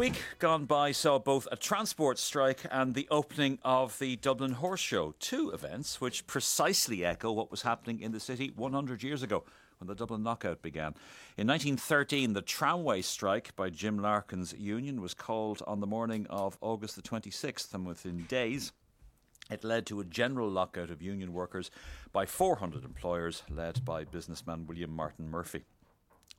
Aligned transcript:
week 0.00 0.22
gone 0.38 0.64
by 0.64 0.92
saw 0.92 1.18
both 1.18 1.46
a 1.52 1.56
transport 1.56 2.18
strike 2.18 2.64
and 2.70 2.94
the 2.94 3.06
opening 3.10 3.58
of 3.62 3.98
the 3.98 4.16
Dublin 4.16 4.52
Horse 4.52 4.80
Show, 4.80 5.14
two 5.20 5.50
events 5.50 6.00
which 6.00 6.26
precisely 6.26 7.04
echo 7.04 7.30
what 7.30 7.50
was 7.50 7.60
happening 7.60 8.00
in 8.00 8.10
the 8.10 8.18
city 8.18 8.50
100 8.56 9.02
years 9.02 9.22
ago 9.22 9.44
when 9.76 9.88
the 9.88 9.94
Dublin 9.94 10.24
lockout 10.24 10.62
began. 10.62 10.94
In 11.36 11.46
1913, 11.46 12.32
the 12.32 12.40
tramway 12.40 13.02
strike 13.02 13.54
by 13.56 13.68
Jim 13.68 13.98
Larkin's 13.98 14.54
union 14.54 15.02
was 15.02 15.12
called 15.12 15.62
on 15.66 15.80
the 15.80 15.86
morning 15.86 16.26
of 16.30 16.56
August 16.62 16.96
the 16.96 17.02
26th, 17.02 17.74
and 17.74 17.84
within 17.84 18.22
days, 18.22 18.72
it 19.50 19.64
led 19.64 19.84
to 19.84 20.00
a 20.00 20.04
general 20.04 20.48
lockout 20.48 20.88
of 20.88 21.02
union 21.02 21.34
workers 21.34 21.70
by 22.10 22.24
400 22.24 22.86
employers, 22.86 23.42
led 23.50 23.84
by 23.84 24.04
businessman 24.04 24.66
William 24.66 24.96
Martin 24.96 25.30
Murphy 25.30 25.66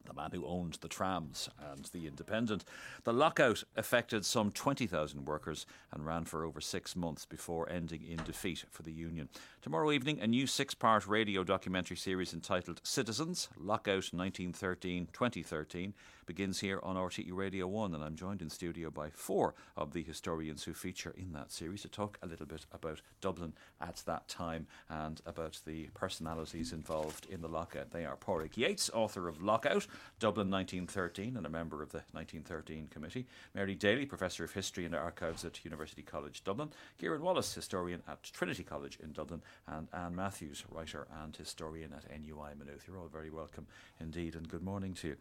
the 0.06 0.14
man 0.14 0.32
who 0.32 0.46
owned 0.46 0.78
the 0.82 0.88
trams 0.88 1.50
and 1.72 1.86
the 1.94 2.08
Independent. 2.08 2.64
The 3.04 3.14
lockout 3.14 3.64
affected 3.76 4.26
some 4.26 4.52
20,000 4.52 5.26
workers 5.26 5.66
and 5.92 6.06
ran 6.06 6.26
for 6.26 6.44
over 6.44 6.62
six 6.62 6.96
months 6.96 7.26
before 7.26 7.70
ending 7.70 8.04
in 8.04 8.18
defeat 8.24 8.66
for 8.70 8.84
the 8.84 8.92
union. 8.92 9.30
Tomorrow 9.62 9.92
evening, 9.92 10.20
a 10.20 10.28
new 10.28 10.48
six 10.48 10.74
part 10.74 11.08
radio 11.08 11.44
documentary 11.44 11.98
series 11.98 12.34
entitled 12.34 12.82
Citizens 12.84 13.50
Lockout 13.58 14.14
1913 14.14 15.08
2013 15.14 15.94
begins 16.26 16.60
here 16.60 16.80
on 16.84 16.96
RTE 16.96 17.32
Radio 17.32 17.68
1. 17.68 17.94
And 17.94 18.04
I'm 18.04 18.16
joined 18.16 18.42
in 18.42 18.50
studio 18.50 18.90
by 18.90 19.10
four 19.10 19.56
of 19.76 19.94
the 19.94 20.04
historians 20.04 20.64
who 20.64 20.74
feature 20.74 21.14
in 21.18 21.34
that 21.34 21.52
series 21.52 21.82
to 21.82 21.88
talk 21.88 22.18
a 22.22 22.28
little 22.28 22.46
bit 22.46 22.66
about 22.72 23.02
Dublin 23.22 23.54
at 23.80 24.04
that 24.06 24.28
time 24.28 24.68
and 24.90 25.22
about 25.26 25.60
the 25.66 25.90
personalities 25.94 26.74
involved 26.74 27.28
in 27.30 27.42
the 27.42 27.48
lockout. 27.48 27.92
They 27.92 28.06
are 28.06 28.16
Pádraig 28.16 28.58
Yates, 28.58 28.90
author 28.94 29.28
of 29.28 29.42
Lockout. 29.42 29.88
Dublin 30.20 30.50
1913 30.50 31.38
and 31.38 31.46
a 31.46 31.50
member 31.50 31.82
of 31.82 31.92
the 31.92 32.04
1913 32.12 32.88
Committee, 32.88 33.28
Mary 33.54 33.76
Daly, 33.76 34.06
Professor 34.06 34.44
of 34.44 34.54
History 34.54 34.86
and 34.86 34.96
Archives 34.96 35.44
at 35.46 35.64
University 35.66 36.02
College 36.02 36.44
Dublin, 36.44 36.70
Kieran 37.00 37.22
Wallace, 37.22 37.54
Historian 37.54 38.04
at 38.08 38.24
Trinity 38.24 38.64
College 38.64 39.00
in 39.02 39.12
Dublin, 39.12 39.42
and 39.68 39.88
Anne 39.94 40.16
Matthews, 40.16 40.64
Writer 40.70 41.08
and 41.24 41.36
Historian 41.36 41.94
at 41.94 42.06
NUI 42.10 42.52
Maynooth. 42.58 42.84
You're 42.88 43.00
all 43.00 43.08
very 43.08 43.30
welcome 43.30 43.68
indeed, 44.00 44.36
and 44.36 44.48
good 44.48 44.64
morning 44.64 44.94
to 44.96 45.10
you. 45.10 45.18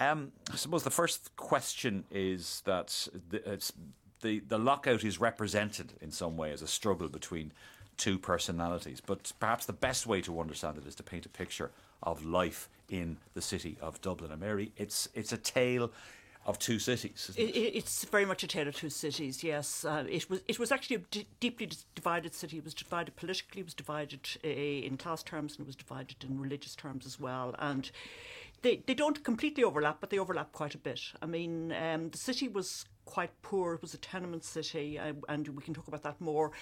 Um, 0.00 0.32
I 0.52 0.56
suppose 0.56 0.82
the 0.82 0.90
first 0.90 1.36
question 1.36 2.04
is 2.10 2.62
that 2.64 3.08
the, 3.30 3.60
the, 4.20 4.40
the 4.40 4.58
lockout 4.58 5.04
is 5.04 5.20
represented 5.20 5.92
in 6.00 6.10
some 6.10 6.36
way 6.36 6.52
as 6.52 6.62
a 6.62 6.66
struggle 6.66 7.08
between 7.08 7.52
two 7.96 8.18
personalities. 8.18 9.00
But 9.00 9.32
perhaps 9.38 9.66
the 9.66 9.72
best 9.72 10.06
way 10.06 10.20
to 10.22 10.40
understand 10.40 10.78
it 10.78 10.86
is 10.86 10.94
to 10.96 11.02
paint 11.02 11.26
a 11.26 11.28
picture 11.28 11.70
of 12.02 12.24
life 12.24 12.68
in 12.88 13.18
the 13.34 13.42
city 13.42 13.76
of 13.80 14.00
Dublin. 14.00 14.32
And 14.32 14.40
Mary, 14.40 14.72
it's 14.76 15.08
it's 15.14 15.32
a 15.32 15.36
tale 15.36 15.92
of 16.44 16.58
two 16.58 16.78
cities. 16.78 17.30
It? 17.36 17.42
It, 17.42 17.76
it's 17.76 18.04
very 18.04 18.24
much 18.24 18.42
a 18.42 18.48
tale 18.48 18.66
of 18.66 18.74
two 18.74 18.90
cities. 18.90 19.44
Yes, 19.44 19.84
uh, 19.84 20.04
it 20.08 20.28
was. 20.28 20.40
It 20.48 20.58
was 20.58 20.72
actually 20.72 20.96
a 20.96 21.00
d- 21.10 21.26
deeply 21.38 21.70
divided 21.94 22.34
city. 22.34 22.58
It 22.58 22.64
was 22.64 22.74
divided 22.74 23.14
politically. 23.16 23.60
It 23.60 23.64
was 23.64 23.74
divided 23.74 24.28
uh, 24.44 24.48
in 24.48 24.96
class 24.96 25.22
terms, 25.22 25.52
and 25.52 25.60
it 25.60 25.66
was 25.66 25.76
divided 25.76 26.16
in 26.24 26.40
religious 26.40 26.74
terms 26.74 27.06
as 27.06 27.20
well. 27.20 27.54
And 27.58 27.90
they 28.62 28.82
they 28.86 28.94
don't 28.94 29.22
completely 29.24 29.64
overlap, 29.64 30.00
but 30.00 30.10
they 30.10 30.18
overlap 30.18 30.52
quite 30.52 30.74
a 30.74 30.78
bit. 30.78 31.00
I 31.20 31.26
mean, 31.26 31.72
um, 31.72 32.10
the 32.10 32.18
city 32.18 32.48
was 32.48 32.86
quite 33.04 33.30
poor. 33.42 33.74
It 33.74 33.82
was 33.82 33.94
a 33.94 33.98
tenement 33.98 34.44
city, 34.44 34.96
and 34.96 35.48
we 35.48 35.62
can 35.62 35.74
talk 35.74 35.88
about 35.88 36.02
that 36.02 36.20
more. 36.20 36.52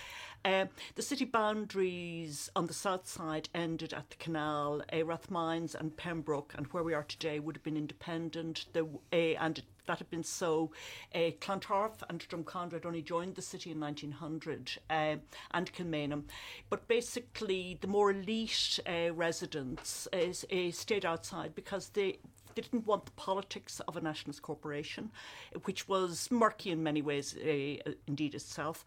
Uh, 0.45 0.67
the 0.95 1.03
city 1.03 1.25
boundaries 1.25 2.51
on 2.57 2.67
the 2.67 2.73
south 2.73 3.07
side 3.07 3.49
ended 3.55 3.93
at 3.93 4.09
the 4.11 4.17
canal. 4.17 4.83
Uh, 4.93 5.05
Rathmines 5.05 5.75
and 5.75 5.97
Pembroke, 5.97 6.55
and 6.57 6.67
where 6.69 6.83
we 6.83 6.95
are 6.95 7.03
today, 7.03 7.39
would 7.39 7.57
have 7.57 7.63
been 7.63 7.77
independent. 7.77 8.67
The, 8.73 8.85
uh, 9.13 9.17
and 9.17 9.63
that 9.87 9.99
had 9.99 10.11
been 10.11 10.23
so. 10.23 10.71
Uh, 11.15 11.31
Clontarf 11.41 12.03
and 12.09 12.21
Drumcondra 12.21 12.75
had 12.75 12.87
only 12.87 13.03
joined 13.03 13.35
the 13.35 13.43
city 13.43 13.71
in 13.73 13.81
1900 13.81 14.79
uh, 14.89 15.17
and 15.51 15.73
Kilmainham. 15.73 16.25
But 16.71 16.89
basically, 16.89 17.77
the 17.81 17.87
more 17.87 18.11
elite 18.13 18.79
uh, 18.87 19.13
residents 19.13 20.09
stayed 20.71 21.05
outside 21.05 21.55
because 21.55 21.91
they 21.91 22.19
didn't 22.55 22.87
want 22.87 23.05
the 23.07 23.13
politics 23.13 23.81
of 23.89 23.97
a 23.97 24.01
nationalist 24.01 24.43
corporation, 24.43 25.11
which 25.65 25.89
was 25.89 26.31
murky 26.31 26.71
in 26.71 26.83
many 26.83 27.03
ways, 27.03 27.37
uh, 27.37 27.91
indeed 28.07 28.35
itself. 28.35 28.85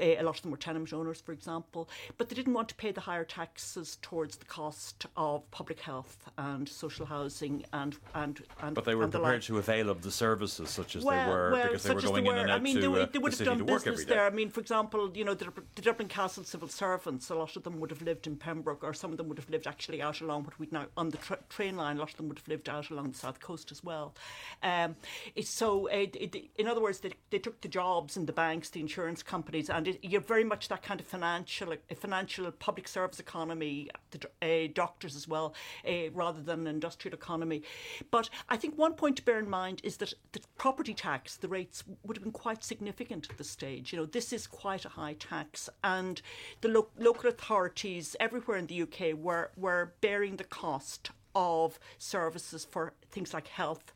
Uh, 0.00 0.04
a 0.04 0.22
lot 0.22 0.36
of 0.36 0.42
them 0.42 0.50
were 0.50 0.56
tenement 0.56 0.92
owners, 0.92 1.20
for 1.20 1.32
example, 1.32 1.88
but 2.18 2.28
they 2.28 2.34
didn't 2.36 2.54
want 2.54 2.68
to 2.68 2.74
pay 2.74 2.92
the 2.92 3.00
higher 3.00 3.24
taxes 3.24 3.98
towards 4.02 4.36
the 4.36 4.44
cost 4.44 5.06
of 5.16 5.48
public 5.50 5.80
health 5.80 6.30
and 6.38 6.68
social 6.68 7.06
housing 7.06 7.64
and 7.72 7.96
and 8.14 8.42
and. 8.62 8.74
But 8.74 8.84
they 8.84 8.94
were 8.94 9.06
the 9.06 9.18
prepared 9.18 9.42
to 9.42 9.58
avail 9.58 9.90
of 9.90 10.02
the 10.02 10.10
services 10.10 10.70
such 10.70 10.96
as 10.96 11.04
well, 11.04 11.24
they 11.26 11.30
were 11.32 11.50
well, 11.52 11.62
because 11.68 11.82
they 11.84 11.94
were 11.94 12.00
going 12.00 12.24
they 12.24 12.30
in 12.30 12.38
and 12.38 12.50
out 12.50 12.60
I 12.60 12.62
mean, 12.62 12.74
to, 12.76 12.80
they, 12.80 12.86
uh, 12.86 12.90
would- 12.90 13.12
they 13.12 13.18
would 13.18 13.32
the 13.32 13.36
have 13.36 13.38
city 13.38 13.50
done 13.50 13.58
to 13.58 13.64
work 13.64 13.82
every 13.82 13.92
business 13.92 14.08
there. 14.08 14.26
I 14.26 14.30
mean, 14.30 14.50
for 14.50 14.60
example, 14.60 15.10
you 15.14 15.24
know, 15.24 15.34
the, 15.34 15.52
the 15.74 15.82
Dublin 15.82 16.08
Castle 16.08 16.44
civil 16.44 16.68
servants, 16.68 17.30
a 17.30 17.34
lot 17.34 17.56
of 17.56 17.62
them 17.62 17.80
would 17.80 17.90
have 17.90 18.02
lived 18.02 18.26
in 18.26 18.36
Pembroke, 18.36 18.82
or 18.84 18.92
some 18.94 19.10
of 19.12 19.18
them 19.18 19.28
would 19.28 19.38
have 19.38 19.50
lived 19.50 19.66
actually 19.66 20.02
out 20.02 20.20
along 20.20 20.44
what 20.44 20.58
we 20.58 20.68
now 20.70 20.86
on 20.96 21.10
the 21.10 21.18
tra- 21.18 21.38
train 21.48 21.76
line. 21.76 21.96
A 21.96 22.00
lot 22.00 22.10
of 22.10 22.16
them 22.16 22.28
would 22.28 22.38
have 22.38 22.48
lived 22.48 22.68
out 22.68 22.90
along 22.90 23.03
the 23.12 23.18
south 23.18 23.40
coast 23.40 23.70
as 23.72 23.82
well. 23.82 24.14
Um, 24.62 24.96
so, 25.42 25.88
uh, 25.88 26.06
it, 26.14 26.50
in 26.56 26.68
other 26.68 26.80
words, 26.80 27.00
they, 27.00 27.12
they 27.30 27.38
took 27.38 27.60
the 27.60 27.68
jobs 27.68 28.16
in 28.16 28.26
the 28.26 28.32
banks, 28.32 28.70
the 28.70 28.80
insurance 28.80 29.22
companies, 29.22 29.70
and 29.70 29.88
it, 29.88 29.98
you're 30.02 30.20
very 30.20 30.44
much 30.44 30.68
that 30.68 30.82
kind 30.82 31.00
of 31.00 31.06
financial, 31.06 31.74
financial 31.96 32.50
public 32.52 32.88
service 32.88 33.20
economy, 33.20 33.90
the 34.10 34.28
uh, 34.42 34.68
doctors 34.74 35.16
as 35.16 35.28
well, 35.28 35.54
uh, 35.86 36.10
rather 36.12 36.40
than 36.40 36.60
an 36.60 36.66
industrial 36.66 37.14
economy. 37.14 37.62
But 38.10 38.30
I 38.48 38.56
think 38.56 38.76
one 38.76 38.94
point 38.94 39.16
to 39.16 39.22
bear 39.22 39.38
in 39.38 39.48
mind 39.48 39.80
is 39.84 39.96
that 39.98 40.14
the 40.32 40.40
property 40.58 40.94
tax, 40.94 41.36
the 41.36 41.48
rates 41.48 41.84
would 42.04 42.16
have 42.16 42.24
been 42.24 42.32
quite 42.32 42.64
significant 42.64 43.28
at 43.30 43.38
this 43.38 43.50
stage. 43.50 43.92
You 43.92 43.98
know, 43.98 44.06
this 44.06 44.32
is 44.32 44.46
quite 44.46 44.84
a 44.84 44.90
high 44.90 45.14
tax, 45.14 45.68
and 45.82 46.20
the 46.60 46.68
lo- 46.68 46.88
local 46.98 47.28
authorities 47.28 48.16
everywhere 48.20 48.58
in 48.58 48.66
the 48.66 48.82
UK 48.82 49.14
were 49.16 49.50
were 49.56 49.94
bearing 50.00 50.36
the 50.36 50.44
cost 50.44 51.10
of 51.34 51.78
services 51.98 52.64
for 52.64 52.92
things 53.10 53.34
like 53.34 53.48
health. 53.48 53.92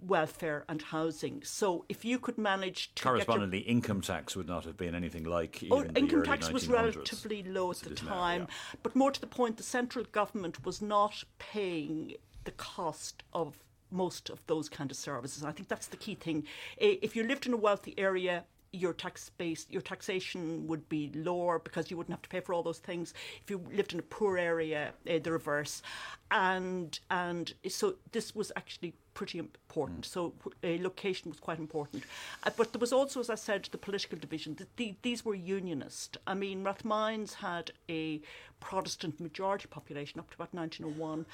Welfare 0.00 0.64
and 0.68 0.80
housing. 0.80 1.42
So, 1.42 1.84
if 1.88 2.04
you 2.04 2.20
could 2.20 2.38
manage 2.38 2.94
to 2.94 3.02
get 3.02 3.04
your 3.04 3.12
Correspondingly, 3.14 3.58
income 3.58 4.00
tax 4.00 4.36
would 4.36 4.46
not 4.46 4.64
have 4.64 4.76
been 4.76 4.94
anything 4.94 5.24
like 5.24 5.64
Oh, 5.72 5.82
income 5.96 6.22
tax 6.22 6.52
was 6.52 6.68
relatively 6.68 7.42
low 7.42 7.72
at 7.72 7.78
the 7.78 7.90
is 7.90 8.02
now, 8.04 8.14
time, 8.14 8.40
yeah. 8.42 8.78
but 8.84 8.94
more 8.94 9.10
to 9.10 9.20
the 9.20 9.26
point, 9.26 9.56
the 9.56 9.64
central 9.64 10.04
government 10.12 10.64
was 10.64 10.80
not 10.80 11.24
paying 11.40 12.14
the 12.44 12.52
cost 12.52 13.24
of 13.32 13.56
most 13.90 14.30
of 14.30 14.40
those 14.46 14.68
kind 14.68 14.90
of 14.90 14.96
services. 14.96 15.44
I 15.44 15.50
think 15.50 15.68
that's 15.68 15.88
the 15.88 15.96
key 15.96 16.14
thing. 16.14 16.44
If 16.76 17.16
you 17.16 17.24
lived 17.24 17.46
in 17.46 17.52
a 17.52 17.56
wealthy 17.56 17.94
area, 17.98 18.44
your 18.72 18.92
tax 18.92 19.30
base, 19.30 19.66
your 19.70 19.82
taxation 19.82 20.66
would 20.66 20.88
be 20.88 21.10
lower 21.14 21.58
because 21.58 21.90
you 21.90 21.96
wouldn't 21.96 22.12
have 22.12 22.22
to 22.22 22.28
pay 22.28 22.40
for 22.40 22.52
all 22.52 22.62
those 22.62 22.78
things. 22.78 23.14
If 23.42 23.50
you 23.50 23.64
lived 23.72 23.92
in 23.92 23.98
a 23.98 24.02
poor 24.02 24.38
area, 24.38 24.92
uh, 25.08 25.18
the 25.22 25.32
reverse, 25.32 25.82
and 26.30 26.98
and 27.10 27.52
so 27.68 27.96
this 28.12 28.34
was 28.34 28.52
actually 28.56 28.94
pretty 29.18 29.40
important. 29.40 30.04
So 30.04 30.32
uh, 30.62 30.68
location 30.80 31.28
was 31.28 31.40
quite 31.40 31.58
important, 31.58 32.04
uh, 32.44 32.50
but 32.56 32.72
there 32.72 32.78
was 32.78 32.92
also, 32.92 33.18
as 33.18 33.28
I 33.28 33.34
said, 33.34 33.68
the 33.72 33.78
political 33.78 34.16
division. 34.16 34.54
The, 34.54 34.66
the, 34.76 34.94
these 35.02 35.24
were 35.24 35.34
unionist. 35.34 36.18
I 36.24 36.34
mean, 36.34 36.62
Rathmines 36.64 37.34
had 37.34 37.72
a 37.90 38.20
Protestant 38.60 39.20
majority 39.20 39.66
population 39.68 40.18
up 40.18 40.28
to 40.30 40.34
about 40.36 40.52
1901, 40.52 41.26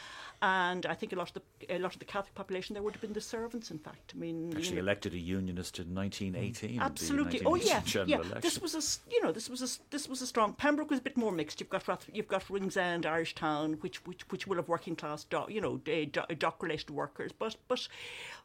and 0.42 0.84
I 0.86 0.94
think 0.94 1.12
a 1.12 1.16
lot 1.16 1.28
of 1.28 1.34
the 1.34 1.74
a 1.74 1.78
lot 1.78 1.94
of 1.94 1.98
the 1.98 2.04
Catholic 2.04 2.34
population 2.34 2.74
there 2.74 2.82
would 2.82 2.92
have 2.92 3.00
been 3.00 3.14
the 3.14 3.20
servants. 3.20 3.70
In 3.70 3.78
fact, 3.78 4.12
I 4.14 4.18
mean, 4.18 4.52
you 4.52 4.58
Actually 4.58 4.76
know- 4.76 4.82
elected 4.82 5.14
a 5.14 5.18
unionist 5.18 5.78
in 5.78 5.94
1918. 5.94 6.78
at 6.78 6.80
the 6.80 6.84
Absolutely. 6.84 7.40
Oh 7.46 7.52
1918 7.52 8.08
yeah, 8.08 8.16
yeah. 8.16 8.16
election. 8.16 8.40
This 8.42 8.60
was 8.60 8.74
a 8.74 8.82
you 9.14 9.22
know 9.22 9.32
this 9.32 9.48
was 9.48 9.62
a 9.62 9.68
this 9.90 10.06
was 10.06 10.20
a 10.20 10.26
strong. 10.26 10.52
Pembroke 10.52 10.90
was 10.90 10.98
a 10.98 11.02
bit 11.02 11.16
more 11.16 11.32
mixed. 11.32 11.60
You've 11.60 11.70
got 11.70 11.88
Rath, 11.88 12.08
you've 12.12 12.28
got 12.28 12.50
Ringsend, 12.50 13.06
Irish 13.06 13.34
Town, 13.34 13.74
which 13.80 14.04
which 14.06 14.22
which 14.30 14.46
will 14.46 14.56
have 14.56 14.68
working 14.68 14.94
class 14.94 15.24
dock 15.24 15.50
you 15.50 15.62
know 15.62 15.78
do, 15.78 16.04
dock 16.06 16.62
related 16.62 16.90
workers, 16.90 17.32
but 17.32 17.56
but 17.68 17.73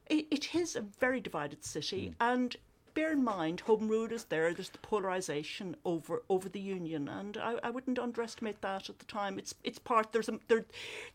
it, 0.07 0.27
it 0.31 0.55
is 0.55 0.75
a 0.75 0.81
very 0.81 1.19
divided 1.19 1.63
city 1.63 2.07
hmm. 2.07 2.13
and. 2.19 2.55
Bear 2.93 3.11
in 3.11 3.23
mind, 3.23 3.61
Home 3.61 3.87
Rule 3.87 4.11
is 4.11 4.25
there. 4.25 4.53
There's 4.53 4.69
the 4.69 4.77
polarisation 4.79 5.75
over 5.85 6.23
over 6.29 6.49
the 6.49 6.59
union, 6.59 7.07
and 7.07 7.37
I, 7.37 7.57
I 7.63 7.69
wouldn't 7.69 7.99
underestimate 7.99 8.61
that 8.61 8.89
at 8.89 8.99
the 8.99 9.05
time. 9.05 9.37
It's 9.39 9.55
it's 9.63 9.79
part. 9.79 10.11
There's 10.11 10.29
a 10.29 10.39
there, 10.47 10.65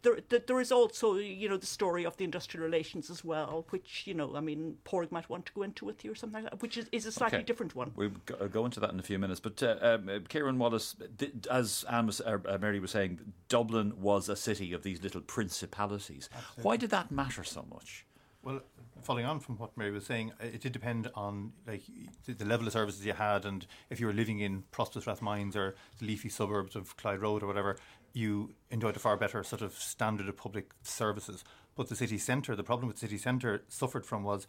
there 0.03 0.19
there 0.29 0.41
there 0.47 0.61
is 0.61 0.73
also 0.73 1.17
you 1.17 1.49
know 1.49 1.57
the 1.57 1.67
story 1.67 2.05
of 2.05 2.17
the 2.17 2.25
industrial 2.25 2.65
relations 2.65 3.11
as 3.11 3.25
well, 3.25 3.67
which 3.71 4.07
you 4.07 4.15
know 4.15 4.35
I 4.37 4.41
mean 4.41 4.79
Pádraig 4.85 5.11
might 5.13 5.29
want 5.29 5.47
to 5.47 5.53
go 5.53 5.63
into 5.63 5.85
with 5.85 6.05
you 6.05 6.13
or 6.13 6.15
something 6.15 6.43
like 6.43 6.51
that, 6.53 6.63
which 6.63 6.77
is, 6.77 6.89
is 6.93 7.07
a 7.07 7.13
slightly 7.13 7.39
Okay. 7.39 7.45
different 7.47 7.75
one. 7.75 7.93
We'll 7.97 8.11
go 8.27 8.63
uh, 8.63 8.65
into 8.65 8.81
that 8.81 8.91
in 8.93 9.01
a 9.01 9.03
few 9.03 9.19
minutes. 9.19 9.41
But 9.41 9.63
uh, 9.63 9.77
um, 9.81 10.09
uh, 10.09 10.19
Kieran 10.29 10.59
Wallace, 10.59 10.95
th- 11.19 11.33
as 11.51 11.85
Anne 11.91 12.07
was, 12.07 12.21
uh, 12.21 12.39
uh, 12.49 12.59
Mary 12.61 12.79
was 12.81 12.93
saying, 12.93 13.21
Dublin 13.49 14.01
was 14.01 14.29
a 14.29 14.37
city 14.37 14.73
of 14.73 14.83
these 14.83 15.03
little 15.03 15.21
principalities. 15.21 16.29
Why 16.63 16.77
did 16.77 16.91
that 16.91 17.11
matter 17.11 17.45
so 17.45 17.67
much? 17.71 18.05
Well, 18.45 18.61
following 19.03 19.25
on 19.25 19.41
from 19.41 19.57
what 19.57 19.75
Mary 19.75 19.91
was 19.91 20.05
saying, 20.05 20.33
it 20.39 20.61
did 20.61 20.73
depend 20.73 21.11
on 21.15 21.53
like 21.67 21.81
the, 22.27 22.35
the 22.35 22.45
level 22.45 22.67
of 22.67 22.75
services 22.75 23.05
you 23.07 23.15
had, 23.15 23.47
and 23.47 23.67
if 23.89 23.99
you 23.99 24.07
were 24.07 24.13
living 24.13 24.41
in 24.41 24.65
prosperous 24.71 25.07
Rathmines 25.07 25.57
or 25.57 25.75
the 25.99 26.05
leafy 26.05 26.29
suburbs 26.29 26.77
of 26.77 26.95
Clyde 26.99 27.23
Road 27.23 27.43
or 27.43 27.47
whatever, 27.47 27.79
you 28.13 28.51
enjoyed 28.71 28.97
a 28.97 28.99
far 28.99 29.17
better 29.17 29.43
sort 29.43 29.63
of 29.63 29.73
standard 29.73 30.29
of 30.29 30.37
public 30.37 30.73
services. 30.83 31.43
But 31.75 31.89
the 31.89 31.97
city 31.97 32.19
centre, 32.19 32.55
the 32.55 32.63
problem 32.63 32.87
with 32.87 32.97
the 32.97 33.07
city 33.07 33.17
centre 33.17 33.63
suffered 33.69 34.05
from 34.05 34.25
was 34.25 34.47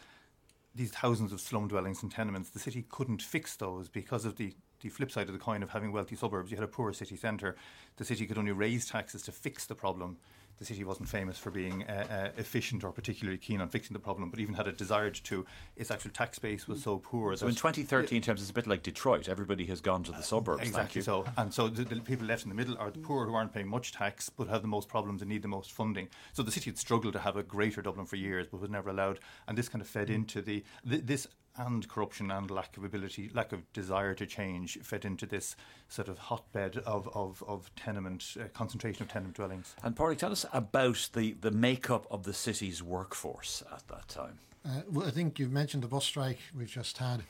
these 0.75 0.91
thousands 0.91 1.31
of 1.31 1.39
slum 1.39 1.69
dwellings 1.69 2.03
and 2.03 2.11
tenements, 2.11 2.49
the 2.49 2.59
city 2.59 2.85
couldn't 2.89 3.21
fix 3.21 3.55
those 3.55 3.87
because 3.87 4.25
of 4.25 4.35
the, 4.35 4.53
the 4.81 4.89
flip 4.89 5.09
side 5.09 5.27
of 5.27 5.33
the 5.33 5.39
coin 5.39 5.63
of 5.63 5.69
having 5.69 5.93
wealthy 5.93 6.17
suburbs. 6.17 6.51
You 6.51 6.57
had 6.57 6.65
a 6.65 6.67
poor 6.67 6.91
city 6.91 7.15
centre. 7.15 7.55
The 7.95 8.03
city 8.03 8.27
could 8.27 8.37
only 8.37 8.51
raise 8.51 8.85
taxes 8.85 9.21
to 9.23 9.31
fix 9.31 9.65
the 9.65 9.73
problem 9.73 10.17
the 10.59 10.65
city 10.65 10.83
wasn't 10.83 11.09
famous 11.09 11.37
for 11.37 11.51
being 11.51 11.83
uh, 11.83 12.05
uh, 12.09 12.39
efficient 12.39 12.83
or 12.83 12.91
particularly 12.91 13.37
keen 13.37 13.61
on 13.61 13.69
fixing 13.69 13.93
the 13.93 13.99
problem, 13.99 14.29
but 14.29 14.39
even 14.39 14.55
had 14.55 14.67
a 14.67 14.71
desired 14.71 15.15
to, 15.15 15.45
its 15.75 15.91
actual 15.91 16.11
tax 16.11 16.39
base 16.39 16.67
was 16.67 16.83
so 16.83 16.97
poor. 16.97 17.35
So 17.35 17.47
in 17.47 17.55
2013 17.55 18.21
terms, 18.21 18.41
it's 18.41 18.49
a 18.49 18.53
bit 18.53 18.67
like 18.67 18.83
Detroit. 18.83 19.27
Everybody 19.27 19.65
has 19.65 19.81
gone 19.81 20.03
to 20.03 20.11
the 20.11 20.21
suburbs. 20.21 20.63
Exactly 20.63 21.01
so. 21.01 21.25
And 21.37 21.53
so 21.53 21.67
the, 21.67 21.83
the, 21.83 21.99
people 22.01 22.27
left 22.27 22.43
in 22.43 22.49
the 22.49 22.55
middle 22.55 22.77
are 22.77 22.91
the 22.91 22.99
poor 22.99 23.25
who 23.25 23.33
aren't 23.33 23.53
paying 23.53 23.67
much 23.67 23.91
tax 23.91 24.29
but 24.29 24.47
have 24.47 24.61
the 24.61 24.67
most 24.67 24.87
problems 24.87 25.21
and 25.21 25.29
need 25.29 25.41
the 25.41 25.47
most 25.47 25.71
funding. 25.71 26.07
So 26.33 26.43
the 26.43 26.51
city 26.51 26.69
had 26.69 26.77
struggled 26.77 27.13
to 27.13 27.19
have 27.19 27.35
a 27.35 27.43
greater 27.43 27.81
Dublin 27.81 28.05
for 28.05 28.15
years, 28.15 28.47
but 28.47 28.61
was 28.61 28.69
never 28.69 28.89
allowed. 28.89 29.19
And 29.47 29.57
this 29.57 29.69
kind 29.69 29.81
of 29.81 29.87
fed 29.87 30.07
mm. 30.07 30.15
into 30.15 30.41
the, 30.41 30.63
the 30.83 30.97
this 30.97 31.27
and 31.57 31.87
corruption 31.87 32.31
and 32.31 32.49
lack 32.51 32.77
of 32.77 32.83
ability, 32.83 33.29
lack 33.33 33.51
of 33.51 33.71
desire 33.73 34.13
to 34.15 34.25
change 34.25 34.77
fed 34.81 35.05
into 35.05 35.25
this 35.25 35.55
sort 35.87 36.07
of 36.07 36.17
hotbed 36.17 36.77
of, 36.85 37.09
of, 37.13 37.43
of 37.47 37.69
tenement, 37.75 38.35
uh, 38.39 38.45
concentration 38.53 39.03
of 39.03 39.09
tenement 39.09 39.35
dwellings. 39.35 39.75
And 39.83 39.95
Padraig, 39.95 40.17
tell 40.17 40.31
us 40.31 40.45
about 40.53 41.09
the, 41.13 41.33
the 41.39 41.51
makeup 41.51 42.07
of 42.11 42.23
the 42.23 42.33
city's 42.33 42.83
workforce 42.83 43.63
at 43.71 43.87
that 43.87 44.07
time. 44.07 44.39
Uh, 44.65 44.81
well, 44.89 45.07
I 45.07 45.11
think 45.11 45.39
you've 45.39 45.51
mentioned 45.51 45.83
the 45.83 45.87
bus 45.87 46.05
strike 46.05 46.39
we've 46.57 46.67
just 46.67 46.97
had. 46.97 47.23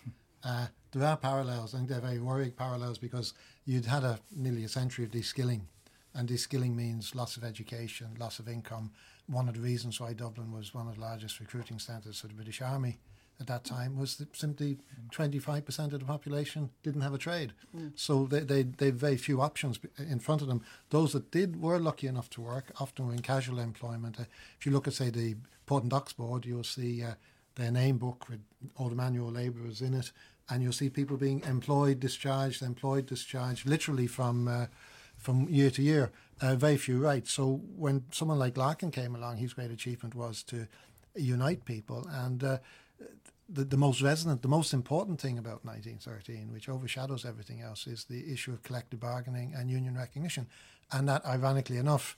Uh, 0.44 0.68
there 0.92 1.08
are 1.08 1.18
parallels. 1.18 1.74
I 1.74 1.78
think 1.78 1.90
they're 1.90 2.00
very 2.00 2.20
worrying 2.20 2.52
parallels 2.52 2.98
because 2.98 3.34
you'd 3.66 3.86
had 3.86 4.04
a 4.04 4.20
nearly 4.36 4.64
a 4.64 4.70
century 4.70 5.04
of 5.04 5.12
de-skilling, 5.12 5.68
and 6.14 6.28
de-skilling 6.28 6.76
means 6.76 7.16
loss 7.16 7.36
of 7.36 7.44
education, 7.44 8.08
loss 8.20 8.40
of 8.40 8.48
income. 8.48 8.92
One 9.28 9.50
of 9.50 9.56
the 9.56 9.62
reasons 9.62 10.00
why 10.00 10.14
Dublin 10.14 10.52
was 10.52 10.74
one 10.74 10.88
of 10.88 10.96
the 10.96 11.02
largest 11.02 11.40
recruiting 11.40 11.80
centres 11.80 12.22
for 12.22 12.28
the 12.28 12.36
British 12.36 12.62
Army 12.62 13.00
at 13.40 13.48
that 13.48 13.66
time 13.66 13.98
was 13.98 14.16
that 14.18 14.36
simply 14.36 14.78
25% 15.12 15.94
of 15.94 16.00
the 16.00 16.06
population 16.06 16.70
didn't 16.84 17.02
have 17.02 17.14
a 17.14 17.18
trade. 17.18 17.54
Mm. 17.76 17.92
So 17.96 18.26
they, 18.26 18.42
they, 18.42 18.64
they 18.64 18.88
have 18.88 18.96
very 18.96 19.18
few 19.18 19.42
options 19.42 19.80
in 19.98 20.20
front 20.20 20.42
of 20.42 20.48
them. 20.48 20.62
Those 20.90 21.14
that 21.14 21.32
did 21.32 21.62
were 21.62 21.80
lucky 21.80 22.08
enough 22.08 22.30
to 22.32 22.42
work, 22.42 22.72
often 22.80 23.08
were 23.08 23.14
in 23.14 23.22
casual 23.22 23.60
employment. 23.60 24.20
Uh, 24.20 24.26
if 24.58 24.66
you 24.66 24.72
look 24.72 24.88
at, 24.88 24.94
say, 24.94 25.10
the 25.10 25.36
Port 25.66 25.84
and 25.84 25.92
Docks 25.92 26.14
Board, 26.14 26.46
you'll 26.46 26.64
see 26.64 27.04
uh, 27.04 27.16
their 27.56 27.72
name 27.72 27.98
book 27.98 28.28
with 28.30 28.40
all 28.78 28.90
the 28.90 28.96
manual 28.96 29.32
labourers 29.32 29.82
in 29.82 29.94
it, 29.94 30.12
and 30.50 30.64
you'll 30.64 30.72
see 30.72 30.90
people 30.90 31.18
being 31.18 31.42
employed, 31.46 32.00
discharged, 32.00 32.62
employed, 32.62 33.08
discharged, 33.08 33.66
literally 33.66 34.08
from 34.08 34.48
uh, 34.48 34.68
from 35.18 35.48
year 35.50 35.72
to 35.72 35.82
year. 35.82 36.12
Uh, 36.42 36.56
very 36.56 36.76
few 36.78 37.00
rights. 37.00 37.32
So 37.32 37.62
when 37.78 38.04
someone 38.12 38.38
like 38.38 38.58
Larkin 38.58 38.92
came 38.92 39.16
along, 39.16 39.38
his 39.38 39.54
great 39.54 39.72
achievement 39.72 40.14
was 40.14 40.44
to 40.44 40.68
unite 41.16 41.66
people 41.66 42.06
and 42.12 42.44
uh, 42.44 42.58
the, 43.48 43.64
the 43.64 43.78
most 43.78 44.02
resonant, 44.02 44.42
the 44.42 44.48
most 44.48 44.74
important 44.74 45.20
thing 45.22 45.38
about 45.38 45.64
1913, 45.66 46.52
which 46.52 46.68
overshadows 46.68 47.26
everything 47.26 47.62
else, 47.62 47.88
is 47.88 48.06
the 48.06 48.32
issue 48.32 48.52
of 48.52 48.64
collective 48.64 49.00
bargaining 49.00 49.54
and 49.56 49.70
union 49.70 49.96
recognition. 49.96 50.48
And 50.92 51.08
that, 51.10 51.26
ironically 51.26 51.78
enough, 51.78 52.18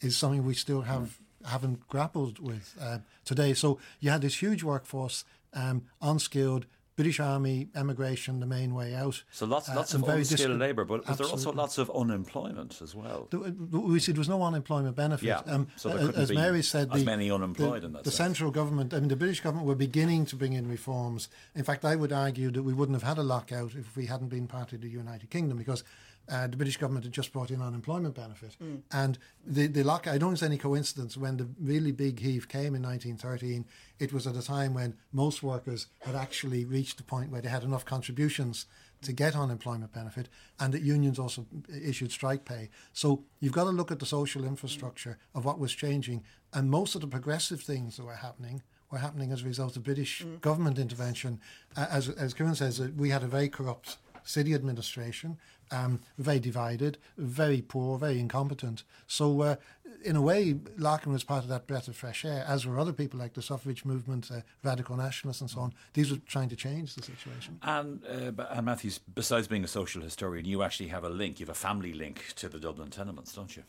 is 0.00 0.16
something 0.16 0.44
we 0.44 0.54
still 0.54 0.82
have 0.82 1.18
haven't 1.44 1.86
grappled 1.88 2.38
with 2.40 2.74
uh, 2.80 2.98
today. 3.24 3.54
So 3.54 3.78
you 4.00 4.10
had 4.10 4.22
this 4.22 4.42
huge 4.42 4.62
workforce, 4.62 5.24
um, 5.54 5.82
unskilled, 6.02 6.66
British 6.96 7.20
Army 7.20 7.68
emigration 7.74 8.40
the 8.40 8.46
main 8.46 8.74
way 8.74 8.94
out. 8.94 9.22
So 9.30 9.44
lots, 9.44 9.68
lots 9.68 9.94
uh, 9.94 9.98
of 9.98 10.08
unskilled 10.08 10.58
labour, 10.58 10.86
but 10.86 11.06
was 11.06 11.18
there 11.18 11.26
also 11.26 11.52
lots 11.52 11.76
of 11.76 11.90
unemployment 11.94 12.80
as 12.80 12.94
well? 12.94 13.28
The, 13.30 13.38
we 13.38 14.00
see 14.00 14.12
there 14.12 14.20
was 14.20 14.30
no 14.30 14.42
unemployment 14.42 14.96
benefit. 14.96 15.26
Yeah. 15.26 15.42
Um, 15.46 15.68
so 15.76 15.90
there 15.90 16.16
as 16.16 16.32
Mary 16.32 16.62
said, 16.62 16.88
as 16.92 17.00
the, 17.00 17.04
many 17.04 17.30
unemployed 17.30 17.82
the, 17.82 17.86
in 17.86 17.92
that 17.92 18.04
the 18.04 18.10
sense. 18.10 18.28
central 18.28 18.50
government. 18.50 18.94
I 18.94 19.00
mean, 19.00 19.08
the 19.08 19.16
British 19.16 19.40
government 19.40 19.68
were 19.68 19.74
beginning 19.74 20.24
to 20.26 20.36
bring 20.36 20.54
in 20.54 20.68
reforms. 20.68 21.28
In 21.54 21.64
fact, 21.64 21.84
I 21.84 21.96
would 21.96 22.12
argue 22.12 22.50
that 22.50 22.62
we 22.62 22.72
wouldn't 22.72 22.96
have 22.96 23.06
had 23.06 23.18
a 23.18 23.22
lockout 23.22 23.74
if 23.74 23.94
we 23.94 24.06
hadn't 24.06 24.28
been 24.28 24.46
part 24.46 24.72
of 24.72 24.80
the 24.80 24.88
United 24.88 25.28
Kingdom 25.28 25.58
because 25.58 25.84
uh, 26.28 26.46
the 26.46 26.56
British 26.56 26.76
government 26.76 27.04
had 27.04 27.12
just 27.12 27.32
brought 27.32 27.50
in 27.50 27.62
unemployment 27.62 28.14
benefit. 28.14 28.56
Mm. 28.62 28.82
And 28.92 29.18
the, 29.46 29.66
the 29.66 29.82
lock, 29.82 30.06
I 30.06 30.18
don't 30.18 30.30
think 30.30 30.34
it's 30.34 30.42
any 30.42 30.58
coincidence 30.58 31.16
when 31.16 31.36
the 31.36 31.48
really 31.60 31.92
big 31.92 32.20
heave 32.20 32.48
came 32.48 32.74
in 32.74 32.82
1913, 32.82 33.64
it 33.98 34.12
was 34.12 34.26
at 34.26 34.36
a 34.36 34.42
time 34.42 34.74
when 34.74 34.94
most 35.12 35.42
workers 35.42 35.86
had 36.00 36.14
actually 36.14 36.64
reached 36.64 36.96
the 36.96 37.04
point 37.04 37.30
where 37.30 37.40
they 37.40 37.48
had 37.48 37.62
enough 37.62 37.84
contributions 37.84 38.66
to 39.02 39.12
get 39.12 39.36
unemployment 39.36 39.92
benefit 39.92 40.28
and 40.58 40.72
that 40.74 40.82
unions 40.82 41.18
also 41.18 41.46
issued 41.82 42.10
strike 42.10 42.44
pay. 42.44 42.70
So 42.92 43.22
you've 43.40 43.52
got 43.52 43.64
to 43.64 43.70
look 43.70 43.90
at 43.90 43.98
the 43.98 44.06
social 44.06 44.44
infrastructure 44.44 45.18
of 45.34 45.44
what 45.44 45.58
was 45.58 45.72
changing. 45.72 46.24
And 46.52 46.70
most 46.70 46.94
of 46.94 47.02
the 47.02 47.06
progressive 47.06 47.60
things 47.60 47.96
that 47.96 48.04
were 48.04 48.14
happening 48.14 48.62
were 48.90 48.98
happening 48.98 49.32
as 49.32 49.42
a 49.42 49.44
result 49.44 49.76
of 49.76 49.82
British 49.82 50.22
mm. 50.22 50.40
government 50.40 50.78
intervention. 50.78 51.40
Uh, 51.76 51.86
as, 51.90 52.08
as 52.08 52.34
Kieran 52.34 52.54
says, 52.54 52.80
uh, 52.80 52.88
we 52.96 53.10
had 53.10 53.22
a 53.22 53.26
very 53.26 53.48
corrupt 53.48 53.98
city 54.26 54.52
administration, 54.54 55.38
um, 55.70 56.00
very 56.18 56.38
divided, 56.38 56.98
very 57.16 57.62
poor, 57.62 57.98
very 57.98 58.20
incompetent. 58.20 58.84
So, 59.06 59.40
uh, 59.40 59.56
in 60.04 60.14
a 60.16 60.20
way, 60.20 60.56
Larkin 60.76 61.12
was 61.12 61.24
part 61.24 61.42
of 61.42 61.48
that 61.48 61.66
breath 61.66 61.88
of 61.88 61.96
fresh 61.96 62.24
air, 62.24 62.44
as 62.46 62.66
were 62.66 62.78
other 62.78 62.92
people 62.92 63.18
like 63.18 63.34
the 63.34 63.42
suffrage 63.42 63.84
movement, 63.84 64.30
uh, 64.30 64.40
radical 64.62 64.96
nationalists, 64.96 65.40
and 65.40 65.50
so 65.50 65.60
on. 65.60 65.74
These 65.94 66.10
were 66.10 66.18
trying 66.26 66.48
to 66.50 66.56
change 66.56 66.94
the 66.94 67.02
situation. 67.02 67.58
And, 67.62 68.04
uh, 68.04 68.44
Anne 68.52 68.64
Matthews, 68.64 68.98
besides 68.98 69.48
being 69.48 69.64
a 69.64 69.68
social 69.68 70.02
historian, 70.02 70.44
you 70.44 70.62
actually 70.62 70.88
have 70.88 71.04
a 71.04 71.10
link, 71.10 71.40
you 71.40 71.46
have 71.46 71.56
a 71.56 71.58
family 71.58 71.92
link 71.92 72.34
to 72.36 72.48
the 72.48 72.58
Dublin 72.58 72.90
tenements, 72.90 73.32
don't 73.32 73.56
you? 73.56 73.62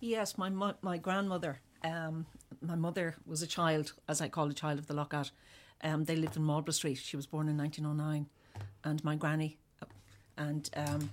Yes, 0.00 0.38
my 0.38 0.48
my 0.80 0.96
grandmother, 0.96 1.58
um, 1.82 2.26
my 2.60 2.76
mother 2.76 3.16
was 3.26 3.42
a 3.42 3.48
child, 3.48 3.94
as 4.06 4.20
I 4.20 4.28
call 4.28 4.48
a 4.48 4.54
child 4.54 4.78
of 4.78 4.86
the 4.86 4.94
lockout. 4.94 5.32
Um, 5.82 6.04
they 6.04 6.16
lived 6.16 6.36
in 6.36 6.42
Marlborough 6.42 6.72
Street. 6.72 6.98
She 6.98 7.16
was 7.16 7.26
born 7.26 7.48
in 7.48 7.56
1909, 7.56 8.28
and 8.84 9.04
my 9.04 9.16
granny 9.16 9.58
and 10.38 10.70
um, 10.74 11.10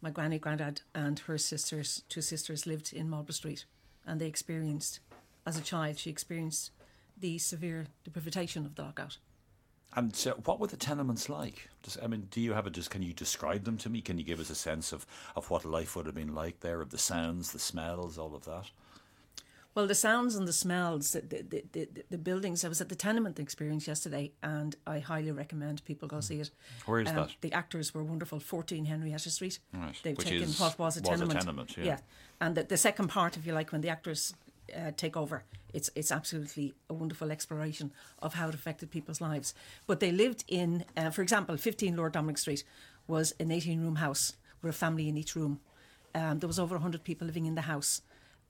my 0.00 0.10
granny, 0.10 0.38
granddad, 0.38 0.80
and 0.94 1.18
her 1.20 1.38
sisters, 1.38 2.02
two 2.08 2.22
sisters, 2.22 2.66
lived 2.66 2.92
in 2.92 3.08
Marlborough 3.08 3.32
Street, 3.32 3.64
and 4.06 4.20
they 4.20 4.26
experienced, 4.26 5.00
as 5.46 5.58
a 5.58 5.62
child, 5.62 5.98
she 5.98 6.10
experienced 6.10 6.70
the 7.16 7.38
severe 7.38 7.86
deprivation 8.04 8.66
of 8.66 8.74
the 8.74 8.82
lockout. 8.82 9.18
And 9.94 10.14
so, 10.14 10.32
what 10.44 10.60
were 10.60 10.66
the 10.66 10.76
tenements 10.76 11.28
like? 11.28 11.68
I 12.02 12.06
mean, 12.06 12.28
do 12.30 12.40
you 12.40 12.52
have 12.52 12.66
a 12.66 12.70
just? 12.70 12.90
Can 12.90 13.02
you 13.02 13.12
describe 13.12 13.64
them 13.64 13.78
to 13.78 13.88
me? 13.88 14.00
Can 14.00 14.18
you 14.18 14.24
give 14.24 14.40
us 14.40 14.50
a 14.50 14.54
sense 14.54 14.92
of, 14.92 15.06
of 15.34 15.48
what 15.50 15.64
life 15.64 15.96
would 15.96 16.06
have 16.06 16.14
been 16.14 16.34
like 16.34 16.60
there, 16.60 16.80
of 16.80 16.90
the 16.90 16.98
sounds, 16.98 17.52
the 17.52 17.58
smells, 17.58 18.18
all 18.18 18.34
of 18.34 18.44
that? 18.44 18.70
Well, 19.76 19.86
the 19.86 19.94
sounds 19.94 20.36
and 20.36 20.48
the 20.48 20.54
smells, 20.54 21.12
the, 21.12 21.20
the, 21.20 21.62
the, 21.70 21.88
the, 22.08 22.16
buildings. 22.16 22.64
I 22.64 22.68
was 22.68 22.80
at 22.80 22.88
the 22.88 22.94
tenement 22.94 23.38
experience 23.38 23.86
yesterday, 23.86 24.32
and 24.42 24.74
I 24.86 25.00
highly 25.00 25.30
recommend 25.32 25.84
people 25.84 26.08
go 26.08 26.20
see 26.20 26.40
it. 26.40 26.50
Where 26.86 27.00
is 27.00 27.10
um, 27.10 27.16
that? 27.16 27.36
The 27.42 27.52
actors 27.52 27.92
were 27.92 28.02
wonderful. 28.02 28.40
14 28.40 28.86
Henrietta 28.86 29.28
Street. 29.28 29.58
Right. 29.74 29.94
They've 30.02 30.16
Which 30.16 30.28
taken 30.28 30.44
is, 30.44 30.58
what 30.58 30.78
was 30.78 30.96
a 30.96 31.02
was 31.02 31.10
tenement. 31.10 31.42
A 31.42 31.44
tenement 31.44 31.76
yeah. 31.76 31.84
yeah. 31.84 31.98
And 32.40 32.54
the, 32.54 32.62
the 32.62 32.78
second 32.78 33.08
part, 33.08 33.36
if 33.36 33.46
you 33.46 33.52
like, 33.52 33.70
when 33.70 33.82
the 33.82 33.90
actors 33.90 34.32
uh, 34.74 34.92
take 34.96 35.14
over. 35.14 35.44
It's 35.74 35.90
it's 35.94 36.10
absolutely 36.10 36.74
a 36.88 36.94
wonderful 36.94 37.30
exploration 37.30 37.92
of 38.20 38.32
how 38.32 38.48
it 38.48 38.54
affected 38.54 38.90
people's 38.90 39.20
lives. 39.20 39.52
But 39.86 40.00
they 40.00 40.10
lived 40.10 40.42
in, 40.48 40.86
uh, 40.96 41.10
for 41.10 41.20
example, 41.20 41.56
15 41.58 41.94
Lord 41.96 42.12
Dominic 42.12 42.38
Street 42.38 42.64
was 43.06 43.34
an 43.38 43.50
18 43.50 43.82
room 43.82 43.96
house 43.96 44.36
with 44.62 44.70
a 44.74 44.78
family 44.78 45.08
in 45.08 45.18
each 45.18 45.36
room. 45.36 45.60
Um, 46.14 46.38
there 46.38 46.48
was 46.48 46.58
over 46.58 46.76
100 46.76 47.04
people 47.04 47.26
living 47.26 47.44
in 47.44 47.56
the 47.56 47.62
house. 47.62 48.00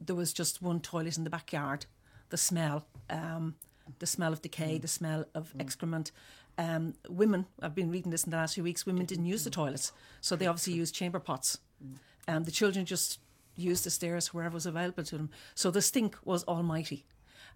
There 0.01 0.17
was 0.17 0.33
just 0.33 0.63
one 0.63 0.81
toilet 0.81 1.17
in 1.17 1.25
the 1.25 1.31
backyard 1.31 1.87
the 2.29 2.37
smell, 2.37 2.85
um, 3.09 3.55
the 3.99 4.07
smell 4.07 4.33
of 4.33 4.43
decay, 4.43 4.79
mm. 4.79 4.83
the 4.83 4.89
smell 4.89 5.25
of 5.35 5.53
mm. 5.55 5.61
excrement. 5.61 6.11
Um, 6.59 6.95
women, 7.09 7.47
I've 7.61 7.75
been 7.75 7.91
reading 7.91 8.11
this 8.11 8.25
in 8.25 8.31
the 8.31 8.37
last 8.37 8.55
few 8.55 8.65
weeks, 8.65 8.87
women 8.87 9.05
didn't 9.05 9.27
use 9.27 9.45
the 9.45 9.51
toilets, 9.51 9.93
so 10.21 10.37
they 10.37 10.47
obviously 10.47 10.73
used 10.73 10.95
chamber 10.95 11.21
pots. 11.21 11.59
Mm. 11.85 11.97
Um, 12.29 12.45
the 12.45 12.51
children 12.51 12.85
just 12.85 13.21
used 13.55 13.85
the 13.85 13.91
stairs 13.91 14.35
wherever 14.35 14.55
was 14.55 14.67
available 14.67 15.05
to 15.05 15.17
them. 15.17 15.31
So 15.55 15.71
the 15.71 15.83
stink 15.83 16.17
was 16.25 16.45
almighty. 16.45 17.05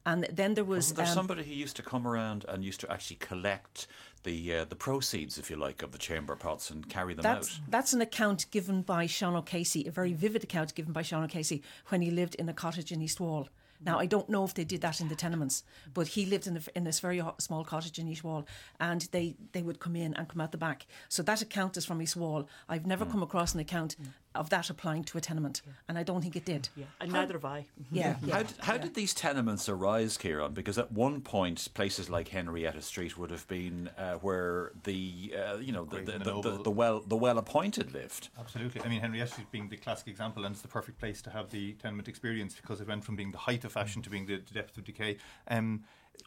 And 0.07 0.25
then 0.33 0.55
there 0.55 0.65
was. 0.65 0.95
There's 0.95 1.11
um, 1.11 1.15
somebody 1.15 1.43
who 1.43 1.53
used 1.53 1.77
to 1.77 1.83
come 1.83 2.07
around 2.07 2.47
and 2.49 2.65
used 2.65 2.81
to 2.81 2.91
actually 2.91 3.17
collect 3.17 3.87
the 4.23 4.55
uh, 4.55 4.65
the 4.65 4.77
proceeds, 4.77 5.39
if 5.39 5.51
you 5.51 5.57
like, 5.57 5.83
of 5.83 5.93
the 5.93 5.99
chamber 5.99 6.37
pots 6.37 6.71
and 6.71 6.89
carry 6.89 7.15
them 7.15 7.23
that's, 7.23 7.55
out. 7.55 7.61
That's 7.69 7.93
an 7.93 8.01
account 8.01 8.47
given 8.51 8.83
by 8.83 9.07
Sean 9.07 9.35
O'Casey, 9.37 9.87
a 9.87 9.91
very 9.91 10.13
vivid 10.13 10.45
account 10.45 10.75
given 10.75 10.93
by 10.93 11.03
Sean 11.03 11.25
O'Casey 11.25 11.63
when 11.89 12.03
he 12.03 12.11
lived 12.11 12.35
in 12.37 12.49
a 12.49 12.55
cottage 12.55 12.93
in 12.93 13.01
East 13.03 13.21
Wall. 13.21 13.49
Now, 13.83 13.99
I 13.99 14.07
don't 14.07 14.29
know 14.29 14.45
if 14.45 14.53
they 14.53 14.65
did 14.65 14.83
that 14.83 15.01
in 15.01 15.09
the 15.09 15.15
tenements, 15.15 15.65
but 15.95 16.09
he 16.09 16.27
lived 16.27 16.47
in, 16.47 16.55
the, 16.55 16.69
in 16.75 16.85
this 16.85 17.01
very 17.01 17.23
small 17.39 17.65
cottage 17.65 17.99
in 17.99 18.09
East 18.09 18.23
Wall, 18.23 18.47
and 18.79 19.09
they, 19.11 19.37
they 19.53 19.63
would 19.63 19.81
come 19.81 19.97
in 19.97 20.13
and 20.15 20.29
come 20.29 20.41
out 20.41 20.53
the 20.53 20.59
back. 20.59 20.87
So 21.09 21.23
that 21.23 21.41
account 21.41 21.79
is 21.79 21.87
from 21.87 22.03
East 22.03 22.17
Wall. 22.17 22.47
I've 22.69 22.87
never 22.87 23.07
mm. 23.07 23.11
come 23.11 23.23
across 23.23 23.55
an 23.55 23.61
account 23.61 23.97
mm. 24.01 24.09
Of 24.35 24.51
that 24.51 24.71
applying 24.71 25.03
to 25.05 25.19
a 25.19 25.21
tenement, 25.21 25.63
yeah. 25.67 25.73
and 25.89 25.99
I 25.99 26.03
don't 26.03 26.23
think 26.23 26.37
it 26.37 26.45
did. 26.45 26.69
Yeah, 26.77 26.85
and 27.01 27.11
how, 27.11 27.21
neither 27.21 27.35
have 27.35 27.45
I. 27.45 27.67
Yeah. 27.91 28.17
yeah. 28.23 28.35
How, 28.35 28.43
did, 28.43 28.57
how 28.61 28.77
did 28.77 28.95
these 28.95 29.13
tenements 29.13 29.69
arise, 29.69 30.17
Kieran? 30.17 30.53
Because 30.53 30.79
at 30.79 30.93
one 30.93 31.21
point, 31.21 31.69
places 31.75 32.09
like 32.09 32.29
Henrietta 32.29 32.81
Street 32.83 33.19
would 33.19 33.31
have 33.31 33.47
been 33.49 33.91
uh, 33.99 34.15
where 34.15 34.73
the 34.85 35.35
uh, 35.37 35.57
you 35.57 35.73
know 35.73 35.85
the, 35.85 36.01
the, 36.01 36.19
the, 36.19 36.41
the, 36.41 36.63
the 36.63 36.71
well 36.71 37.01
the 37.01 37.17
well 37.17 37.39
appointed 37.39 37.93
lived. 37.93 38.29
Absolutely. 38.39 38.81
I 38.83 38.89
mean, 38.89 39.01
Henrietta 39.01 39.33
Street 39.33 39.51
being 39.51 39.69
the 39.69 39.77
classic 39.77 40.07
example, 40.09 40.45
and 40.45 40.53
it's 40.53 40.63
the 40.63 40.69
perfect 40.69 40.99
place 40.99 41.21
to 41.23 41.31
have 41.31 41.51
the 41.51 41.73
tenement 41.75 42.07
experience 42.07 42.55
because 42.55 42.81
it 42.81 42.87
went 42.87 43.05
from 43.05 43.17
being 43.17 43.33
the 43.33 43.39
height 43.39 43.65
of 43.65 43.73
fashion 43.73 44.01
to 44.03 44.11
being 44.11 44.27
the, 44.27 44.37
the 44.37 44.55
depth 44.55 44.77
of 44.79 44.85
decay. 44.85 45.17
Um, 45.49 45.85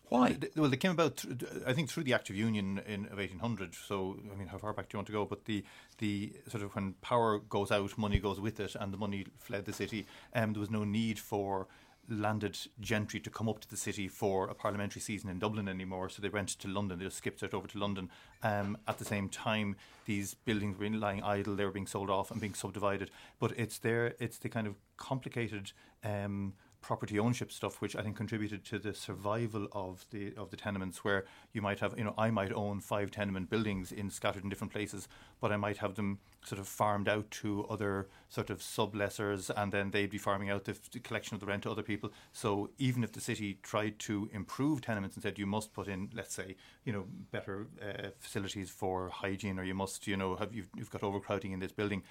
Why? 0.10 0.38
Well, 0.56 0.70
they 0.70 0.78
came 0.78 0.92
about, 0.92 1.24
I 1.66 1.74
think, 1.74 1.90
through 1.90 2.04
the 2.04 2.14
Act 2.14 2.30
of 2.30 2.36
Union 2.36 2.82
in 2.86 3.06
of 3.06 3.18
1800. 3.18 3.76
So, 3.76 4.18
I 4.32 4.36
mean, 4.36 4.48
how 4.48 4.58
far 4.58 4.74
back 4.74 4.90
do 4.90 4.96
you 4.96 5.00
want 5.00 5.08
to 5.08 5.14
go? 5.14 5.26
But 5.26 5.46
the 5.46 5.64
the 5.98 6.34
sort 6.50 6.64
of 6.64 6.76
when 6.76 6.94
power 7.02 7.40
goes 7.40 7.72
out, 7.72 7.98
money 7.98 8.20
goes 8.20 8.40
with 8.40 8.60
it, 8.60 8.76
and 8.80 8.94
the 8.94 8.98
money 8.98 9.26
fled 9.38 9.66
the 9.66 9.74
city. 9.74 10.06
Um, 10.34 10.54
there 10.54 10.60
was 10.60 10.72
no 10.72 10.84
need 10.84 11.20
for 11.20 11.68
landed 12.10 12.58
gentry 12.80 13.20
to 13.20 13.30
come 13.30 13.48
up 13.48 13.60
to 13.62 13.70
the 13.70 13.78
city 13.78 14.08
for 14.08 14.48
a 14.50 14.54
parliamentary 14.54 15.02
season 15.02 15.30
in 15.30 15.40
Dublin 15.40 15.68
anymore. 15.68 16.10
So 16.10 16.22
they 16.22 16.30
went 16.30 16.50
to 16.50 16.68
London. 16.68 17.00
They 17.00 17.06
just 17.06 17.18
skipped 17.18 17.44
it 17.44 17.54
over 17.54 17.68
to 17.68 17.80
London. 17.80 18.10
Um, 18.42 18.78
at 18.88 18.98
the 18.98 19.06
same 19.06 19.30
time, 19.30 19.76
these 20.06 20.34
buildings 20.34 20.78
were 20.78 20.90
lying 20.90 21.24
idle. 21.24 21.56
They 21.56 21.66
were 21.66 21.72
being 21.72 21.88
sold 21.88 22.10
off 22.10 22.32
and 22.32 22.42
being 22.42 22.54
subdivided. 22.54 23.10
But 23.40 23.54
it's 23.58 23.80
there. 23.80 24.16
It's 24.20 24.38
the 24.38 24.50
kind 24.50 24.68
of 24.68 24.76
complicated. 24.98 25.72
Um, 26.04 26.54
property 26.84 27.18
ownership 27.18 27.52
stuff, 27.52 27.82
which 27.82 27.96
I 27.96 28.04
think 28.04 28.16
contributed 28.16 28.64
to 28.66 28.78
the 28.78 28.94
survival 28.94 29.68
of 29.72 30.06
the 30.12 30.34
of 30.38 30.52
the 30.52 30.58
tenements, 30.58 31.04
where 31.04 31.26
you 31.54 31.62
might 31.62 31.80
have, 31.80 31.98
you 31.98 32.04
know, 32.04 32.14
I 32.18 32.30
might 32.30 32.54
own 32.54 32.82
five 32.82 33.10
tenement 33.10 33.50
buildings 33.50 33.92
in 33.92 34.12
scattered 34.12 34.44
in 34.44 34.50
different 34.50 34.74
places, 34.74 35.08
but 35.42 35.52
I 35.52 35.58
might 35.58 35.78
have 35.78 35.96
them 35.96 36.20
sort 36.44 36.60
of 36.60 36.68
farmed 36.68 37.08
out 37.08 37.32
to 37.32 37.66
other 37.70 38.08
sort 38.30 38.50
of 38.50 38.60
sublessors, 38.60 39.50
and 39.56 39.72
then 39.72 39.92
they'd 39.92 40.10
be 40.10 40.18
farming 40.18 40.50
out 40.50 40.66
the, 40.66 40.78
the 40.92 41.00
collection 41.00 41.36
of 41.36 41.40
the 41.40 41.46
rent 41.46 41.64
to 41.64 41.72
other 41.72 41.84
people. 41.84 42.12
So 42.34 42.70
even 42.78 43.04
if 43.04 43.14
the 43.14 43.22
city 43.22 43.60
tried 43.64 43.98
to 44.00 44.30
improve 44.34 44.82
tenements 44.82 45.16
and 45.16 45.24
said 45.24 45.40
you 45.40 45.46
must 45.48 45.74
put 45.74 45.88
in, 45.88 46.10
let's 46.14 46.36
say, 46.36 46.58
you 46.84 46.92
know, 46.94 47.06
better 47.32 47.68
uh, 47.82 48.10
facilities 48.20 48.70
for 48.70 49.10
hygiene, 49.10 49.58
or 49.58 49.64
you 49.64 49.74
must, 49.74 50.06
you 50.06 50.18
know, 50.18 50.36
have 50.36 50.54
you've, 50.54 50.70
you've 50.76 50.92
got 50.92 51.04
overcrowding 51.04 51.54
in 51.54 51.60
this 51.60 51.72
building 51.72 52.04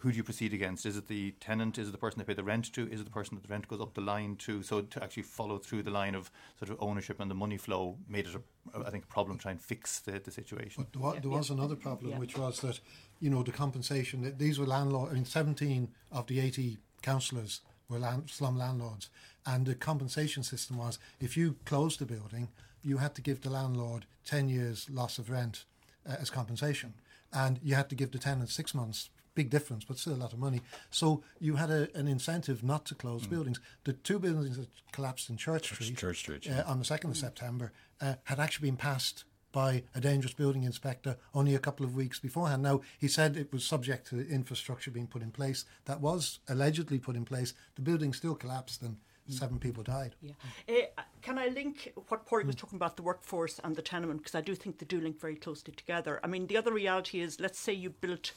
who 0.00 0.12
do 0.12 0.16
you 0.16 0.22
proceed 0.22 0.52
against? 0.52 0.86
Is 0.86 0.96
it 0.96 1.08
the 1.08 1.32
tenant? 1.40 1.76
Is 1.76 1.88
it 1.88 1.90
the 1.90 1.98
person 1.98 2.18
they 2.18 2.24
pay 2.24 2.34
the 2.34 2.44
rent 2.44 2.72
to? 2.74 2.88
Is 2.88 3.00
it 3.00 3.04
the 3.04 3.10
person 3.10 3.34
that 3.34 3.42
the 3.42 3.52
rent 3.52 3.66
goes 3.66 3.80
up 3.80 3.94
the 3.94 4.00
line 4.00 4.36
to? 4.36 4.62
So 4.62 4.82
to 4.82 5.02
actually 5.02 5.24
follow 5.24 5.58
through 5.58 5.82
the 5.82 5.90
line 5.90 6.14
of 6.14 6.30
sort 6.58 6.70
of 6.70 6.80
ownership 6.80 7.18
and 7.18 7.28
the 7.28 7.34
money 7.34 7.56
flow 7.56 7.96
made 8.08 8.26
it, 8.26 8.36
a, 8.36 8.86
I 8.86 8.90
think, 8.90 9.04
a 9.04 9.08
problem 9.08 9.38
trying 9.38 9.58
to 9.58 9.62
fix 9.62 9.98
the, 9.98 10.20
the 10.20 10.30
situation. 10.30 10.84
But 10.84 10.92
there 10.92 11.02
was, 11.02 11.18
there 11.22 11.30
was 11.30 11.50
another 11.50 11.74
problem, 11.74 12.12
yeah. 12.12 12.18
which 12.18 12.38
was 12.38 12.60
that, 12.60 12.78
you 13.18 13.28
know, 13.28 13.42
the 13.42 13.50
compensation, 13.50 14.34
these 14.38 14.60
were 14.60 14.66
landlords, 14.66 15.10
I 15.10 15.14
mean, 15.14 15.24
17 15.24 15.88
of 16.12 16.28
the 16.28 16.38
80 16.38 16.78
councillors 17.02 17.60
were 17.88 17.98
land, 17.98 18.30
slum 18.30 18.56
landlords. 18.56 19.10
And 19.44 19.66
the 19.66 19.74
compensation 19.74 20.44
system 20.44 20.76
was 20.76 21.00
if 21.20 21.36
you 21.36 21.56
closed 21.64 21.98
the 21.98 22.06
building, 22.06 22.50
you 22.82 22.98
had 22.98 23.16
to 23.16 23.22
give 23.22 23.40
the 23.40 23.50
landlord 23.50 24.06
10 24.26 24.48
years 24.48 24.88
loss 24.88 25.18
of 25.18 25.28
rent 25.28 25.64
uh, 26.08 26.16
as 26.20 26.30
compensation. 26.30 26.94
And 27.32 27.58
you 27.64 27.74
had 27.74 27.88
to 27.88 27.96
give 27.96 28.12
the 28.12 28.18
tenant 28.18 28.50
six 28.50 28.74
months 28.74 29.10
big 29.38 29.50
difference, 29.50 29.84
but 29.84 29.96
still 29.96 30.14
a 30.14 30.22
lot 30.24 30.32
of 30.32 30.40
money. 30.40 30.60
So 30.90 31.22
you 31.38 31.54
had 31.54 31.70
a, 31.70 31.88
an 31.94 32.08
incentive 32.08 32.64
not 32.64 32.84
to 32.86 32.94
close 32.96 33.22
mm. 33.24 33.30
buildings. 33.30 33.60
The 33.84 33.92
two 33.92 34.18
buildings 34.18 34.56
that 34.56 34.68
collapsed 34.90 35.30
in 35.30 35.36
Church, 35.36 35.68
Church 35.68 35.84
Street, 35.84 35.96
Church 35.96 36.18
Street 36.18 36.46
uh, 36.48 36.50
yeah. 36.50 36.60
uh, 36.62 36.72
on 36.72 36.78
the 36.80 36.84
2nd 36.84 37.10
of 37.10 37.16
September 37.16 37.72
uh, 38.00 38.14
had 38.24 38.40
actually 38.40 38.68
been 38.70 38.76
passed 38.76 39.22
by 39.52 39.84
a 39.94 40.00
dangerous 40.00 40.34
building 40.34 40.64
inspector 40.64 41.16
only 41.34 41.54
a 41.54 41.60
couple 41.60 41.86
of 41.86 41.94
weeks 41.94 42.18
beforehand. 42.18 42.62
Now, 42.64 42.80
he 42.98 43.06
said 43.06 43.36
it 43.36 43.52
was 43.52 43.64
subject 43.64 44.08
to 44.08 44.28
infrastructure 44.28 44.90
being 44.90 45.06
put 45.06 45.22
in 45.22 45.30
place. 45.30 45.64
That 45.84 46.00
was 46.00 46.40
allegedly 46.48 46.98
put 46.98 47.14
in 47.14 47.24
place. 47.24 47.54
The 47.76 47.82
building 47.82 48.12
still 48.12 48.34
collapsed 48.34 48.82
and 48.82 48.96
mm. 49.30 49.38
seven 49.38 49.60
people 49.60 49.84
died. 49.84 50.16
Yeah. 50.20 50.32
Uh, 50.68 51.02
can 51.22 51.38
I 51.38 51.46
link 51.46 51.92
what 52.08 52.26
Padraig 52.26 52.46
was 52.46 52.56
mm. 52.56 52.58
talking 52.58 52.76
about, 52.76 52.96
the 52.96 53.04
workforce 53.04 53.60
and 53.62 53.76
the 53.76 53.82
tenement? 53.82 54.18
Because 54.18 54.34
I 54.34 54.40
do 54.40 54.56
think 54.56 54.78
they 54.78 54.86
do 54.86 55.00
link 55.00 55.20
very 55.20 55.36
closely 55.36 55.72
together. 55.74 56.18
I 56.24 56.26
mean, 56.26 56.48
the 56.48 56.56
other 56.56 56.72
reality 56.72 57.20
is, 57.20 57.38
let's 57.38 57.60
say 57.60 57.72
you 57.72 57.90
built 57.90 58.32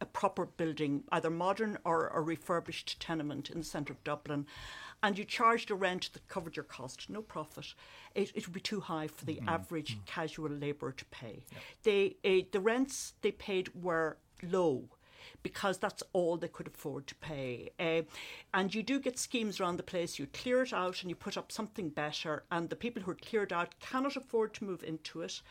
a 0.00 0.06
proper 0.06 0.46
building, 0.46 1.04
either 1.10 1.30
modern 1.30 1.78
or 1.84 2.08
a 2.08 2.20
refurbished 2.20 3.00
tenement 3.00 3.50
in 3.50 3.58
the 3.58 3.64
centre 3.64 3.92
of 3.92 4.04
Dublin, 4.04 4.46
and 5.02 5.18
you 5.18 5.24
charged 5.24 5.70
a 5.70 5.74
rent 5.74 6.10
that 6.12 6.28
covered 6.28 6.56
your 6.56 6.64
cost, 6.64 7.08
no 7.08 7.22
profit, 7.22 7.74
it, 8.14 8.32
it 8.34 8.46
would 8.46 8.54
be 8.54 8.60
too 8.60 8.80
high 8.80 9.08
for 9.08 9.24
the 9.24 9.36
mm-hmm. 9.36 9.48
average 9.48 9.92
mm-hmm. 9.92 10.04
casual 10.06 10.50
labourer 10.50 10.92
to 10.92 11.04
pay. 11.06 11.44
Yeah. 11.52 11.58
They, 11.82 12.16
uh, 12.24 12.46
the 12.52 12.60
rents 12.60 13.14
they 13.22 13.32
paid 13.32 13.70
were 13.74 14.18
low 14.42 14.88
because 15.42 15.78
that's 15.78 16.02
all 16.12 16.36
they 16.36 16.48
could 16.48 16.66
afford 16.66 17.06
to 17.06 17.14
pay. 17.16 17.70
Uh, 17.78 18.02
and 18.54 18.74
you 18.74 18.82
do 18.82 18.98
get 18.98 19.18
schemes 19.18 19.60
around 19.60 19.76
the 19.76 19.82
place. 19.82 20.18
You 20.18 20.26
clear 20.26 20.62
it 20.62 20.72
out 20.72 21.02
and 21.02 21.10
you 21.10 21.16
put 21.16 21.36
up 21.36 21.52
something 21.52 21.90
better, 21.90 22.44
and 22.50 22.68
the 22.68 22.76
people 22.76 23.02
who 23.02 23.10
are 23.10 23.16
cleared 23.16 23.52
out 23.52 23.78
cannot 23.80 24.16
afford 24.16 24.54
to 24.54 24.64
move 24.64 24.82
into 24.82 25.22
it. 25.22 25.42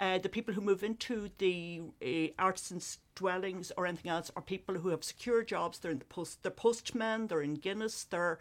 Uh, 0.00 0.16
the 0.16 0.30
people 0.30 0.54
who 0.54 0.62
move 0.62 0.82
into 0.82 1.28
the 1.36 1.82
uh, 2.02 2.42
artisans' 2.42 2.98
dwellings 3.14 3.70
or 3.76 3.86
anything 3.86 4.10
else 4.10 4.30
are 4.34 4.42
people 4.42 4.76
who 4.76 4.88
have 4.88 5.04
secure 5.04 5.44
jobs. 5.44 5.78
They're 5.78 5.92
in 5.92 5.98
the 5.98 6.06
post. 6.06 6.42
They're 6.42 6.50
postmen. 6.50 7.26
They're 7.26 7.42
in 7.42 7.54
Guinness. 7.54 8.04
They're 8.04 8.38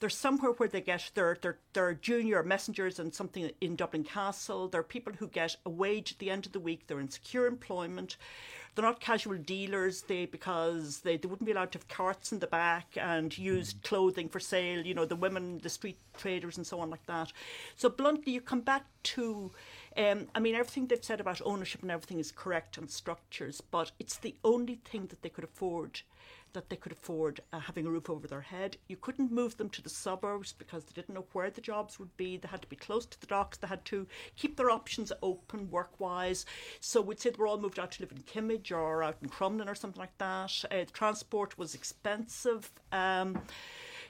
they're 0.00 0.08
somewhere 0.08 0.52
where 0.52 0.68
they 0.68 0.80
get 0.80 1.10
their, 1.14 1.36
their, 1.42 1.58
their 1.74 1.92
junior 1.92 2.42
messengers 2.42 2.98
and 2.98 3.14
something 3.14 3.50
in 3.60 3.76
Dublin 3.76 4.02
Castle. 4.02 4.66
They're 4.66 4.82
people 4.82 5.12
who 5.12 5.28
get 5.28 5.56
a 5.66 5.70
wage 5.70 6.12
at 6.12 6.18
the 6.18 6.30
end 6.30 6.46
of 6.46 6.52
the 6.52 6.60
week. 6.60 6.86
They're 6.86 7.00
in 7.00 7.10
secure 7.10 7.46
employment. 7.46 8.16
They're 8.74 8.84
not 8.84 9.00
casual 9.00 9.36
dealers 9.36 10.02
they 10.02 10.24
because 10.24 11.00
they, 11.00 11.18
they 11.18 11.28
wouldn't 11.28 11.44
be 11.44 11.52
allowed 11.52 11.72
to 11.72 11.78
have 11.78 11.88
carts 11.88 12.32
in 12.32 12.38
the 12.38 12.46
back 12.46 12.96
and 12.96 13.36
use 13.36 13.74
mm. 13.74 13.82
clothing 13.82 14.30
for 14.30 14.40
sale, 14.40 14.86
you 14.86 14.94
know, 14.94 15.04
the 15.04 15.16
women, 15.16 15.58
the 15.58 15.68
street 15.68 15.98
traders 16.16 16.56
and 16.56 16.66
so 16.66 16.80
on 16.80 16.88
like 16.88 17.04
that. 17.04 17.30
So 17.76 17.90
bluntly 17.90 18.32
you 18.32 18.40
come 18.40 18.62
back 18.62 18.86
to 19.02 19.50
um, 19.96 20.28
I 20.34 20.40
mean, 20.40 20.54
everything 20.54 20.86
they've 20.86 21.04
said 21.04 21.20
about 21.20 21.40
ownership 21.44 21.82
and 21.82 21.90
everything 21.90 22.18
is 22.18 22.32
correct 22.32 22.78
and 22.78 22.90
structures, 22.90 23.60
but 23.60 23.92
it's 23.98 24.18
the 24.18 24.36
only 24.44 24.76
thing 24.84 25.06
that 25.06 25.22
they 25.22 25.28
could 25.28 25.44
afford 25.44 26.02
that 26.52 26.68
they 26.68 26.76
could 26.76 26.92
afford 26.92 27.40
uh, 27.52 27.60
having 27.60 27.86
a 27.86 27.90
roof 27.90 28.10
over 28.10 28.26
their 28.26 28.40
head. 28.40 28.76
You 28.88 28.96
couldn't 28.96 29.32
move 29.32 29.56
them 29.56 29.68
to 29.70 29.82
the 29.82 29.88
suburbs 29.88 30.52
because 30.52 30.84
they 30.84 30.92
didn't 30.94 31.14
know 31.14 31.26
where 31.32 31.50
the 31.50 31.60
jobs 31.60 31.98
would 31.98 32.16
be. 32.16 32.36
They 32.36 32.48
had 32.48 32.62
to 32.62 32.68
be 32.68 32.76
close 32.76 33.06
to 33.06 33.20
the 33.20 33.26
docks. 33.26 33.58
They 33.58 33.68
had 33.68 33.84
to 33.86 34.06
keep 34.36 34.56
their 34.56 34.70
options 34.70 35.12
open 35.22 35.70
work 35.70 36.00
wise. 36.00 36.46
So 36.80 37.00
we'd 37.00 37.20
say 37.20 37.30
they 37.30 37.36
were 37.36 37.46
all 37.46 37.60
moved 37.60 37.78
out 37.78 37.92
to 37.92 38.02
live 38.02 38.12
in 38.12 38.22
Kimmage 38.22 38.72
or 38.72 39.02
out 39.02 39.18
in 39.22 39.28
Crumlin 39.28 39.68
or 39.68 39.74
something 39.74 40.00
like 40.00 40.16
that. 40.18 40.64
Uh, 40.70 40.84
transport 40.92 41.56
was 41.58 41.74
expensive. 41.74 42.70
Um, 42.92 43.40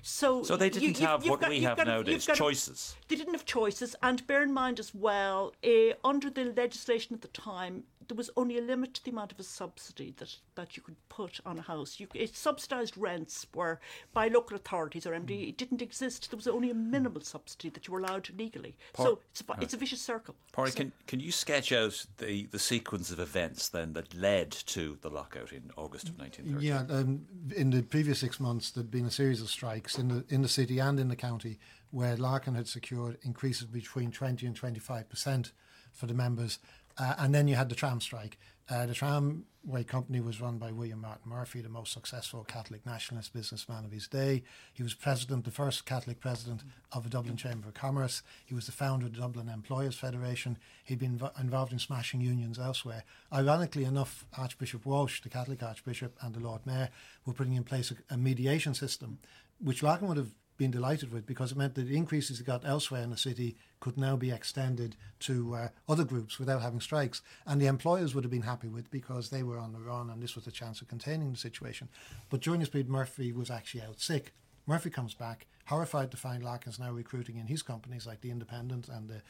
so, 0.03 0.43
so 0.43 0.57
they 0.57 0.71
didn't 0.71 0.99
you, 1.01 1.07
have 1.07 1.27
what 1.27 1.41
got, 1.41 1.51
we 1.51 1.61
have 1.61 1.77
got, 1.77 1.87
nowadays, 1.87 2.27
choices. 2.27 2.97
They 3.09 3.17
didn't 3.17 3.35
have 3.35 3.45
choices. 3.45 3.95
And 4.03 4.27
bear 4.27 4.43
in 4.43 4.53
mind 4.53 4.79
as 4.79 4.95
well, 4.95 5.53
uh, 5.65 5.95
under 6.05 6.31
the 6.31 6.45
legislation 6.57 7.15
at 7.15 7.23
the 7.23 7.29
time, 7.29 7.85
there 8.11 8.17
was 8.17 8.31
only 8.37 8.59
a 8.59 8.61
limit 8.61 8.93
to 8.95 9.05
the 9.05 9.13
amount 9.13 9.31
of 9.31 9.39
a 9.39 9.45
subsidy 9.45 10.13
that, 10.19 10.35
that 10.57 10.77
you 10.77 10.83
could 10.83 10.97
put 11.09 11.39
on 11.47 11.59
a 11.59 11.63
house. 11.63 12.01
You, 12.01 12.09
it 12.13 12.35
subsidised 12.35 12.99
rents 12.99 13.47
were 13.55 13.79
by 14.13 14.27
local 14.27 14.57
authorities 14.57 15.07
or 15.07 15.13
MD. 15.13 15.49
It 15.49 15.57
didn't 15.57 15.81
exist. 15.81 16.29
There 16.29 16.37
was 16.37 16.49
only 16.49 16.73
a 16.73 16.75
minimal 16.75 17.21
subsidy 17.21 17.69
that 17.71 17.87
you 17.87 17.95
were 17.95 18.01
allowed 18.01 18.29
legally. 18.37 18.77
Por- 18.95 19.07
so 19.07 19.19
it's 19.31 19.45
a, 19.49 19.63
it's 19.63 19.75
a 19.75 19.77
vicious 19.77 20.01
circle. 20.01 20.35
Parry, 20.53 20.71
so, 20.71 20.77
can, 20.77 20.93
can 21.07 21.21
you 21.21 21.31
sketch 21.31 21.71
out 21.71 22.05
the, 22.19 22.47
the 22.47 22.59
sequence 22.59 23.13
of 23.13 23.21
events 23.21 23.69
then 23.69 23.93
that 23.93 24.13
led 24.13 24.51
to 24.51 24.99
the 25.03 25.09
lockout 25.09 25.53
in 25.53 25.71
August 25.77 26.09
of 26.09 26.19
1930? 26.19 26.67
Yeah, 26.67 26.99
um, 26.99 27.27
in 27.57 27.71
the 27.71 27.83
previous 27.83 28.19
six 28.19 28.41
months, 28.41 28.73
there'd 28.73 28.91
been 28.91 29.07
a 29.07 29.11
series 29.13 29.41
of 29.41 29.49
strikes 29.49 29.99
in 29.99 30.09
the, 30.09 30.25
in 30.29 30.43
the 30.43 30.49
city 30.49 30.81
and 30.81 30.99
in 30.99 31.07
the 31.07 31.17
county 31.17 31.61
where 31.93 32.17
Larkin 32.17 32.57
had 32.57 32.67
secured 32.67 33.19
increases 33.23 33.67
between 33.67 34.11
20 34.11 34.47
and 34.47 34.61
25% 34.61 35.53
for 35.93 36.07
the 36.07 36.15
members 36.15 36.59
uh, 37.01 37.15
and 37.19 37.35
then 37.35 37.49
you 37.49 37.57
had 37.57 37.71
the 37.71 37.75
tram 37.75 38.01
strike. 38.01 38.37
Uh, 38.69 38.85
the 38.87 38.95
tramway 38.95 39.83
company 39.85 40.21
was 40.21 40.41
run 40.41 40.59
by 40.59 40.71
William 40.71 41.01
Martin 41.01 41.31
Murphy, 41.31 41.61
the 41.63 41.69
most 41.69 41.93
successful 41.93 42.45
Catholic 42.45 42.85
nationalist 42.85 43.33
businessman 43.33 43.85
of 43.87 43.91
his 43.91 44.07
day. 44.07 44.43
He 44.75 44.83
was 44.83 44.93
president, 44.95 45.45
the 45.45 45.51
first 45.51 45.87
Catholic 45.87 46.21
president 46.21 46.63
of 46.93 47.03
the 47.03 47.09
Dublin 47.09 47.37
Chamber 47.37 47.69
of 47.69 47.75
Commerce. 47.75 48.23
He 48.45 48.55
was 48.55 48.67
the 48.67 48.73
founder 48.73 49.07
of 49.07 49.15
the 49.15 49.21
Dublin 49.21 49.49
Employers 49.49 49.97
Federation. 49.97 50.59
He'd 50.85 50.99
been 50.99 51.19
inv- 51.19 51.41
involved 51.41 51.73
in 51.73 51.79
smashing 51.79 52.21
unions 52.21 52.59
elsewhere. 52.59 53.03
Ironically 53.33 53.85
enough, 53.85 54.27
Archbishop 54.37 54.85
Walsh, 54.85 55.23
the 55.23 55.31
Catholic 55.31 55.63
Archbishop, 55.63 56.17
and 56.21 56.35
the 56.35 56.41
Lord 56.41 56.67
Mayor 56.67 56.91
were 57.25 57.33
putting 57.33 57.55
in 57.55 57.65
place 57.65 57.91
a, 57.91 58.15
a 58.15 58.19
mediation 58.19 58.75
system, 58.75 59.19
which 59.59 59.83
Larkin 59.83 60.07
would 60.07 60.19
have 60.19 60.35
been 60.61 60.71
delighted 60.71 61.11
with 61.11 61.25
because 61.25 61.53
it 61.53 61.57
meant 61.57 61.75
that 61.75 61.89
the 61.89 61.97
increases 61.97 62.37
he 62.37 62.45
got 62.45 62.67
elsewhere 62.67 63.03
in 63.03 63.09
the 63.09 63.17
city 63.17 63.57
could 63.81 63.97
now 63.97 64.15
be 64.15 64.31
extended 64.31 64.95
to 65.19 65.55
uh, 65.55 65.69
other 65.89 66.05
groups 66.05 66.39
without 66.39 66.61
having 66.61 66.83
strikes. 66.83 67.23
And 67.47 67.59
the 67.59 67.67
employers 67.67 68.15
would 68.15 68.25
have 68.25 68.31
been 68.31 68.43
happy 68.43 68.69
with 68.69 68.91
because 68.91 69.31
they 69.31 69.43
were 69.43 69.59
on 69.59 69.73
the 69.73 69.81
run 69.81 70.11
and 70.11 70.23
this 70.23 70.35
was 70.35 70.47
a 70.47 70.53
chance 70.53 70.83
of 70.83 70.89
containing 70.89 71.33
the 71.33 71.39
situation. 71.39 71.89
But 72.29 72.43
during 72.43 72.61
this 72.61 72.69
period, 72.69 72.91
Murphy 72.91 73.33
was 73.33 73.51
actually 73.51 73.81
out 73.81 74.01
sick. 74.01 74.35
Murphy 74.67 74.91
comes 74.91 75.15
back, 75.15 75.47
horrified 75.65 76.11
to 76.11 76.19
find 76.19 76.45
Larkin's 76.45 76.79
now 76.79 76.93
recruiting 76.93 77.39
in 77.39 77.47
his 77.47 77.63
companies 77.63 78.07
like 78.07 78.21
the 78.21 78.31
Independent 78.31 78.87
and 78.87 79.09
the 79.09 79.23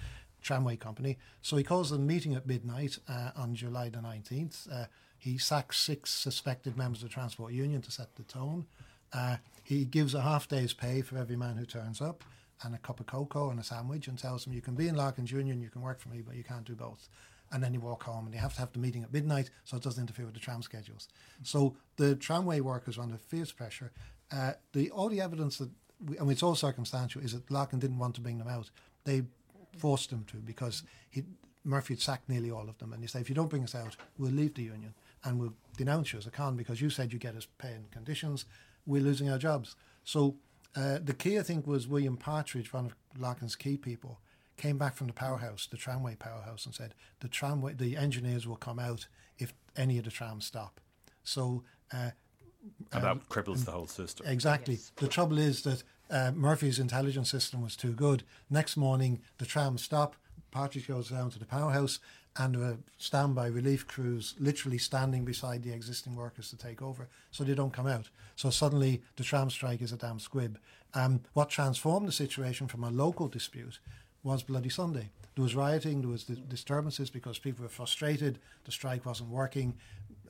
Tramway 0.43 0.75
Company. 0.75 1.17
So 1.43 1.57
he 1.57 1.63
calls 1.63 1.93
a 1.93 1.99
meeting 1.99 2.35
at 2.35 2.45
midnight 2.45 2.99
uh, 3.09 3.31
on 3.37 3.55
July 3.55 3.89
the 3.89 3.99
19th. 3.99 4.69
Uh, 4.69 4.87
he 5.17 5.39
sacks 5.39 5.79
six 5.79 6.11
suspected 6.11 6.77
members 6.77 7.05
of 7.05 7.09
the 7.09 7.15
Transport 7.15 7.53
Union 7.53 7.83
to 7.83 7.93
set 7.93 8.17
the 8.17 8.25
tone. 8.25 8.67
Uh, 9.13 9.37
he 9.63 9.85
gives 9.85 10.15
a 10.15 10.23
half 10.23 10.49
day's 10.49 10.73
pay 10.73 11.03
for 11.03 11.17
every 11.17 11.37
man 11.37 11.57
who 11.57 11.65
turns 11.65 12.01
up 12.01 12.25
and 12.63 12.75
a 12.75 12.79
cup 12.79 13.01
of 13.01 13.07
cocoa 13.07 13.51
and 13.51 13.59
a 13.59 13.65
sandwich 13.65 14.09
and 14.09 14.19
tells 14.19 14.45
them 14.45 14.53
you 14.53 14.61
can 14.61 14.75
be 14.75 14.89
in 14.89 14.95
Larkin's 14.95 15.33
Union, 15.33 15.61
you 15.61 15.71
can 15.71 15.83
work 15.83 16.01
for 16.01 16.09
me, 16.09 16.23
but 16.23 16.37
you 16.37 16.45
can't 16.45 16.65
do 16.65 16.75
both. 16.75 17.09
And 17.53 17.63
then 17.63 17.75
you 17.75 17.81
walk 17.81 18.05
home 18.05 18.27
and 18.27 18.35
you 18.35 18.41
have 18.41 18.55
to 18.55 18.61
have 18.61 18.73
the 18.73 18.79
meeting 18.79 19.03
at 19.03 19.13
midnight 19.13 19.51
so 19.65 19.77
it 19.77 19.83
doesn't 19.83 20.01
interfere 20.01 20.27
with 20.27 20.35
the 20.35 20.41
tram 20.41 20.63
schedules. 20.63 21.09
So 21.43 21.75
the 21.97 22.15
tramway 22.15 22.61
workers 22.61 22.99
are 22.99 23.03
under 23.03 23.17
fierce 23.17 23.51
pressure. 23.51 23.91
Uh, 24.31 24.53
the 24.73 24.91
all 24.91 25.09
the 25.09 25.21
evidence 25.21 25.59
that 25.59 25.71
we, 26.07 26.17
mean 26.19 26.31
it's 26.31 26.43
all 26.43 26.55
circumstantial 26.55 27.21
is 27.23 27.33
that 27.33 27.51
Larkin 27.51 27.81
didn't 27.81 27.99
want 27.99 28.15
to 28.17 28.21
bring 28.21 28.39
them 28.39 28.47
out. 28.47 28.71
They 29.05 29.23
forced 29.77 30.11
them 30.11 30.25
to 30.29 30.37
because 30.37 30.85
he, 31.09 31.25
Murphy 31.65 31.95
had 31.95 32.01
sacked 32.01 32.29
nearly 32.29 32.51
all 32.51 32.69
of 32.69 32.79
them. 32.79 32.93
And 32.93 33.03
he 33.03 33.09
said, 33.09 33.21
if 33.23 33.29
you 33.29 33.35
don't 33.35 33.51
bring 33.51 33.65
us 33.65 33.75
out, 33.75 33.97
we'll 34.19 34.31
leave 34.31 34.55
the 34.55 34.63
union 34.63 34.95
and 35.25 35.39
we'll 35.39 35.55
denounce 35.77 36.13
you 36.13 36.19
as 36.19 36.27
a 36.27 36.31
con 36.31 36.57
because 36.57 36.81
you 36.81 36.91
said 36.91 37.13
you 37.13 37.19
get 37.19 37.37
us 37.37 37.47
pay 37.59 37.73
and 37.73 37.91
conditions. 37.91 38.47
We're 38.87 39.03
losing 39.03 39.31
our 39.31 39.39
jobs. 39.39 39.77
So 40.05 40.37
uh, 40.77 40.99
the 41.03 41.15
key, 41.15 41.39
I 41.39 41.43
think, 41.43 41.67
was 41.67 41.89
William 41.89 42.17
Partridge, 42.17 42.73
one 42.73 42.87
of 42.87 42.95
Larkin's 43.19 43.57
key 43.57 43.77
people, 43.77 44.21
came 44.57 44.79
back 44.79 44.95
from 44.97 45.07
the 45.07 45.13
powerhouse, 45.13 45.67
the 45.71 45.77
tramway 45.77 46.17
powerhouse, 46.17 46.67
and 46.67 46.75
said 46.75 46.95
the 47.21 47.29
tramway, 47.29 47.75
the 47.75 47.97
engineers 47.97 48.47
will 48.47 48.57
come 48.57 48.79
out 48.79 49.09
if 49.39 49.53
any 49.77 49.99
of 49.99 50.05
the 50.05 50.11
trams 50.11 50.45
stop. 50.45 50.81
So 51.25 51.65
uh, 51.93 52.11
and 52.93 53.05
that 53.05 53.29
cripples 53.29 53.65
the 53.65 53.71
whole 53.71 53.87
system. 53.87 54.27
Exactly. 54.27 54.75
Yes. 54.75 54.93
The 54.97 55.09
trouble 55.09 55.39
is 55.39 55.63
that 55.63 55.83
uh, 56.11 56.33
Murphy's 56.35 56.79
intelligence 56.79 57.31
system 57.31 57.63
was 57.63 57.77
too 57.77 57.93
good. 57.93 58.25
Next 58.49 58.77
morning, 58.77 59.21
the 59.39 59.47
trams 59.47 59.83
stop. 59.83 60.17
Partridge 60.51 60.89
goes 60.89 61.11
down 61.11 61.31
to 61.31 61.39
the 61.39 61.45
powerhouse, 61.45 61.99
and 62.37 62.57
are 62.57 62.79
standby 62.97 63.47
relief 63.47 63.87
crews 63.87 64.35
literally 64.39 64.79
standing 64.79 65.25
beside 65.25 65.63
the 65.63 65.73
existing 65.73 66.15
workers 66.15 66.49
to 66.51 66.57
take 66.57 66.81
over, 66.81 67.09
so 67.31 67.45
they 67.45 67.55
don't 67.55 67.73
come 67.73 67.87
out. 67.87 68.09
So 68.37 68.51
suddenly, 68.51 69.03
the 69.17 69.25
tram 69.25 69.51
strike 69.51 69.83
is 69.83 69.93
a 69.93 69.97
damn 69.97 70.21
squib. 70.21 70.59
Um, 70.95 71.21
what 71.35 71.51
transformed 71.51 72.09
the 72.09 72.13
situation 72.13 72.69
from 72.69 72.85
a 72.85 72.91
local 72.91 73.29
dispute 73.29 73.79
was 74.23 74.43
Bloody 74.43 74.69
Sunday. 74.69 75.11
There 75.35 75.43
was 75.43 75.55
rioting, 75.55 76.01
there 76.01 76.11
was 76.11 76.25
disturbances 76.25 77.11
because 77.11 77.39
people 77.39 77.63
were 77.63 77.69
frustrated. 77.69 78.39
The 78.65 78.73
strike 78.73 79.07
wasn't 79.07 79.31
working 79.31 79.75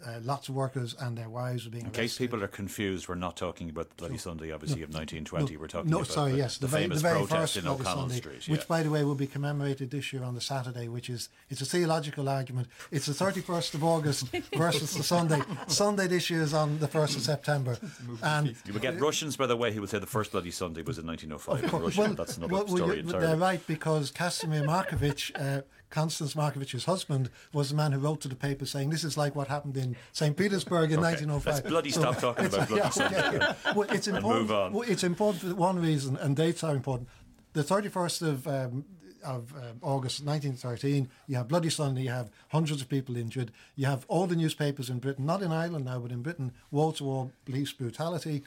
uh, 0.07 0.21
lots 0.23 0.49
of 0.49 0.55
workers 0.55 0.95
and 0.99 1.17
their 1.17 1.29
wives 1.29 1.65
were 1.65 1.71
being 1.71 1.83
In 1.83 1.89
arrested. 1.89 2.03
case 2.03 2.19
people 2.19 2.43
are 2.43 2.49
confused, 2.49 3.09
we're 3.09 3.15
not 3.15 3.37
talking 3.37 3.69
about 3.71 3.89
the 3.91 3.95
Bloody 3.97 4.19
Sunday, 4.19 4.53
obviously, 4.53 4.81
no, 4.81 4.85
of 4.85 4.95
1920. 4.95 5.55
No, 5.55 5.61
we're 5.61 5.67
talking 5.67 5.91
no, 5.91 5.99
about 5.99 6.09
sorry, 6.09 6.33
the, 6.33 6.39
yes, 6.39 6.59
the, 6.59 6.63
the, 6.63 6.71
very, 6.71 6.83
famous 6.85 6.99
the 6.99 7.09
very 7.09 7.19
protest 7.19 7.41
first 7.41 7.57
in 7.57 7.63
Bloody 7.65 7.81
O'Connell 7.83 8.01
Sunday, 8.09 8.17
Street. 8.17 8.49
which, 8.49 8.61
yeah. 8.61 8.67
by 8.69 8.83
the 8.83 8.91
way, 8.91 9.05
will 9.05 9.15
be 9.15 9.27
commemorated 9.27 9.91
this 9.91 10.13
year 10.13 10.23
on 10.23 10.35
the 10.35 10.41
Saturday, 10.41 10.89
which 10.89 11.11
is 11.11 11.29
it's 11.49 11.61
a 11.61 11.67
theological 11.67 12.29
argument. 12.29 12.69
It's 12.91 13.07
the 13.07 13.13
31st 13.13 13.75
of 13.75 13.85
August 13.85 14.27
versus 14.57 14.95
the 14.95 15.03
Sunday. 15.03 15.41
Sunday 15.67 16.07
this 16.07 16.31
year 16.31 16.43
is 16.43 16.55
on 16.55 16.79
the 16.79 16.89
1st 16.89 17.17
of 17.17 17.23
September, 17.23 17.77
and 18.23 18.55
You 18.67 18.73
will 18.73 18.81
get 18.81 19.01
Russians, 19.01 19.37
by 19.37 19.47
the 19.47 19.57
way, 19.57 19.73
who 19.73 19.81
will 19.81 19.89
say 19.89 19.99
the 19.99 20.07
first 20.07 20.33
Bloody 20.33 20.51
Sunday 20.51 20.83
was 20.83 20.99
in 20.99 21.07
1905 21.07 21.65
in 21.75 21.83
Russia. 21.83 22.01
well, 22.01 22.15
That's 22.15 22.37
another 22.37 22.53
well, 22.53 22.65
well, 22.67 22.77
story 22.77 22.97
you- 22.97 23.03
entirely. 23.03 23.27
They're 23.27 23.37
right 23.37 23.67
because 23.67 24.11
Casimir 24.11 24.63
Markievicz, 24.63 25.33
uh, 25.59 25.63
Constance 25.91 26.35
Markievicz's 26.35 26.85
husband, 26.85 27.31
was 27.53 27.71
the 27.71 27.77
man 27.77 27.93
who 27.93 27.99
wrote 27.99 28.21
to 28.23 28.29
the 28.29 28.37
paper 28.37 28.65
saying 28.65 28.91
this 28.91 29.05
is 29.05 29.17
like 29.17 29.35
what 29.35 29.49
happened 29.49 29.77
in 29.77 29.97
St. 30.13 30.37
Petersburg 30.37 30.93
in 30.93 30.99
Okay, 31.01 31.09
1905. 31.09 31.55
let's 31.55 31.69
bloody 31.69 31.91
stop 31.91 32.19
talking 32.19 32.47
about 32.47 32.69
Bloody 32.69 32.83
yeah, 32.83 32.89
Sunday. 32.91 33.39
yeah. 33.39 33.73
Well, 33.75 33.89
it's 33.91 34.07
important. 34.09 34.43
move 34.43 34.53
on. 34.53 34.73
well, 34.73 34.89
it's 34.89 35.05
important 35.05 35.43
for 35.43 35.55
one 35.55 35.79
reason, 35.81 36.17
and 36.17 36.37
dates 36.37 36.63
are 36.65 36.75
important. 36.75 37.09
The 37.53 37.63
31st 37.65 38.23
of 38.23 38.47
um, 38.47 38.85
of 39.23 39.53
um, 39.55 39.79
August 39.83 40.25
1913, 40.25 41.07
you 41.27 41.37
have 41.37 41.47
Bloody 41.47 41.69
Sunday, 41.69 42.05
you 42.05 42.09
have 42.09 42.31
hundreds 42.49 42.81
of 42.81 42.89
people 42.89 43.19
injured, 43.19 43.51
you 43.77 43.85
have 43.85 44.07
all 44.09 44.27
the 44.27 44.35
newspapers 44.35 44.89
in 44.89 44.99
Britain, 44.99 45.27
not 45.27 45.43
in 45.43 45.53
Ireland 45.53 45.85
now, 45.85 45.99
but 45.99 46.11
in 46.11 46.23
Britain, 46.23 46.53
wall 46.71 46.93
to 46.93 47.05
wall 47.05 47.33
police 47.45 47.71
brutality. 47.71 48.43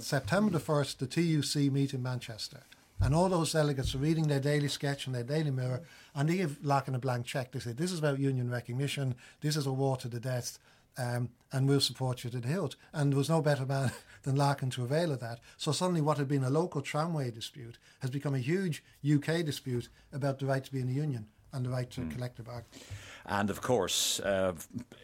September 0.00 0.50
the 0.50 0.58
1st, 0.62 0.98
the 0.98 1.06
TUC 1.06 1.72
meet 1.72 1.94
in 1.94 2.02
Manchester. 2.02 2.60
And 3.00 3.14
all 3.14 3.28
those 3.28 3.52
delegates 3.52 3.94
are 3.94 3.98
reading 3.98 4.26
their 4.26 4.40
daily 4.40 4.68
sketch 4.68 5.06
and 5.06 5.14
their 5.14 5.22
daily 5.22 5.50
mirror, 5.50 5.82
and 6.14 6.28
they 6.28 6.36
give 6.36 6.64
Larkin 6.64 6.94
a 6.94 6.98
blank 6.98 7.26
check. 7.26 7.52
They 7.52 7.60
say, 7.60 7.72
This 7.72 7.92
is 7.92 7.98
about 8.00 8.18
union 8.18 8.50
recognition, 8.50 9.14
this 9.40 9.56
is 9.56 9.66
a 9.66 9.72
war 9.72 9.96
to 9.98 10.08
the 10.08 10.18
death, 10.18 10.58
um, 10.98 11.30
and 11.52 11.68
we'll 11.68 11.80
support 11.80 12.24
you 12.24 12.30
to 12.30 12.40
the 12.40 12.48
hilt. 12.48 12.74
And 12.92 13.12
there 13.12 13.18
was 13.18 13.30
no 13.30 13.40
better 13.40 13.64
man 13.64 13.92
than 14.24 14.36
Larkin 14.36 14.70
to 14.70 14.84
avail 14.84 15.12
of 15.12 15.20
that. 15.20 15.38
So 15.56 15.70
suddenly, 15.70 16.00
what 16.00 16.18
had 16.18 16.28
been 16.28 16.44
a 16.44 16.50
local 16.50 16.82
tramway 16.82 17.30
dispute 17.30 17.78
has 18.00 18.10
become 18.10 18.34
a 18.34 18.40
huge 18.40 18.82
UK 19.08 19.44
dispute 19.44 19.88
about 20.12 20.40
the 20.40 20.46
right 20.46 20.64
to 20.64 20.72
be 20.72 20.80
in 20.80 20.88
the 20.88 20.94
union 20.94 21.26
and 21.52 21.64
the 21.64 21.70
right 21.70 21.90
to 21.92 22.06
collective 22.08 22.46
bargaining. 22.46 22.82
And 23.30 23.50
of 23.50 23.60
course, 23.60 24.20
uh, 24.20 24.54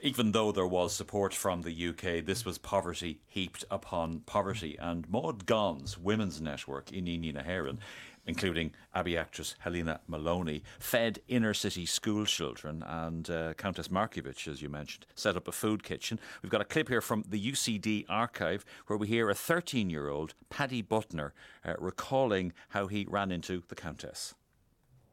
even 0.03 0.33
though 0.33 0.51
there 0.51 0.67
was 0.67 0.95
support 0.95 1.35
from 1.35 1.61
the 1.61 1.89
UK, 1.89 2.25
this 2.25 2.47
was 2.47 2.57
poverty 2.57 3.21
heaped 3.27 3.67
upon 3.71 4.21
poverty. 4.21 4.79
And 4.81 5.07
Maud 5.11 5.45
Gonne's 5.45 5.99
women's 5.99 6.41
network 6.41 6.91
in 6.91 7.05
Inghinidhe 7.05 7.35
na 7.35 7.43
hÉireann, 7.43 7.79
including 8.27 8.73
Abbey 8.95 9.19
actress 9.19 9.57
Helena 9.59 10.01
Molony, 10.11 10.63
fed 10.79 11.19
inner 11.29 11.53
city 11.53 11.85
school 11.85 12.25
children. 12.25 12.83
And 12.87 13.29
uh, 13.29 13.53
Countess 13.59 13.89
Markievicz, 13.89 14.49
as 14.49 14.63
you 14.63 14.71
mentioned, 14.71 15.05
set 15.15 15.37
up 15.37 15.47
a 15.47 15.53
food 15.53 15.83
kitchen. 15.83 16.19
We've 16.43 16.51
got 16.51 16.63
a 16.63 16.65
clip 16.65 16.89
here 16.89 17.03
from 17.03 17.25
the 17.29 17.53
UCD 17.53 18.07
archive 18.09 18.65
where 18.87 18.97
we 18.97 19.07
hear 19.07 19.29
a 19.29 19.35
13 19.35 19.91
year 19.91 20.09
old, 20.09 20.33
Paddy 20.49 20.83
Butner, 20.83 21.33
uh, 21.63 21.75
recalling 21.79 22.55
how 22.71 22.87
he 22.87 23.05
ran 23.07 23.31
into 23.31 23.65
the 23.69 23.75
Countess. 23.75 24.35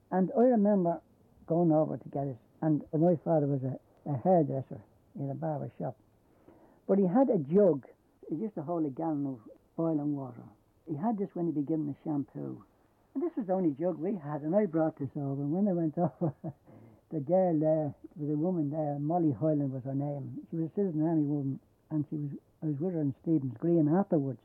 And 0.09 0.31
I 0.37 0.43
remember 0.43 1.01
going 1.51 1.71
over 1.73 1.97
to 1.97 2.09
get 2.15 2.31
it, 2.31 2.37
and 2.61 2.81
my 2.95 3.19
father 3.25 3.45
was 3.45 3.59
a, 3.67 3.75
a 4.09 4.15
hairdresser 4.23 4.79
in 5.19 5.29
a 5.29 5.35
barber 5.35 5.69
shop. 5.77 5.97
But 6.87 6.97
he 6.97 7.03
had 7.03 7.27
a 7.27 7.39
jug, 7.39 7.83
he 8.29 8.35
used 8.35 8.55
to 8.55 8.61
hold 8.61 8.85
a 8.85 8.89
gallon 8.89 9.27
of 9.27 9.39
boiling 9.75 10.15
water. 10.15 10.47
He 10.87 10.95
had 10.95 11.17
this 11.17 11.27
when 11.33 11.47
he'd 11.47 11.55
be 11.55 11.67
given 11.67 11.87
the 11.87 11.95
shampoo. 12.05 12.63
And 13.13 13.21
this 13.21 13.35
was 13.35 13.47
the 13.47 13.53
only 13.53 13.75
jug 13.77 13.99
we 13.99 14.15
had, 14.15 14.43
and 14.47 14.55
I 14.55 14.65
brought 14.65 14.97
this 14.97 15.11
over. 15.17 15.43
And 15.43 15.51
when 15.51 15.67
I 15.67 15.73
went 15.73 15.97
over, 15.99 16.31
the 17.11 17.19
girl 17.19 17.59
there, 17.59 17.93
was 18.15 18.29
a 18.31 18.39
woman 18.39 18.71
there, 18.71 18.95
Molly 18.99 19.35
Hoyland 19.35 19.73
was 19.73 19.83
her 19.83 19.93
name. 19.93 20.47
She 20.49 20.55
was 20.55 20.71
a 20.71 20.75
Citizen 20.75 21.03
Army 21.03 21.27
woman, 21.27 21.59
and 21.89 22.05
she 22.09 22.15
was, 22.15 22.31
I 22.63 22.67
was 22.67 22.79
with 22.79 22.93
her 22.93 23.01
in 23.01 23.13
Stephen's 23.23 23.57
Green 23.59 23.91
afterwards. 23.91 24.39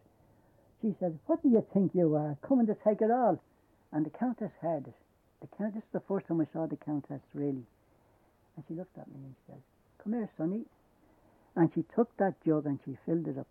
She 0.83 0.97
said, 0.99 1.16
What 1.27 1.40
do 1.42 1.51
you 1.51 1.64
think 1.73 1.95
you 1.95 2.16
are, 2.16 2.37
coming 2.42 2.66
to 2.66 2.75
take 2.83 3.01
it 3.01 3.12
all? 3.12 3.38
And 3.92 4.05
the 4.05 4.11
Countess 4.11 4.51
heard 4.61 4.88
it. 4.88 4.95
The 5.40 5.49
count, 5.57 5.75
this 5.75 5.83
is 5.83 5.90
the 5.92 6.01
first 6.01 6.27
time 6.27 6.40
I 6.40 6.46
saw 6.53 6.66
the 6.66 6.77
Countess 6.77 7.20
really. 7.35 7.64
And 8.57 8.64
she 8.66 8.75
looked 8.75 8.96
at 8.99 9.09
me 9.09 9.16
and 9.16 9.35
she 9.37 9.53
said, 9.53 9.62
Come 10.03 10.14
here, 10.14 10.31
Sonny. 10.37 10.64
And 11.55 11.70
she 11.75 11.85
took 11.94 12.16
that 12.16 12.35
jug 12.44 12.66
and 12.66 12.79
she 12.85 12.96
filled 13.07 13.29
it 13.29 13.38
up. 13.38 13.46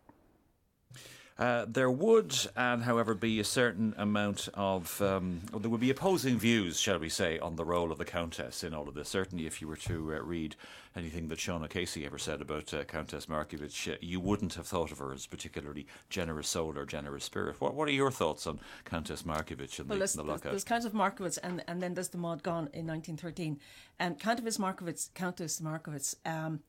Uh, 1.38 1.66
there 1.68 1.92
would, 1.92 2.34
and 2.56 2.84
however, 2.84 3.14
be 3.14 3.42
a 3.42 3.44
certain 3.44 3.94
amount 3.98 4.48
of. 4.54 5.02
Um, 5.02 5.42
well, 5.52 5.60
there 5.60 5.70
would 5.70 5.82
be 5.82 5.90
opposing 5.90 6.40
views, 6.40 6.80
shall 6.80 6.98
we 6.98 7.10
say, 7.10 7.38
on 7.40 7.58
the 7.58 7.66
role 7.66 7.92
of 7.92 7.98
the 7.98 8.06
Countess 8.06 8.64
in 8.64 8.74
all 8.74 8.88
of 8.88 8.94
this. 8.94 9.10
Certainly, 9.10 9.46
if 9.46 9.62
you 9.62 9.68
were 9.68 9.76
to 9.76 10.14
uh, 10.16 10.20
read 10.20 10.56
anything 10.96 11.28
that 11.28 11.40
Sean 11.40 11.62
O'Casey 11.62 12.06
ever 12.06 12.18
said 12.18 12.40
about 12.40 12.74
uh, 12.74 12.86
Countess 12.86 13.26
Markievicz, 13.26 13.94
uh, 13.94 13.98
you 14.00 14.22
wouldn't 14.22 14.54
have 14.54 14.66
thought 14.66 14.94
of 14.94 15.00
her 15.00 15.12
as 15.12 15.26
particularly 15.26 15.88
generous 16.10 16.48
soul 16.48 16.78
or 16.78 16.86
generous 16.86 17.26
spirit. 17.26 17.60
What, 17.60 17.74
what 17.74 17.90
are 17.90 17.92
your 17.92 18.12
thoughts 18.12 18.48
on 18.48 18.62
Countess 18.86 19.24
Markievicz 19.24 19.80
and 19.80 19.90
Well, 19.90 19.98
the, 19.98 20.00
there's, 20.00 20.14
the 20.14 20.24
lockout? 20.24 20.52
there's 20.52 20.64
Countess 20.64 20.94
Markievicz 20.94 21.38
and, 21.44 21.66
and 21.68 21.82
then 21.82 21.96
there's 21.96 22.10
the 22.10 22.18
Maud 22.18 22.44
Gonne 22.44 22.70
in 22.72 22.88
1913. 22.88 23.60
And 24.00 24.18
Countess 24.18 24.58
Markievicz, 24.58 25.14
Countess 25.14 25.60
Markievicz 25.60 26.16
um, 26.26 26.62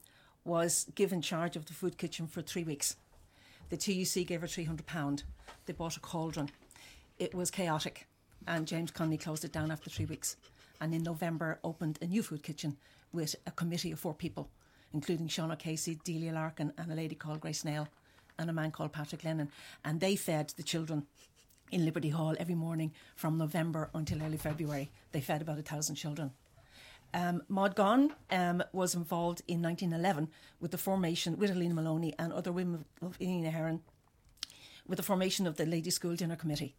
was 0.44 0.87
given 0.96 1.22
charge 1.22 1.55
of 1.55 1.66
the 1.66 1.72
food 1.72 1.98
kitchen 1.98 2.26
for 2.26 2.42
three 2.42 2.64
weeks. 2.64 2.96
The 3.68 3.76
TUC 3.76 4.26
gave 4.26 4.40
her 4.40 4.46
£300. 4.46 5.22
They 5.66 5.72
bought 5.72 5.96
a 5.96 6.00
cauldron. 6.00 6.50
It 7.18 7.35
was 7.35 7.50
chaotic. 7.50 8.07
And 8.46 8.66
James 8.66 8.90
Connolly 8.90 9.18
closed 9.18 9.44
it 9.44 9.52
down 9.52 9.70
after 9.70 9.90
three 9.90 10.05
weeks. 10.05 10.37
And 10.81 10.94
in 10.94 11.02
November 11.02 11.59
opened 11.64 11.98
a 12.00 12.07
new 12.07 12.22
food 12.22 12.42
kitchen 12.42 12.76
with 13.12 13.35
a 13.46 13.50
committee 13.50 13.92
of 13.92 13.98
four 13.98 14.14
people, 14.14 14.48
including 14.92 15.29
Sean 15.29 15.50
O'Casey, 15.50 15.98
Delia 16.05 16.33
Larkin, 16.33 16.72
and 16.79 16.92
a 16.92 16.94
lady 16.94 17.14
called 17.14 17.40
Grace 17.40 17.64
Nail, 17.64 17.88
and 18.38 18.50
a 18.50 18.52
man 18.52 18.70
called 18.70 18.92
Patrick 18.92 19.24
Lennon. 19.24 19.50
And 19.85 20.00
they 20.00 20.16
fed 20.16 20.52
the 20.57 20.62
children 20.62 21.07
in 21.72 21.85
Liberty 21.85 22.11
Hall 22.11 22.37
every 22.38 22.55
morning 22.55 22.92
from 23.16 23.38
November 23.38 23.90
until 23.94 24.22
early 24.22 24.37
February. 24.37 24.90
They 25.12 25.20
fed 25.20 25.42
about 25.42 25.59
a 25.59 25.62
thousand 25.62 25.96
children. 25.96 26.33
Um, 27.16 27.42
Maud 27.48 27.74
Gonne 27.74 28.12
um, 28.31 28.62
was 28.74 28.94
involved 28.94 29.40
in 29.48 29.62
1911 29.62 30.29
with 30.61 30.70
the 30.70 30.76
formation, 30.76 31.38
with 31.38 31.48
Helena 31.48 31.74
Molony 31.74 32.12
and 32.18 32.31
other 32.31 32.52
women 32.52 32.85
of 33.00 33.18
Inghinidhe 33.18 33.44
na 33.44 33.50
hÉireann, 33.59 33.81
with 34.87 34.98
the 34.98 35.02
formation 35.02 35.46
of 35.46 35.57
the 35.57 35.64
Ladies' 35.64 35.94
School 35.94 36.14
Dinner 36.14 36.37
Committee. 36.37 36.74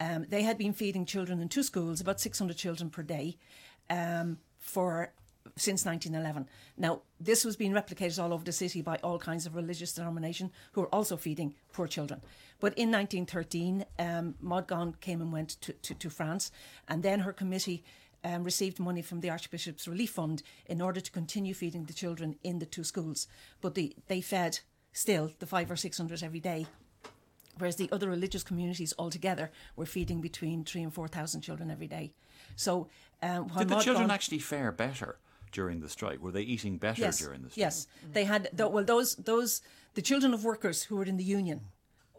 Um, 0.00 0.26
they 0.28 0.42
had 0.42 0.58
been 0.58 0.72
feeding 0.72 1.06
children 1.06 1.40
in 1.40 1.48
two 1.48 1.62
schools, 1.62 2.00
about 2.00 2.20
600 2.20 2.56
children 2.56 2.90
per 2.90 3.04
day, 3.04 3.36
um, 3.88 4.38
for 4.58 5.12
since 5.56 5.84
1911. 5.84 6.48
Now, 6.76 7.02
this 7.20 7.44
was 7.44 7.54
being 7.54 7.72
replicated 7.72 8.20
all 8.20 8.32
over 8.32 8.44
the 8.44 8.52
city 8.52 8.82
by 8.82 8.96
all 9.04 9.20
kinds 9.20 9.46
of 9.46 9.54
religious 9.54 9.92
denomination 9.92 10.50
who 10.72 10.80
were 10.80 10.94
also 10.94 11.16
feeding 11.16 11.54
poor 11.72 11.86
children. 11.86 12.22
But 12.58 12.76
in 12.76 12.90
1913, 12.90 13.84
um, 14.00 14.34
Maud 14.40 14.66
Gonne 14.66 14.96
came 15.00 15.20
and 15.20 15.32
went 15.32 15.50
to, 15.60 15.72
to, 15.74 15.94
to 15.94 16.10
France, 16.10 16.50
and 16.88 17.04
then 17.04 17.20
her 17.20 17.32
committee 17.32 17.84
um, 18.24 18.44
received 18.44 18.78
money 18.78 19.02
from 19.02 19.20
the 19.20 19.30
Archbishop's 19.30 19.88
Relief 19.88 20.10
Fund 20.10 20.42
in 20.66 20.80
order 20.80 21.00
to 21.00 21.10
continue 21.10 21.54
feeding 21.54 21.84
the 21.84 21.92
children 21.92 22.36
in 22.42 22.58
the 22.58 22.66
two 22.66 22.84
schools. 22.84 23.26
But 23.60 23.74
the, 23.74 23.94
they 24.08 24.20
fed 24.20 24.60
still 24.92 25.32
the 25.38 25.46
five 25.46 25.70
or 25.70 25.76
six 25.76 25.96
hundred 25.96 26.22
every 26.22 26.40
day 26.40 26.66
whereas 27.60 27.76
the 27.76 27.88
other 27.92 28.08
religious 28.08 28.42
communities 28.42 28.92
altogether 28.98 29.50
were 29.76 29.86
feeding 29.86 30.20
between 30.20 30.64
three 30.64 30.82
and 30.82 30.92
four 30.92 31.08
thousand 31.08 31.42
children 31.42 31.70
every 31.70 31.86
day. 31.86 32.12
So, 32.56 32.88
um, 33.22 33.48
Did 33.48 33.68
the 33.68 33.74
Maud 33.74 33.84
children 33.84 34.08
Gon- 34.08 34.14
actually 34.14 34.38
fare 34.38 34.72
better 34.72 35.18
during 35.52 35.80
the 35.80 35.88
strike? 35.88 36.20
Were 36.22 36.32
they 36.32 36.42
eating 36.42 36.78
better 36.78 37.02
yes, 37.02 37.18
during 37.18 37.42
the 37.42 37.50
strike? 37.50 37.60
yes, 37.60 37.86
they 38.12 38.24
had. 38.24 38.48
Well, 38.58 38.84
those 38.84 39.16
those 39.16 39.62
the 39.94 40.02
children 40.02 40.34
of 40.34 40.44
workers 40.44 40.84
who 40.84 40.96
were 40.96 41.04
in 41.04 41.16
the 41.16 41.24
union 41.24 41.60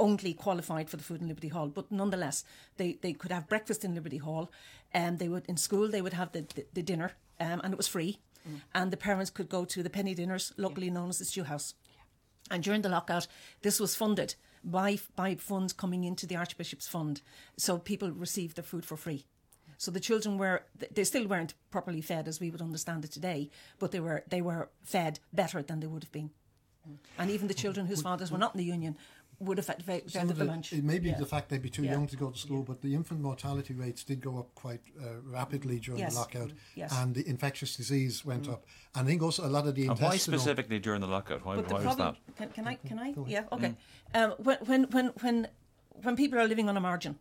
only 0.02 0.34
qualified 0.34 0.90
for 0.90 0.98
the 0.98 1.04
food 1.04 1.22
in 1.22 1.28
Liberty 1.28 1.48
Hall, 1.50 1.68
but 1.68 1.92
nonetheless, 1.92 2.44
they, 2.78 2.98
they 3.02 3.14
could 3.14 3.32
have 3.32 3.48
breakfast 3.48 3.86
in 3.86 3.96
Liberty 3.96 4.18
Hall. 4.18 4.52
And 4.94 5.14
um, 5.14 5.18
they 5.18 5.30
would 5.30 5.46
in 5.48 5.56
school 5.56 5.88
they 5.88 6.02
would 6.02 6.14
have 6.14 6.32
the 6.34 6.42
the, 6.56 6.66
the 6.74 6.84
dinner, 6.84 7.14
um, 7.40 7.62
and 7.64 7.74
it 7.74 7.78
was 7.78 7.88
free. 7.88 8.20
Mm. 8.48 8.62
And 8.74 8.92
the 8.92 8.98
parents 8.98 9.32
could 9.32 9.48
go 9.48 9.64
to 9.66 9.84
the 9.84 9.90
penny 9.90 10.14
dinners, 10.14 10.52
locally 10.58 10.88
yeah. 10.88 10.94
known 10.94 11.10
as 11.10 11.20
the 11.20 11.26
stew 11.26 11.46
house. 11.46 11.76
Yeah. 11.86 12.56
And 12.56 12.64
during 12.64 12.82
the 12.82 12.90
lockout, 12.90 13.28
this 13.62 13.80
was 13.80 13.96
funded 13.96 14.36
by 14.64 15.00
by 15.16 15.36
funds 15.36 15.74
coming 15.74 16.04
into 16.04 16.26
the 16.28 16.36
Archbishop's 16.36 16.88
Fund, 16.88 17.22
so 17.58 17.78
people 17.78 18.12
received 18.12 18.56
their 18.58 18.64
food 18.64 18.86
for 18.86 18.98
free. 18.98 19.26
So 19.78 19.92
the 19.92 20.00
children 20.00 20.38
were 20.38 20.64
they 20.94 21.06
still 21.06 21.28
weren't 21.28 21.56
properly 21.72 22.02
fed 22.02 22.28
as 22.28 22.40
we 22.40 22.52
would 22.52 22.62
understand 22.62 23.06
it 23.06 23.12
today, 23.12 23.50
but 23.80 23.92
they 23.92 24.00
were 24.00 24.24
they 24.28 24.42
were 24.42 24.70
fed 24.84 25.20
better 25.32 25.64
than 25.64 25.80
they 25.80 25.88
would 25.88 26.04
have 26.04 26.12
been. 26.12 26.32
And 27.18 27.30
even 27.30 27.48
the 27.48 27.54
children 27.54 27.86
whose 27.86 28.02
fathers 28.02 28.32
were 28.32 28.38
not 28.38 28.56
in 28.56 28.60
the 28.60 28.74
union 28.74 28.98
would 29.42 29.58
have 29.58 29.66
fed, 29.66 29.84
fed 29.84 30.28
the, 30.28 30.34
the, 30.34 30.46
lunch. 30.46 30.72
It 30.72 30.84
may 30.84 31.00
be 31.00 31.10
yeah. 31.10 31.18
the 31.18 31.26
fact 31.26 31.50
they'd 31.50 31.62
be 31.62 31.70
too 31.70 31.84
yeah. 31.84 31.92
young 31.92 32.08
to 32.08 32.16
go 32.16 32.30
to 32.30 32.38
school, 32.38 32.60
yeah. 32.60 32.66
but 32.68 32.82
the 32.82 32.94
infant 32.94 33.22
mortality 33.22 33.74
rates 33.74 34.04
did 34.04 34.22
go 34.22 34.38
up 34.38 34.54
quite 34.56 34.82
uh, 35.02 35.22
rapidly 35.24 35.80
during 35.80 36.00
yes. 36.00 36.14
the 36.14 36.20
lockout, 36.20 36.52
yes. 36.76 36.94
and 36.98 37.16
the 37.16 37.28
infectious 37.28 37.76
disease 37.76 38.24
went 38.24 38.44
mm. 38.44 38.54
up. 38.54 38.66
And 38.96 39.08
I 39.08 39.10
think 39.10 39.22
also 39.22 39.46
a 39.46 39.50
lot 39.50 39.68
of 39.68 39.76
the 39.76 39.88
and 39.88 40.00
why 40.00 40.18
specifically 40.18 40.80
during 40.80 41.02
the 41.02 41.08
lockout? 41.08 41.46
Why, 41.46 41.58
why 41.58 41.84
was 41.84 41.98
that? 41.98 42.16
Can, 42.38 42.50
can, 42.50 42.68
I? 42.68 42.76
Can 42.76 43.00
I? 43.00 43.14
Yeah. 43.28 43.44
Okay. 43.52 43.76
Mm. 44.14 44.24
Um, 44.24 44.34
when 44.38 44.58
when 44.66 44.84
when 44.92 45.08
when 45.22 45.48
when 46.04 46.16
people 46.16 46.40
are 46.40 46.48
living 46.48 46.70
on 46.70 46.78
a 46.78 46.82
margin, 46.82 47.18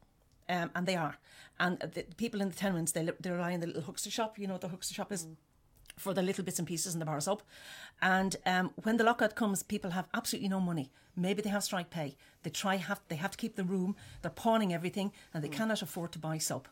um, 0.49 0.71
and 0.75 0.87
they 0.87 0.97
are, 0.97 1.17
and 1.59 1.79
the 1.81 2.05
people 2.17 2.41
in 2.41 2.49
the 2.51 2.57
tenements 2.57 2.93
they 2.93 3.09
they 3.21 3.31
rely 3.31 3.55
on 3.55 3.61
the 3.61 3.67
little 3.67 3.83
huckster 3.83 4.11
shop. 4.11 4.39
You 4.39 4.47
know 4.47 4.55
what 4.55 4.63
the 4.63 4.69
huckster 4.69 4.95
shop 4.95 5.13
is. 5.13 5.27
Mm 6.01 6.11
for 6.11 6.15
the 6.15 6.23
little 6.23 6.45
bits 6.45 6.59
and 6.59 6.69
pieces 6.69 6.95
in 6.95 7.01
the 7.01 7.07
bar 7.07 7.21
soap. 7.21 7.43
And 8.01 8.37
um, 8.47 8.71
when 8.83 8.97
the 8.97 9.05
lockout 9.05 9.35
comes, 9.35 9.63
people 9.63 9.91
have 9.91 10.09
absolutely 10.15 10.49
no 10.49 10.61
money. 10.61 10.91
Maybe 11.17 11.43
they 11.43 11.51
have 11.51 11.65
strike 11.65 11.91
pay. 11.91 12.17
They 12.43 12.51
try 12.51 12.77
have 12.77 13.01
they 13.09 13.17
have 13.17 13.33
to 13.33 13.39
keep 13.39 13.57
the 13.57 13.65
room. 13.65 13.97
They're 14.23 14.31
pawning 14.31 14.73
everything, 14.73 15.13
and 15.35 15.45
they 15.45 15.49
mm. 15.49 15.59
cannot 15.59 15.83
afford 15.83 16.13
to 16.13 16.19
buy 16.19 16.39
soap. 16.39 16.69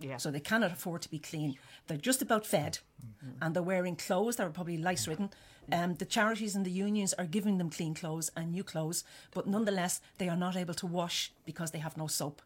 Yeah. 0.00 0.18
So 0.18 0.30
they 0.30 0.40
cannot 0.40 0.72
afford 0.72 1.02
to 1.02 1.10
be 1.10 1.18
clean. 1.18 1.56
They're 1.86 2.06
just 2.08 2.22
about 2.22 2.46
fed, 2.46 2.78
mm-hmm. 3.00 3.42
and 3.42 3.54
they're 3.54 3.62
wearing 3.62 3.96
clothes 3.96 4.36
that 4.36 4.46
are 4.46 4.50
probably 4.50 4.78
lice 4.78 5.08
ridden. 5.08 5.30
Um, 5.70 5.94
the 5.94 6.06
charities 6.06 6.56
and 6.56 6.64
the 6.64 6.70
unions 6.70 7.12
are 7.14 7.26
giving 7.26 7.58
them 7.58 7.70
clean 7.70 7.94
clothes 7.94 8.30
and 8.34 8.52
new 8.52 8.64
clothes, 8.64 9.04
but 9.34 9.46
nonetheless 9.46 10.00
they 10.16 10.28
are 10.28 10.36
not 10.36 10.56
able 10.56 10.74
to 10.74 10.86
wash 10.86 11.32
because 11.44 11.72
they 11.72 11.80
have 11.80 11.96
no 11.96 12.06
soap. 12.06 12.40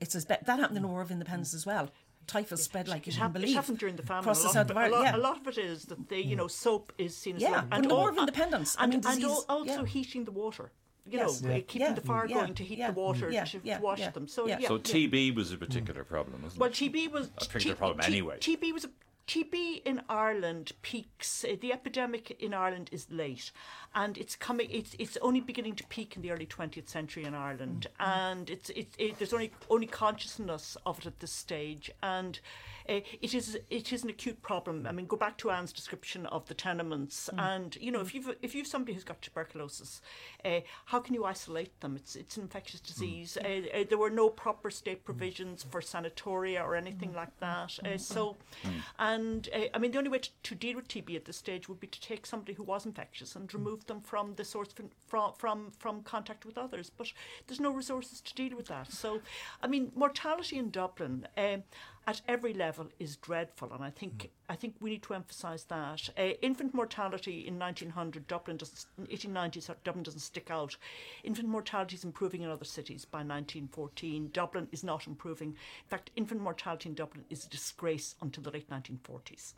It's 0.00 0.14
as 0.14 0.24
be- 0.24 0.42
that 0.44 0.58
happened 0.58 0.76
in 0.76 0.82
the 0.82 0.88
War 0.88 1.02
of 1.02 1.10
Independence 1.10 1.54
as 1.54 1.66
well 1.66 1.90
typhus 2.28 2.62
spread 2.62 2.86
like 2.86 3.06
you 3.06 3.12
can 3.12 3.32
believe. 3.32 3.50
It 3.50 3.54
happened 3.54 3.78
during 3.78 3.96
the 3.96 4.04
famine. 4.04 4.20
Across 4.20 4.44
the 4.44 4.50
south 4.50 4.70
of 4.70 4.76
Ireland, 4.76 5.04
yeah. 5.04 5.16
A 5.16 5.18
lot 5.18 5.40
of 5.40 5.48
it 5.48 5.58
is 5.58 5.86
that 5.86 6.08
they, 6.08 6.20
you 6.20 6.36
mm. 6.36 6.38
know, 6.38 6.48
soap 6.48 6.92
is 6.98 7.16
seen 7.16 7.36
as 7.36 7.42
yeah, 7.42 7.64
and 7.72 7.84
the 7.84 7.94
War 7.94 8.10
of 8.10 8.18
Independence. 8.18 8.76
And, 8.78 8.92
I 8.92 8.96
mean, 8.96 9.04
and 9.04 9.24
also 9.24 9.64
yeah. 9.64 9.84
heating 9.84 10.24
the 10.24 10.30
water 10.30 10.70
you 11.10 11.18
yes. 11.18 11.42
know, 11.42 11.50
yeah. 11.50 11.60
keeping 11.60 11.88
yeah. 11.88 11.92
the 11.94 12.00
fire 12.00 12.26
yeah. 12.26 12.34
going 12.34 12.54
to 12.54 12.64
heat 12.64 12.86
the 12.86 12.92
water 12.92 13.30
to, 13.30 13.60
to, 13.60 13.78
wash 13.80 14.06
them. 14.12 14.28
So, 14.28 14.46
yeah. 14.46 14.58
so 14.66 14.78
TB 14.78 15.34
was 15.34 15.52
a 15.52 15.56
particular 15.56 16.04
problem, 16.04 16.42
wasn't 16.42 16.60
well, 16.60 16.70
it? 16.70 16.80
Well, 16.80 16.90
TB 16.90 17.12
was 17.12 17.26
a 17.28 17.30
particular 17.46 17.74
t- 17.74 17.78
problem 17.78 18.00
anyway. 18.04 18.38
TB 18.40 18.72
was 18.72 18.84
a 18.84 18.90
TB 19.28 19.82
in 19.84 20.00
Ireland 20.08 20.72
peaks. 20.80 21.44
Uh, 21.44 21.56
the 21.60 21.70
epidemic 21.70 22.30
in 22.40 22.54
Ireland 22.54 22.88
is 22.90 23.06
late, 23.10 23.52
and 23.94 24.16
it's 24.16 24.34
coming. 24.34 24.68
It's 24.70 24.96
it's 24.98 25.18
only 25.18 25.40
beginning 25.40 25.74
to 25.76 25.84
peak 25.84 26.16
in 26.16 26.22
the 26.22 26.30
early 26.30 26.46
twentieth 26.46 26.88
century 26.88 27.24
in 27.24 27.34
Ireland, 27.34 27.88
mm-hmm. 28.00 28.10
and 28.10 28.50
it's 28.50 28.70
it's 28.70 28.96
it, 28.98 29.18
there's 29.18 29.34
only 29.34 29.52
only 29.68 29.86
consciousness 29.86 30.78
of 30.86 31.00
it 31.00 31.06
at 31.06 31.20
this 31.20 31.30
stage, 31.30 31.90
and 32.02 32.40
uh, 32.88 33.00
it 33.20 33.34
is 33.34 33.58
it 33.70 33.92
is 33.92 34.02
an 34.02 34.10
acute 34.10 34.40
problem. 34.42 34.86
I 34.86 34.92
mean, 34.92 35.06
go 35.06 35.16
back 35.16 35.36
to 35.38 35.50
Anne's 35.50 35.72
description 35.72 36.26
of 36.26 36.46
the 36.46 36.54
tenements, 36.54 37.28
mm. 37.32 37.40
and 37.40 37.76
you 37.80 37.90
know, 37.90 38.00
if 38.00 38.14
you've 38.14 38.34
if 38.42 38.54
you've 38.54 38.66
somebody 38.66 38.94
who's 38.94 39.04
got 39.04 39.20
tuberculosis, 39.20 40.00
uh, 40.44 40.60
how 40.86 41.00
can 41.00 41.14
you 41.14 41.24
isolate 41.24 41.80
them? 41.80 41.96
It's 41.96 42.16
it's 42.16 42.36
an 42.36 42.44
infectious 42.44 42.80
mm. 42.80 42.86
disease. 42.86 43.38
Mm. 43.40 43.82
Uh, 43.82 43.84
there 43.88 43.98
were 43.98 44.10
no 44.10 44.28
proper 44.30 44.70
state 44.70 45.04
provisions 45.04 45.64
for 45.70 45.80
sanatoria 45.80 46.64
or 46.64 46.74
anything 46.76 47.10
mm. 47.10 47.16
like 47.16 47.38
that. 47.40 47.70
so, 48.00 48.36
mm. 48.64 48.70
and 48.98 49.48
I 49.74 49.78
mean, 49.78 49.92
the 49.92 49.98
only 49.98 50.10
way 50.10 50.20
to, 50.20 50.30
to, 50.44 50.54
deal 50.54 50.76
with 50.76 50.88
TB 50.88 51.14
at 51.14 51.24
this 51.24 51.36
stage 51.36 51.68
would 51.68 51.80
be 51.80 51.86
to 51.86 52.00
take 52.00 52.26
somebody 52.26 52.54
who 52.54 52.62
was 52.62 52.86
infectious 52.86 53.36
and 53.36 53.52
remove 53.52 53.86
them 53.86 54.00
from 54.00 54.34
the 54.34 54.44
source 54.44 54.68
from 55.06 55.32
from 55.36 55.72
from 55.78 56.02
contact 56.02 56.46
with 56.46 56.56
others. 56.56 56.90
But 56.90 57.12
there's 57.46 57.60
no 57.60 57.70
resources 57.70 58.20
to 58.22 58.34
deal 58.34 58.56
with 58.56 58.68
that. 58.68 58.92
So, 58.92 59.20
I 59.62 59.66
mean, 59.66 59.92
mortality 59.94 60.56
in 60.58 60.70
Dublin. 60.70 61.28
Um, 61.36 61.64
at 62.08 62.22
every 62.26 62.54
level 62.54 62.86
is 62.98 63.16
dreadful, 63.16 63.70
and 63.70 63.84
I 63.84 63.90
think 63.90 64.14
mm. 64.14 64.28
I 64.48 64.56
think 64.56 64.76
we 64.80 64.88
need 64.88 65.02
to 65.02 65.12
emphasise 65.12 65.64
that. 65.64 66.08
Uh, 66.16 66.30
infant 66.40 66.72
mortality 66.72 67.46
in 67.46 67.58
1900, 67.58 68.26
Dublin 68.26 68.56
doesn't, 68.56 68.86
1890s, 68.98 69.70
Dublin 69.84 70.02
doesn't 70.02 70.20
stick 70.20 70.50
out. 70.50 70.74
Infant 71.22 71.50
mortality 71.50 71.96
is 71.96 72.04
improving 72.04 72.40
in 72.40 72.48
other 72.48 72.64
cities 72.64 73.04
by 73.04 73.18
1914. 73.18 74.30
Dublin 74.32 74.68
is 74.72 74.82
not 74.82 75.06
improving. 75.06 75.50
In 75.50 75.88
fact, 75.88 76.10
infant 76.16 76.40
mortality 76.40 76.88
in 76.88 76.94
Dublin 76.94 77.26
is 77.28 77.44
a 77.44 77.48
disgrace 77.50 78.14
until 78.22 78.42
the 78.42 78.52
late 78.52 78.70
1940s. 78.70 79.52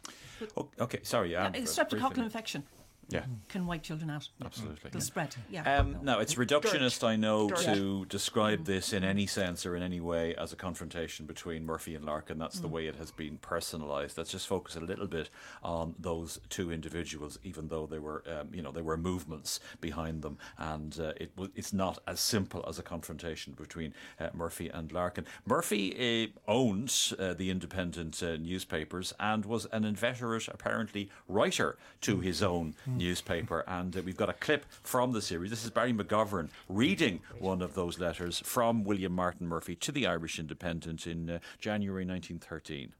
Oh, 0.57 0.69
okay, 0.81 0.99
sorry. 1.05 1.31
Yeah, 1.31 1.53
streptococcal 1.53 2.19
infection 2.19 2.65
yeah. 3.11 3.25
can 3.49 3.67
wipe 3.67 3.83
children 3.83 4.11
out. 4.11 4.29
Absolutely. 4.45 4.91
The 4.91 4.99
yeah. 4.99 5.05
spread. 5.05 5.37
Yeah. 5.51 5.79
Um, 5.79 5.97
no, 6.03 6.21
it's 6.21 6.35
reductionist, 6.35 7.01
Dirt. 7.01 7.07
I 7.07 7.17
know, 7.17 7.49
Dirt. 7.49 7.59
to 7.75 8.05
describe 8.07 8.65
this 8.65 8.93
in 8.93 9.05
any 9.05 9.27
sense 9.27 9.67
or 9.67 9.77
in 9.77 9.83
any 9.83 10.01
way 10.01 10.35
as 10.37 10.53
a 10.53 10.57
confrontation 10.57 11.27
between 11.27 11.67
Murphy 11.67 11.95
and 11.95 12.05
Larkin. 12.05 12.39
That's 12.39 12.59
mm. 12.59 12.63
the 12.63 12.69
way 12.69 12.87
it 12.87 12.97
has 12.97 13.11
been 13.11 13.39
personalised. 13.39 14.17
Let's 14.17 14.31
just 14.31 14.47
focus 14.47 14.77
a 14.77 14.81
little 14.81 15.07
bit 15.07 15.31
on 15.63 15.95
those 15.99 16.41
two 16.49 16.71
individuals, 16.71 17.39
even 17.43 17.69
though 17.69 17.87
they 17.87 17.99
were, 17.99 18.23
um, 18.29 18.49
you 18.53 18.63
know, 18.63 18.73
there 18.73 18.85
were 18.85 18.97
movements 18.97 19.61
behind 19.81 20.23
them, 20.23 20.39
and 20.57 20.99
uh, 21.01 21.13
it 21.17 21.35
w- 21.37 21.53
it's 21.57 21.73
not 21.73 21.99
as 22.07 22.21
simple 22.21 22.65
as 22.69 22.79
a 22.79 22.83
confrontation 22.83 23.55
between 23.55 23.93
uh, 24.21 24.29
Murphy 24.33 24.69
and 24.69 24.93
Larkin. 24.93 25.27
Murphy 25.47 26.31
uh, 26.47 26.51
owned 26.51 26.95
uh, 27.19 27.35
the 27.35 27.51
independent 27.51 28.23
uh, 28.23 28.37
newspapers 28.37 29.13
and 29.19 29.45
was 29.45 29.67
an 29.67 29.85
inveterate, 29.85 30.49
apparently, 30.49 31.11
writer 31.29 31.77
to 32.03 32.21
his 32.21 32.43
own. 32.43 32.75
Mm 32.89 33.00
newspaper. 33.01 33.65
And 33.67 33.97
uh, 33.97 34.03
we've 34.05 34.17
got 34.17 34.29
a 34.29 34.35
clip 34.35 34.67
from 34.83 35.13
the 35.13 35.23
series. 35.23 35.51
This 35.51 35.65
is 35.65 35.71
Barry 35.71 35.93
McGovern 35.93 36.51
reading 36.69 37.21
one 37.39 37.63
of 37.63 37.75
those 37.75 37.99
letters 37.99 38.41
from 38.45 38.85
William 38.85 39.13
Martin 39.13 39.49
Murphy 39.49 39.75
to 39.77 39.91
the 39.91 40.07
Irish 40.07 40.39
Independent 40.39 41.07
in 41.07 41.29
uh, 41.29 41.39
January 41.59 42.05
1913. 42.05 42.95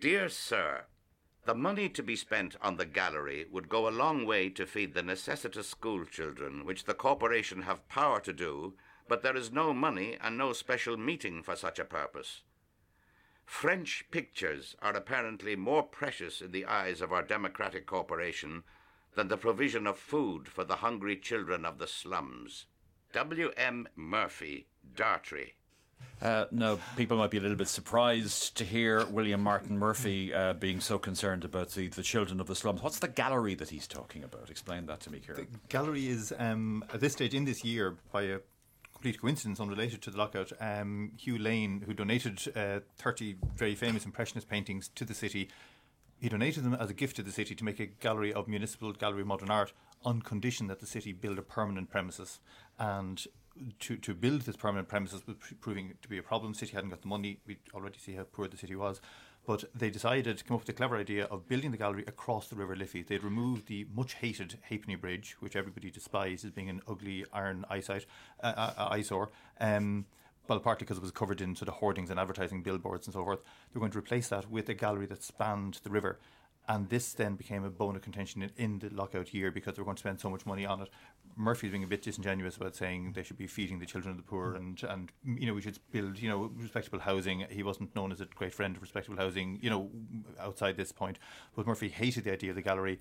Dear 0.00 0.28
Sir, 0.28 0.86
the 1.44 1.54
money 1.54 1.88
to 1.90 2.02
be 2.02 2.16
spent 2.16 2.56
on 2.62 2.76
the 2.76 2.86
gallery 2.86 3.46
would 3.52 3.68
go 3.68 3.86
a 3.86 3.90
long 3.90 4.26
way 4.26 4.48
to 4.48 4.66
feed 4.66 4.94
the 4.94 5.02
necessitous 5.02 5.68
school 5.68 6.04
children, 6.06 6.64
which 6.64 6.84
the 6.84 6.94
corporation 6.94 7.62
have 7.62 7.88
power 7.88 8.18
to 8.20 8.32
do, 8.32 8.74
but 9.08 9.22
there 9.22 9.36
is 9.36 9.52
no 9.52 9.74
money 9.74 10.16
and 10.20 10.38
no 10.38 10.54
special 10.54 10.96
meeting 10.96 11.42
for 11.42 11.54
such 11.54 11.78
a 11.78 11.84
purpose. 11.84 12.40
French 13.44 14.06
pictures 14.10 14.74
are 14.80 14.96
apparently 14.96 15.54
more 15.54 15.82
precious 15.82 16.40
in 16.40 16.50
the 16.50 16.64
eyes 16.64 17.02
of 17.02 17.12
our 17.12 17.22
democratic 17.22 17.84
corporation 17.84 18.64
than 19.14 19.28
the 19.28 19.36
provision 19.36 19.86
of 19.86 19.98
food 19.98 20.48
for 20.48 20.64
the 20.64 20.76
hungry 20.76 21.16
children 21.16 21.64
of 21.64 21.78
the 21.78 21.86
slums. 21.86 22.66
W. 23.12 23.50
M. 23.56 23.88
Murphy, 23.94 24.66
Dartry. 24.96 25.54
Uh, 26.20 26.46
now, 26.50 26.78
people 26.96 27.16
might 27.16 27.30
be 27.30 27.38
a 27.38 27.40
little 27.40 27.56
bit 27.56 27.68
surprised 27.68 28.56
to 28.56 28.64
hear 28.64 29.04
William 29.06 29.40
Martin 29.40 29.78
Murphy 29.78 30.32
uh, 30.32 30.52
being 30.54 30.80
so 30.80 30.98
concerned 30.98 31.44
about 31.44 31.70
the, 31.70 31.88
the 31.88 32.02
children 32.02 32.40
of 32.40 32.46
the 32.46 32.54
slums. 32.54 32.82
What's 32.82 32.98
the 32.98 33.08
gallery 33.08 33.54
that 33.56 33.70
he's 33.70 33.86
talking 33.86 34.24
about? 34.24 34.50
Explain 34.50 34.86
that 34.86 35.00
to 35.00 35.12
me, 35.12 35.20
Kieran. 35.20 35.46
The 35.50 35.58
gallery 35.68 36.08
is, 36.08 36.32
um, 36.38 36.84
at 36.92 37.00
this 37.00 37.12
stage 37.12 37.34
in 37.34 37.44
this 37.44 37.64
year, 37.64 37.96
by 38.12 38.22
a 38.22 38.38
complete 38.92 39.20
coincidence 39.20 39.60
unrelated 39.60 40.00
to 40.02 40.10
the 40.10 40.16
lockout, 40.16 40.52
um, 40.60 41.12
Hugh 41.18 41.38
Lane, 41.38 41.82
who 41.84 41.92
donated 41.92 42.40
uh, 42.56 42.80
30 42.96 43.36
very 43.54 43.74
famous 43.74 44.06
Impressionist 44.06 44.48
paintings 44.48 44.88
to 44.94 45.04
the 45.04 45.14
city, 45.14 45.50
he 46.24 46.30
donated 46.30 46.64
them 46.64 46.72
as 46.72 46.88
a 46.88 46.94
gift 46.94 47.16
to 47.16 47.22
the 47.22 47.30
city 47.30 47.54
to 47.54 47.62
make 47.62 47.78
a 47.78 47.84
gallery 47.84 48.32
of 48.32 48.48
municipal 48.48 48.90
gallery 48.94 49.20
of 49.20 49.26
modern 49.26 49.50
art 49.50 49.74
on 50.06 50.22
condition 50.22 50.68
that 50.68 50.80
the 50.80 50.86
city 50.86 51.12
build 51.12 51.38
a 51.38 51.42
permanent 51.42 51.90
premises. 51.90 52.40
And 52.78 53.22
to, 53.80 53.98
to 53.98 54.14
build 54.14 54.40
this 54.40 54.56
permanent 54.56 54.88
premises 54.88 55.26
was 55.26 55.36
proving 55.60 55.92
to 56.00 56.08
be 56.08 56.16
a 56.16 56.22
problem. 56.22 56.54
City 56.54 56.72
hadn't 56.72 56.88
got 56.88 57.02
the 57.02 57.08
money. 57.08 57.40
We 57.46 57.58
already 57.74 57.98
see 57.98 58.14
how 58.14 58.22
poor 58.22 58.48
the 58.48 58.56
city 58.56 58.74
was. 58.74 59.02
But 59.46 59.64
they 59.74 59.90
decided 59.90 60.38
to 60.38 60.44
come 60.44 60.54
up 60.54 60.62
with 60.62 60.70
a 60.70 60.72
clever 60.72 60.96
idea 60.96 61.26
of 61.26 61.46
building 61.46 61.72
the 61.72 61.76
gallery 61.76 62.04
across 62.06 62.48
the 62.48 62.56
River 62.56 62.74
Liffey. 62.74 63.02
They'd 63.02 63.22
removed 63.22 63.66
the 63.66 63.86
much 63.94 64.14
hated 64.14 64.56
Halfpenny 64.62 64.94
Bridge, 64.94 65.36
which 65.40 65.56
everybody 65.56 65.90
despised 65.90 66.46
as 66.46 66.52
being 66.52 66.70
an 66.70 66.80
ugly 66.88 67.26
iron 67.34 67.66
eyesight, 67.68 68.06
uh, 68.42 68.72
uh, 68.78 68.88
eyesore. 68.88 69.28
Um, 69.60 70.06
well, 70.48 70.60
partly 70.60 70.84
because 70.84 70.98
it 70.98 71.02
was 71.02 71.10
covered 71.10 71.40
in 71.40 71.56
sort 71.56 71.68
of 71.68 71.74
hoardings 71.74 72.10
and 72.10 72.20
advertising 72.20 72.62
billboards 72.62 73.06
and 73.06 73.14
so 73.14 73.24
forth. 73.24 73.40
They 73.40 73.78
were 73.78 73.80
going 73.80 73.92
to 73.92 73.98
replace 73.98 74.28
that 74.28 74.50
with 74.50 74.68
a 74.68 74.74
gallery 74.74 75.06
that 75.06 75.22
spanned 75.22 75.80
the 75.82 75.90
river. 75.90 76.18
And 76.66 76.88
this 76.88 77.12
then 77.12 77.34
became 77.34 77.62
a 77.62 77.70
bone 77.70 77.94
of 77.94 78.00
contention 78.00 78.42
in, 78.42 78.50
in 78.56 78.78
the 78.78 78.88
lockout 78.88 79.34
year 79.34 79.50
because 79.50 79.74
they 79.74 79.82
were 79.82 79.84
going 79.84 79.96
to 79.96 80.00
spend 80.00 80.20
so 80.20 80.30
much 80.30 80.46
money 80.46 80.64
on 80.64 80.80
it. 80.80 80.88
Murphy's 81.36 81.70
being 81.70 81.84
a 81.84 81.86
bit 81.86 82.00
disingenuous 82.00 82.56
about 82.56 82.74
saying 82.74 83.12
they 83.12 83.22
should 83.22 83.36
be 83.36 83.46
feeding 83.46 83.78
the 83.78 83.86
children 83.86 84.12
of 84.12 84.16
the 84.16 84.22
poor 84.22 84.54
and, 84.54 84.82
and 84.84 85.12
you 85.24 85.46
know 85.46 85.52
we 85.52 85.60
should 85.60 85.78
build 85.90 86.18
you 86.18 86.28
know 86.28 86.50
respectable 86.56 87.00
housing. 87.00 87.44
He 87.50 87.62
wasn't 87.62 87.94
known 87.94 88.12
as 88.12 88.20
a 88.22 88.26
great 88.26 88.54
friend 88.54 88.76
of 88.76 88.82
respectable 88.82 89.18
housing, 89.18 89.58
you 89.60 89.68
know, 89.68 89.90
outside 90.40 90.76
this 90.76 90.92
point. 90.92 91.18
But 91.54 91.66
Murphy 91.66 91.88
hated 91.88 92.24
the 92.24 92.32
idea 92.32 92.50
of 92.50 92.56
the 92.56 92.62
gallery 92.62 92.98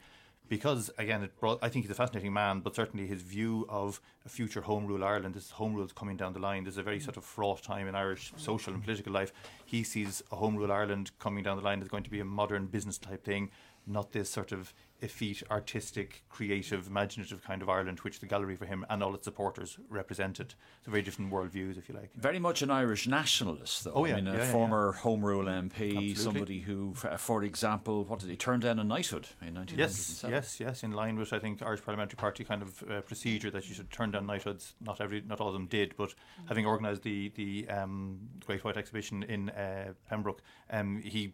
because 0.50 0.92
again, 0.98 1.24
it 1.24 1.40
brought. 1.40 1.60
I 1.62 1.70
think 1.70 1.86
he's 1.86 1.92
a 1.92 1.96
fascinating 1.96 2.34
man, 2.34 2.60
but 2.60 2.76
certainly 2.76 3.08
his 3.08 3.22
view 3.22 3.66
of 3.70 4.02
a 4.26 4.30
future 4.30 4.62
home 4.62 4.86
rule 4.86 5.04
Ireland, 5.04 5.36
this 5.36 5.52
home 5.52 5.74
rule 5.74 5.86
is 5.86 5.92
coming 5.92 6.18
down 6.18 6.34
the 6.34 6.40
line. 6.40 6.64
There's 6.64 6.78
a 6.78 6.84
very 6.84 7.00
mm. 7.00 7.04
sort 7.04 7.18
of 7.18 7.24
fraught 7.24 7.64
time 7.64 7.88
in 7.88 7.96
Irish 7.96 8.34
social 8.38 8.74
and 8.74 8.84
political 8.84 9.14
life. 9.14 9.32
He 9.66 9.84
sees 9.84 10.22
a 10.32 10.36
home 10.36 10.56
rule 10.56 10.72
Ireland 10.72 11.12
coming 11.20 11.44
down 11.44 11.58
the 11.58 11.64
line 11.64 11.82
as 11.82 11.88
going 11.88 12.04
to 12.04 12.10
be 12.10 12.20
a 12.20 12.26
modern 12.26 12.68
business 12.68 12.98
type 12.98 13.24
thing, 13.24 13.52
not 13.88 14.12
this 14.12 14.30
sort 14.30 14.52
of 14.52 14.74
effete, 15.04 15.44
artistic, 15.52 16.24
creative, 16.30 16.88
imaginative 16.88 17.44
kind 17.44 17.62
of 17.62 17.70
Ireland, 17.70 18.00
which 18.00 18.20
the 18.20 18.26
gallery 18.26 18.56
for 18.56 18.66
him 18.66 18.86
and 18.90 19.04
all 19.04 19.14
its 19.14 19.26
supporters 19.26 19.78
represented. 19.90 20.56
So 20.86 20.92
very 20.92 21.04
different 21.04 21.32
worldviews, 21.32 21.78
if 21.78 21.90
you 21.90 21.96
like. 21.96 22.14
Very 22.16 22.40
much 22.40 22.62
an 22.62 22.72
Irish 22.72 23.08
nationalist, 23.08 23.84
though. 23.84 23.92
Oh, 23.94 24.06
yeah. 24.06 24.14
I 24.14 24.16
mean, 24.18 24.28
a 24.28 24.34
Yeah, 24.34 24.38
yeah, 24.40 24.52
former 24.52 24.94
Home 24.94 25.24
Rule 25.24 25.46
MP, 25.46 25.72
Absolutely. 25.72 26.16
somebody 26.16 26.60
who, 26.62 26.94
for 26.94 27.44
example, 27.44 28.06
what 28.06 28.20
did 28.20 28.30
he 28.30 28.36
turn 28.36 28.60
down 28.62 28.80
a 28.80 28.84
knighthood 28.84 29.28
in 29.42 29.56
1907? 29.56 29.78
Yes, 29.78 30.26
yes, 30.28 30.60
yes. 30.60 30.84
In 30.84 30.92
line 30.92 31.18
with 31.18 31.34
I 31.34 31.40
think 31.40 31.62
Irish 31.62 31.84
Parliamentary 31.84 32.18
Party 32.18 32.44
kind 32.44 32.62
of 32.62 32.84
uh, 32.90 33.02
procedure 33.02 33.52
that 33.52 33.68
you 33.68 33.76
should 33.76 33.92
turn 33.92 34.12
down 34.12 34.26
knighthoods. 34.26 34.76
Not 34.82 35.02
every, 35.02 35.22
not 35.22 35.42
all 35.42 35.48
of 35.48 35.54
them 35.54 35.68
did, 35.68 35.96
but 35.98 36.14
having 36.48 36.66
organised 36.66 37.04
the 37.04 37.30
the 37.36 37.68
um, 37.70 38.20
Great 38.46 38.64
White 38.64 38.78
Exhibition 38.78 39.24
in 39.24 39.50
uh, 39.50 39.94
Pembroke, 40.10 40.42
um, 40.70 41.02
he 41.04 41.34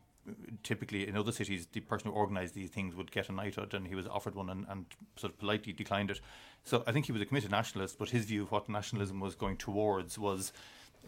typically 0.63 1.07
in 1.07 1.17
other 1.17 1.31
cities 1.31 1.67
the 1.71 1.79
person 1.79 2.11
who 2.11 2.17
organised 2.17 2.53
these 2.53 2.69
things 2.69 2.95
would 2.95 3.11
get 3.11 3.29
a 3.29 3.31
knighthood, 3.31 3.73
and 3.73 3.87
he 3.87 3.95
was 3.95 4.07
offered 4.07 4.35
one 4.35 4.49
and, 4.49 4.65
and 4.69 4.85
sort 5.15 5.33
of 5.33 5.39
politely 5.39 5.73
declined 5.73 6.11
it. 6.11 6.19
So 6.63 6.83
I 6.85 6.91
think 6.91 7.05
he 7.05 7.11
was 7.11 7.21
a 7.21 7.25
committed 7.25 7.51
nationalist, 7.51 7.97
but 7.97 8.09
his 8.09 8.25
view 8.25 8.43
of 8.43 8.51
what 8.51 8.69
nationalism 8.69 9.19
was 9.19 9.35
going 9.35 9.57
towards 9.57 10.19
was 10.19 10.51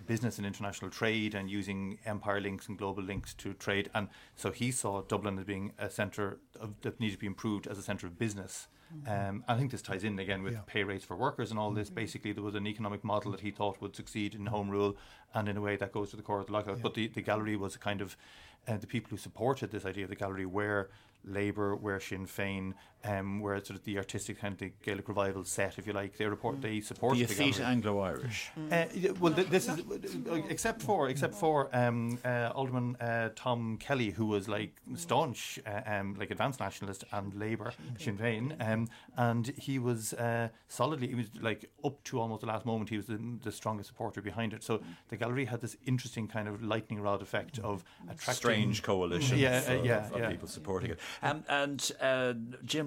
business 0.08 0.38
and 0.38 0.48
international 0.48 0.90
trade 0.90 1.36
and 1.36 1.50
using 1.50 2.00
empire 2.06 2.40
links 2.40 2.68
and 2.68 2.78
global 2.78 3.04
links 3.04 3.34
to 3.36 3.54
trade. 3.54 3.90
And 3.94 4.08
so 4.36 4.52
he 4.52 4.72
saw 4.72 5.02
Dublin 5.02 5.38
as 5.38 5.46
being 5.46 5.74
a 5.78 5.90
centre 5.90 6.40
of, 6.60 6.74
that 6.82 7.00
needed 7.00 7.14
to 7.14 7.20
be 7.20 7.28
improved 7.28 7.68
as 7.68 7.78
a 7.78 7.84
centre 7.84 8.08
of 8.08 8.18
business. 8.18 8.68
Um, 9.08 9.44
I 9.48 9.58
think 9.58 9.72
this 9.72 9.82
ties 9.82 10.04
in 10.04 10.20
again 10.20 10.44
with 10.44 10.54
Yeah. 10.54 10.60
pay 10.66 10.84
rates 10.84 11.06
for 11.06 11.16
workers 11.16 11.50
and 11.52 11.60
all 11.60 11.72
this. 11.72 11.90
Basically, 11.90 12.32
there 12.34 12.44
was 12.44 12.56
an 12.56 12.68
economic 12.68 13.04
model 13.04 13.32
that 13.32 13.42
he 13.42 13.52
thought 13.52 13.82
would 13.82 13.96
succeed 13.96 14.36
in 14.36 14.46
home 14.48 14.70
rule, 14.70 14.96
and 15.34 15.48
in 15.48 15.58
a 15.58 15.62
way 15.62 15.76
that 15.78 15.92
goes 15.92 16.10
to 16.12 16.18
the 16.18 16.24
core 16.24 16.40
of 16.40 16.48
the 16.48 16.54
lockout. 16.54 16.82
But 16.82 16.94
the, 16.94 17.08
the 17.08 17.22
gallery 17.22 17.56
was 17.56 17.76
a 17.76 17.80
kind 17.80 18.02
of 18.02 18.18
uh, 18.68 18.78
the 18.78 18.88
people 18.88 19.10
who 19.10 19.18
supported 19.18 19.72
this 19.72 19.86
idea 19.86 20.04
of 20.04 20.10
the 20.10 20.16
gallery 20.16 20.46
were 20.46 20.90
Labour, 21.24 21.76
were 21.76 22.00
Sinn 22.00 22.26
Féin, 22.26 22.74
um, 23.04 23.40
were 23.40 23.56
sort 23.60 23.72
of 23.80 23.84
the 23.84 23.98
artistic 23.98 24.40
kind 24.40 24.54
of 24.54 24.60
the 24.60 24.72
Gaelic 24.84 25.08
revival 25.08 25.44
set, 25.44 25.78
if 25.78 25.88
you 25.88 25.94
like. 25.94 26.18
They 26.18 26.26
report 26.26 26.62
they 26.62 26.80
The 26.80 26.82
supported 26.82 27.28
the, 27.28 27.34
effete. 27.34 27.60
Anglo-Irish. 27.60 28.52
Uh, 28.72 28.86
well, 29.20 29.34
th- 29.34 29.48
this 29.48 29.68
is 29.68 29.80
uh, 29.80 30.42
except 30.50 30.82
for 30.82 31.10
except 31.10 31.36
for 31.36 31.70
um, 31.76 32.20
uh, 32.26 32.52
Alderman 32.56 32.96
uh, 32.98 33.30
Tom 33.36 33.78
Kelly, 33.78 34.12
who 34.12 34.26
was 34.28 34.48
like 34.48 34.76
staunch, 34.96 35.60
uh, 35.66 35.82
um, 35.86 36.16
like 36.20 36.32
advanced 36.32 36.60
nationalist 36.60 37.04
and 37.12 37.34
Labour, 37.34 37.74
Sinn 37.98 38.18
Féin, 38.18 38.56
um, 38.66 38.88
and 39.18 39.48
he 39.58 39.80
was 39.80 40.14
uh, 40.14 40.50
solidly. 40.68 41.08
He 41.08 41.16
was 41.16 41.28
like 41.42 41.70
up 41.84 42.04
to 42.06 42.20
almost 42.20 42.42
the 42.42 42.48
last 42.48 42.66
moment. 42.66 42.90
He 42.90 42.98
was 42.98 43.08
the, 43.08 43.20
the 43.44 43.52
strongest 43.52 43.90
supporter 43.90 44.22
behind 44.22 44.54
it. 44.54 44.64
So 44.64 44.82
the 45.10 45.18
gallery 45.18 45.46
had 45.46 45.62
this 45.62 45.76
interesting 45.86 46.28
kind 46.28 46.48
of 46.48 46.64
lightning 46.64 47.02
rod 47.02 47.22
effect 47.22 47.60
of 47.60 47.84
attracting 48.10 48.34
Strange 48.34 48.84
coalition 48.84 49.38
Yeah, 49.38 49.58
of, 49.58 49.70
uh, 49.70 49.74
of- 49.80 49.86
yeah, 49.86 50.10
of 50.14 50.20
yeah. 50.20 50.30
people 50.30 50.48
supporting 50.48 50.92
it. 50.92 51.00
Um, 51.24 51.44
and 51.50 51.92
uh, 52.02 52.34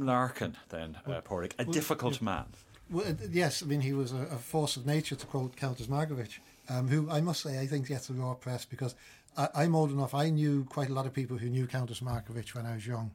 Larkin, 0.05 0.57
then, 0.69 0.99
uh, 1.07 1.21
Pádraig, 1.21 1.53
a 1.59 1.65
difficult 1.65 2.21
man. 2.21 2.45
Well, 2.91 3.07
uh, 3.07 3.15
yes, 3.31 3.63
I 3.63 3.67
mean, 3.67 3.81
he 3.81 3.93
was 3.93 4.13
a, 4.13 4.23
a 4.31 4.39
force 4.39 4.77
of 4.77 4.87
nature, 4.87 5.17
to 5.17 5.27
quote 5.27 5.57
Countess 5.57 5.87
Markievicz, 5.87 6.39
um, 6.69 6.89
who 6.89 7.11
I 7.11 7.21
must 7.21 7.43
say 7.43 7.59
I 7.59 7.67
think 7.67 7.89
gets 7.89 8.09
the 8.09 8.15
raw 8.15 8.35
press 8.35 8.65
because 8.65 8.95
I, 9.37 9.49
I'm 9.55 9.75
old 9.75 9.91
enough. 9.91 10.15
I 10.15 10.31
knew 10.31 10.65
quite 10.65 10.91
a 10.91 10.95
lot 10.95 11.07
of 11.07 11.13
people 11.13 11.39
who 11.39 11.49
knew 11.49 11.67
Countess 11.67 12.01
Markievicz 12.01 12.55
when 12.55 12.67
I 12.67 12.75
was 12.75 12.87
young. 12.87 13.13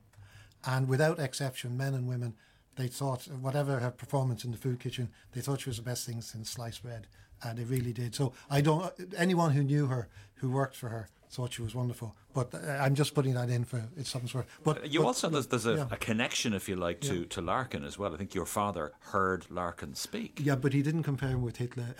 And 0.65 0.87
without 0.87 1.19
exception, 1.19 1.77
men 1.77 1.93
and 1.93 2.07
women, 2.07 2.33
they 2.75 2.87
thought, 2.87 3.27
whatever 3.27 3.79
her 3.79 3.91
performance 3.91 4.43
in 4.43 4.51
the 4.51 4.57
food 4.57 4.79
kitchen, 4.79 5.09
they 5.33 5.41
thought 5.41 5.61
she 5.61 5.69
was 5.69 5.77
the 5.77 5.83
best 5.83 6.05
thing 6.05 6.21
since 6.21 6.49
sliced 6.49 6.83
bread. 6.83 7.07
And 7.43 7.57
they 7.57 7.63
really 7.63 7.93
did. 7.93 8.15
So 8.15 8.33
I 8.49 8.59
don't, 8.61 8.91
anyone 9.15 9.51
who 9.51 9.63
knew 9.63 9.85
her, 9.87 10.09
who 10.35 10.49
worked 10.49 10.75
for 10.75 10.89
her, 10.89 11.07
thought 11.31 11.53
she 11.53 11.61
was 11.61 11.75
wonderful. 11.75 12.15
But 12.33 12.53
uh, 12.55 12.57
I'm 12.79 12.95
just 12.95 13.13
putting 13.13 13.33
that 13.35 13.49
in 13.49 13.63
for 13.65 13.83
it's 13.97 14.09
something 14.09 14.27
sort. 14.29 14.47
But 14.63 14.91
You 14.91 14.99
but- 15.01 15.05
also, 15.07 15.29
there's, 15.29 15.47
there's 15.47 15.65
a, 15.67 15.75
yeah. 15.75 15.87
a 15.91 15.97
connection, 15.97 16.53
if 16.53 16.67
you 16.69 16.75
like, 16.75 17.01
to, 17.01 17.25
to 17.25 17.41
Larkin 17.41 17.83
as 17.83 17.97
well. 17.99 18.13
I 18.13 18.17
think 18.17 18.33
your 18.33 18.45
father 18.47 18.93
heard 18.99 19.45
Larkin 19.51 19.93
speak. 19.95 20.39
Yeah, 20.43 20.55
but 20.55 20.73
he 20.73 20.81
didn't 20.81 21.03
compare 21.03 21.29
him 21.29 21.41
with 21.41 21.57
Hitler. 21.57 21.95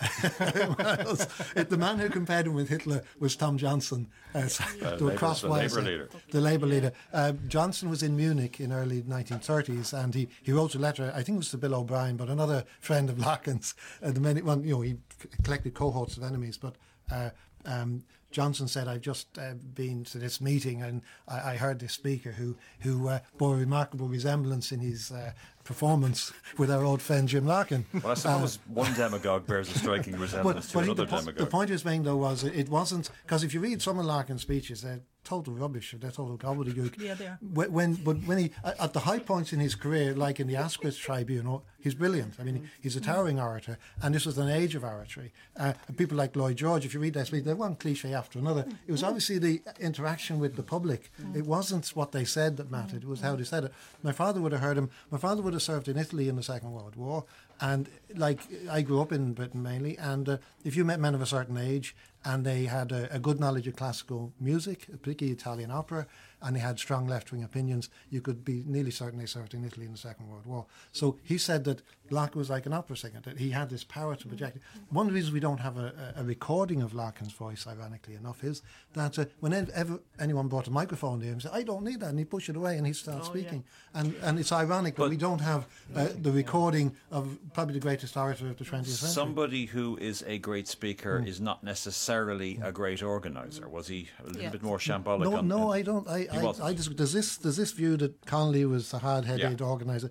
It- 1.56 1.68
the 1.70 1.76
man 1.78 1.98
who 1.98 2.08
compared 2.08 2.46
him 2.46 2.54
with 2.54 2.68
Hitler 2.68 3.02
was 3.18 3.36
Tom 3.36 3.56
Johnson. 3.58 4.08
Uh, 4.34 4.46
so 4.48 4.64
Uh, 4.64 4.68
they 4.72 4.90
Labour- 4.90 5.10
the 5.10 5.16
crosswise, 5.16 5.74
Labour 5.74 5.80
uh, 5.86 5.90
leader. 5.90 6.08
The 6.30 6.40
Labour 6.40 6.66
leader. 6.66 6.92
Uh, 7.12 7.32
Johnson 7.48 7.88
was 7.90 8.02
in 8.02 8.16
Munich 8.16 8.60
in 8.60 8.72
early 8.72 9.02
1930s, 9.02 9.92
and 9.92 10.14
he, 10.14 10.28
he 10.42 10.52
wrote 10.52 10.74
a 10.74 10.78
letter. 10.78 11.12
I 11.14 11.22
think 11.22 11.36
it 11.36 11.38
was 11.38 11.50
to 11.50 11.58
Bill 11.58 11.74
O'Brien, 11.74 12.16
but 12.16 12.28
another 12.28 12.64
friend 12.80 13.08
of 13.10 13.18
Larkin's. 13.18 13.74
Uh, 14.02 14.10
the 14.10 14.20
many, 14.20 14.42
well, 14.42 14.60
you 14.60 14.74
know, 14.74 14.80
he 14.80 14.96
collected 15.42 15.74
cohorts 15.74 16.16
of 16.16 16.22
enemies, 16.24 16.56
but. 16.58 16.74
Uh, 17.12 17.30
um, 17.66 18.04
Johnson 18.30 18.68
said, 18.68 18.86
"I've 18.88 19.00
just 19.00 19.38
uh, 19.38 19.54
been 19.74 20.04
to 20.04 20.18
this 20.18 20.40
meeting, 20.40 20.82
and 20.82 21.02
I, 21.26 21.52
I 21.52 21.56
heard 21.56 21.78
this 21.80 21.92
speaker 21.92 22.32
who 22.32 22.56
who 22.80 23.08
uh, 23.08 23.20
bore 23.38 23.54
a 23.54 23.58
remarkable 23.58 24.06
resemblance 24.08 24.70
in 24.72 24.80
his 24.80 25.10
uh, 25.10 25.32
performance 25.64 26.32
with 26.58 26.70
our 26.70 26.84
old 26.84 27.02
friend 27.02 27.28
Jim 27.28 27.46
Larkin." 27.46 27.86
Well, 27.92 28.12
I 28.12 28.14
suppose 28.14 28.58
one 28.68 28.92
demagogue 28.94 29.46
bears 29.46 29.68
a 29.74 29.78
striking 29.78 30.12
But, 30.18 30.20
resemblance 30.20 30.68
to 30.68 30.74
but 30.74 30.84
he- 30.84 30.90
another 30.90 31.04
the, 31.06 31.10
po- 31.10 31.20
demagogue. 31.20 31.38
the 31.38 31.46
point 31.50 31.68
he 31.70 31.72
was 31.72 31.84
making 31.84 32.04
though 32.04 32.16
was 32.16 32.44
it, 32.44 32.54
it 32.54 32.68
wasn't 32.68 33.10
because 33.24 33.42
if 33.44 33.52
you 33.54 33.60
read 33.60 33.82
some 33.82 33.98
of 33.98 34.06
Larkin's 34.06 34.42
speeches, 34.42 34.82
they're 34.82 35.00
total 35.24 35.54
rubbish. 35.54 35.94
They're 35.98 36.10
total 36.10 36.36
gobbledygook. 36.36 37.00
Yeah, 37.00 37.14
they 37.14 37.26
are. 37.26 37.38
When, 37.40 37.72
when 37.72 37.94
but 37.94 38.16
when 38.24 38.38
he 38.38 38.50
at 38.64 38.90
at 38.90 38.92
the 38.92 39.00
high 39.00 39.20
points 39.20 39.52
in 39.52 39.60
his 39.60 39.74
career, 39.74 40.14
like 40.14 40.40
in 40.40 40.48
the 40.48 40.56
Askwith 40.56 40.98
Tribunal, 40.98 41.64
he's 41.78 41.94
brilliant. 41.94 42.34
I 42.40 42.42
mean, 42.42 42.68
he's 42.80 42.96
a 42.96 43.00
towering 43.00 43.38
orator, 43.38 43.78
and 44.02 44.14
this 44.14 44.26
was 44.26 44.36
an 44.38 44.48
age 44.48 44.74
of 44.74 44.82
oratory. 44.82 45.32
Uh, 45.56 45.74
and 45.86 45.96
people 45.96 46.16
like 46.16 46.34
Lloyd 46.34 46.56
George, 46.56 46.84
if 46.84 46.94
you 46.94 47.00
read 47.00 47.14
that 47.14 47.28
speech, 47.28 47.44
they're 47.44 47.54
one 47.54 47.76
cliche 47.76 48.12
after 48.12 48.38
another. 48.38 48.64
It 48.86 48.92
was 48.92 49.04
obviously 49.04 49.38
the 49.38 49.62
interaction 49.78 50.40
with 50.40 50.56
the 50.56 50.62
public. 50.62 51.12
It 51.34 51.46
wasn't 51.46 51.86
what 51.88 52.12
they 52.12 52.24
said 52.24 52.56
that 52.56 52.70
mattered. 52.70 53.02
It 53.04 53.08
was 53.08 53.20
how 53.20 53.36
they 53.36 53.44
said 53.44 53.64
it. 53.64 53.72
My 54.02 54.12
father 54.12 54.40
would 54.40 54.52
have 54.52 54.60
heard 54.60 54.76
him. 54.76 54.90
My 55.10 55.18
father 55.18 55.42
would 55.42 55.52
have 55.52 55.62
served 55.62 55.88
in 55.88 55.96
Italy 55.96 56.28
in 56.28 56.36
the 56.36 56.42
Second 56.42 56.72
World 56.72 56.96
War, 56.96 57.24
and 57.60 57.88
like 58.14 58.40
I 58.70 58.82
grew 58.82 59.00
up 59.00 59.12
in 59.12 59.32
Britain 59.34 59.62
mainly, 59.62 59.96
and 59.98 60.28
uh, 60.28 60.38
if 60.64 60.76
you 60.76 60.84
met 60.84 61.00
men 61.00 61.14
of 61.14 61.22
a 61.22 61.26
certain 61.26 61.56
age 61.56 61.94
and 62.24 62.44
they 62.44 62.64
had 62.64 62.92
a, 62.92 63.12
a 63.14 63.18
good 63.18 63.40
knowledge 63.40 63.66
of 63.66 63.76
classical 63.76 64.32
music, 64.38 64.86
particularly 65.02 65.32
Italian 65.32 65.70
opera, 65.70 66.06
and 66.42 66.56
they 66.56 66.60
had 66.60 66.78
strong 66.78 67.06
left-wing 67.06 67.42
opinions, 67.42 67.88
you 68.10 68.20
could 68.20 68.44
be 68.44 68.62
nearly 68.66 68.90
certain 68.90 69.18
they 69.18 69.26
served 69.26 69.54
in 69.54 69.64
Italy 69.64 69.86
in 69.86 69.92
the 69.92 69.98
Second 69.98 70.28
World 70.28 70.46
War. 70.46 70.66
So 70.92 71.18
he 71.22 71.38
said 71.38 71.64
that 71.64 71.82
Larkin 72.10 72.38
was 72.38 72.50
like 72.50 72.66
an 72.66 72.72
opera 72.72 72.96
singer, 72.96 73.20
that 73.22 73.38
he 73.38 73.50
had 73.50 73.70
this 73.70 73.84
power 73.84 74.16
to 74.16 74.26
project. 74.28 74.56
it. 74.56 74.62
One 74.90 75.06
of 75.06 75.12
the 75.12 75.16
reasons 75.16 75.32
we 75.32 75.40
don't 75.40 75.60
have 75.60 75.78
a, 75.78 76.14
a 76.16 76.20
a 76.20 76.24
recording 76.24 76.82
of 76.82 76.92
Larkin's 76.92 77.32
voice, 77.32 77.66
ironically 77.66 78.14
enough, 78.14 78.42
is 78.44 78.62
that 78.94 79.18
uh, 79.18 79.24
whenever 79.40 80.00
anyone 80.18 80.48
brought 80.48 80.66
a 80.66 80.70
microphone 80.70 81.20
to 81.20 81.26
him, 81.26 81.34
he 81.34 81.40
said, 81.40 81.52
I 81.54 81.62
don't 81.62 81.84
need 81.84 82.00
that, 82.00 82.08
and 82.10 82.18
he'd 82.18 82.30
push 82.30 82.48
it 82.48 82.56
away 82.56 82.76
and 82.76 82.86
he'd 82.86 82.96
start 82.96 83.24
speaking. 83.24 83.64
And, 83.94 84.14
and 84.22 84.38
it's 84.38 84.52
ironic 84.52 84.96
that 84.96 85.08
we 85.08 85.16
don't 85.16 85.40
have 85.40 85.66
uh, 85.94 86.08
the 86.20 86.32
recording 86.32 86.94
of 87.10 87.38
probably 87.54 87.74
the 87.74 87.80
greatest 87.80 88.16
orator 88.16 88.48
of 88.48 88.58
the 88.58 88.64
20th 88.64 88.86
century. 88.86 89.08
Somebody 89.08 89.66
who 89.66 89.96
is 90.00 90.22
a 90.26 90.38
great 90.38 90.68
speaker 90.68 91.20
Hmm. 91.20 91.26
is 91.26 91.40
not 91.40 91.62
necessarily 91.64 92.58
a 92.62 92.72
great 92.72 93.02
organizer. 93.02 93.68
Was 93.68 93.86
he 93.88 94.08
a 94.22 94.26
little 94.26 94.42
Yeah. 94.42 94.50
bit 94.50 94.62
more 94.62 94.78
shambolic? 94.78 95.20
No, 95.22 95.36
on, 95.36 95.48
no, 95.48 95.72
I 95.72 95.82
don't. 95.82 96.06
I, 96.08 96.26
I. 96.32 96.52
I 96.70 96.74
just 96.74 96.96
there's 96.96 97.12
this 97.12 97.36
there's 97.36 97.56
this 97.56 97.72
view 97.72 97.96
that 97.98 98.24
Connolly 98.26 98.64
was 98.64 98.92
a 98.94 98.98
hard-headed 98.98 99.60
Yeah. 99.60 99.66
organizer. 99.66 100.10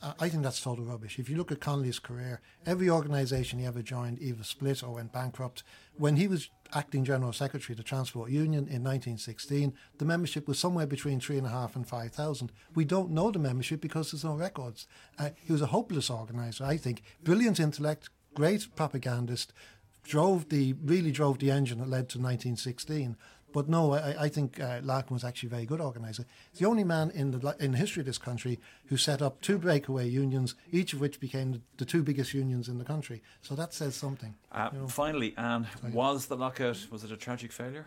I 0.00 0.28
think 0.28 0.44
that's 0.44 0.60
total 0.60 0.84
rubbish. 0.84 1.18
If 1.18 1.28
you 1.28 1.36
look 1.36 1.50
at 1.50 1.60
Connolly's 1.60 1.98
career, 1.98 2.40
every 2.64 2.88
organisation 2.88 3.58
he 3.58 3.66
ever 3.66 3.82
joined 3.82 4.20
either 4.20 4.44
split 4.44 4.82
or 4.84 4.94
went 4.94 5.12
bankrupt. 5.12 5.64
When 5.96 6.16
he 6.16 6.28
was 6.28 6.50
acting 6.72 7.04
general 7.04 7.32
secretary 7.32 7.72
of 7.72 7.78
the 7.78 7.82
Transport 7.82 8.30
Union 8.30 8.68
in 8.68 8.84
1916, 8.84 9.74
the 9.98 10.04
membership 10.04 10.46
was 10.46 10.58
somewhere 10.58 10.86
between 10.86 11.18
three 11.18 11.36
and 11.36 11.46
a 11.46 11.50
half 11.50 11.74
and 11.74 11.86
five 11.86 12.12
thousand. 12.12 12.52
We 12.74 12.84
don't 12.84 13.10
know 13.10 13.32
the 13.32 13.40
membership 13.40 13.80
because 13.80 14.12
there's 14.12 14.24
no 14.24 14.34
records. 14.34 14.86
Uh, 15.18 15.30
he 15.44 15.52
was 15.52 15.62
a 15.62 15.66
hopeless 15.66 16.10
organizer. 16.10 16.64
I 16.64 16.76
think 16.76 17.02
brilliant 17.24 17.58
intellect, 17.58 18.08
great 18.34 18.68
propagandist, 18.76 19.52
drove 20.04 20.48
the 20.48 20.74
really 20.84 21.10
drove 21.10 21.38
the 21.38 21.50
engine 21.50 21.78
that 21.78 21.88
led 21.88 22.08
to 22.10 22.18
1916. 22.18 23.16
But 23.52 23.68
no, 23.68 23.94
I, 23.94 24.24
I 24.24 24.28
think 24.28 24.60
uh, 24.60 24.80
Larkin 24.82 25.14
was 25.14 25.24
actually 25.24 25.48
a 25.48 25.50
very 25.50 25.66
good 25.66 25.80
organizer. 25.80 26.24
He's 26.50 26.60
the 26.60 26.66
only 26.66 26.84
man 26.84 27.10
in 27.10 27.30
the 27.30 27.56
in 27.58 27.72
the 27.72 27.78
history 27.78 28.00
of 28.00 28.06
this 28.06 28.18
country 28.18 28.60
who 28.86 28.96
set 28.96 29.22
up 29.22 29.40
two 29.40 29.58
breakaway 29.58 30.08
unions, 30.08 30.54
each 30.70 30.92
of 30.92 31.00
which 31.00 31.18
became 31.18 31.52
the, 31.52 31.60
the 31.78 31.84
two 31.84 32.02
biggest 32.02 32.34
unions 32.34 32.68
in 32.68 32.78
the 32.78 32.84
country. 32.84 33.22
So 33.40 33.54
that 33.54 33.72
says 33.72 33.96
something. 33.96 34.34
Uh, 34.52 34.70
finally, 34.88 35.34
Anne, 35.36 35.66
was 35.92 36.26
the 36.26 36.36
lockout 36.36 36.86
was 36.90 37.04
it 37.04 37.12
a 37.12 37.16
tragic 37.16 37.52
failure? 37.52 37.86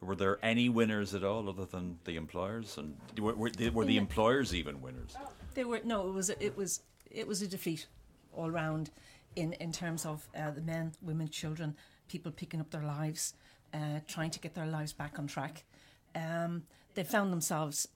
Were 0.00 0.16
there 0.16 0.38
any 0.42 0.68
winners 0.68 1.14
at 1.14 1.22
all 1.22 1.48
other 1.48 1.64
than 1.64 1.98
the 2.04 2.16
employers? 2.16 2.76
And 2.76 2.96
were, 3.18 3.34
were, 3.34 3.50
the, 3.50 3.70
were 3.70 3.84
the 3.84 3.96
employers 3.96 4.52
even 4.52 4.80
winners? 4.80 5.16
They 5.54 5.64
were 5.64 5.80
no. 5.84 6.08
It 6.08 6.12
was 6.12 6.30
a, 6.30 6.44
it 6.44 6.56
was 6.56 6.82
it 7.10 7.26
was 7.26 7.42
a 7.42 7.48
defeat 7.48 7.86
all 8.32 8.50
round 8.50 8.90
in 9.36 9.52
in 9.54 9.72
terms 9.72 10.04
of 10.06 10.28
uh, 10.36 10.50
the 10.50 10.60
men, 10.60 10.92
women, 11.02 11.28
children, 11.28 11.76
people 12.08 12.32
picking 12.32 12.60
up 12.60 12.70
their 12.70 12.82
lives, 12.84 13.34
uh, 13.74 14.00
trying 14.06 14.30
to 14.30 14.40
get 14.40 14.54
their 14.54 14.66
lives 14.66 14.92
back 14.92 15.18
on 15.18 15.26
track. 15.26 15.64
Um, 16.14 16.64
they 16.94 17.04
found 17.04 17.32
themselves 17.32 17.88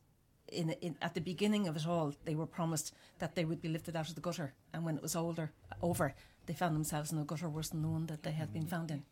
in, 0.48 0.70
in, 0.80 0.96
at 1.02 1.14
the 1.14 1.20
beginning 1.20 1.66
of 1.68 1.76
it 1.76 1.86
all, 1.86 2.14
they 2.24 2.34
were 2.34 2.46
promised 2.46 2.94
that 3.18 3.34
they 3.34 3.44
would 3.44 3.60
be 3.60 3.68
lifted 3.68 3.96
out 3.96 4.08
of 4.08 4.14
the 4.14 4.20
gutter, 4.20 4.54
and 4.72 4.84
when 4.84 4.96
it 4.96 5.02
was 5.02 5.16
older 5.16 5.50
over, 5.82 6.14
they 6.46 6.54
found 6.54 6.74
themselves 6.76 7.10
in 7.12 7.18
a 7.18 7.24
gutter 7.24 7.48
worse 7.48 7.70
than 7.70 7.82
the 7.82 7.88
one 7.88 8.06
that 8.06 8.22
they 8.22 8.30
had 8.30 8.52
been 8.52 8.66
found 8.66 8.90
in. 8.92 9.02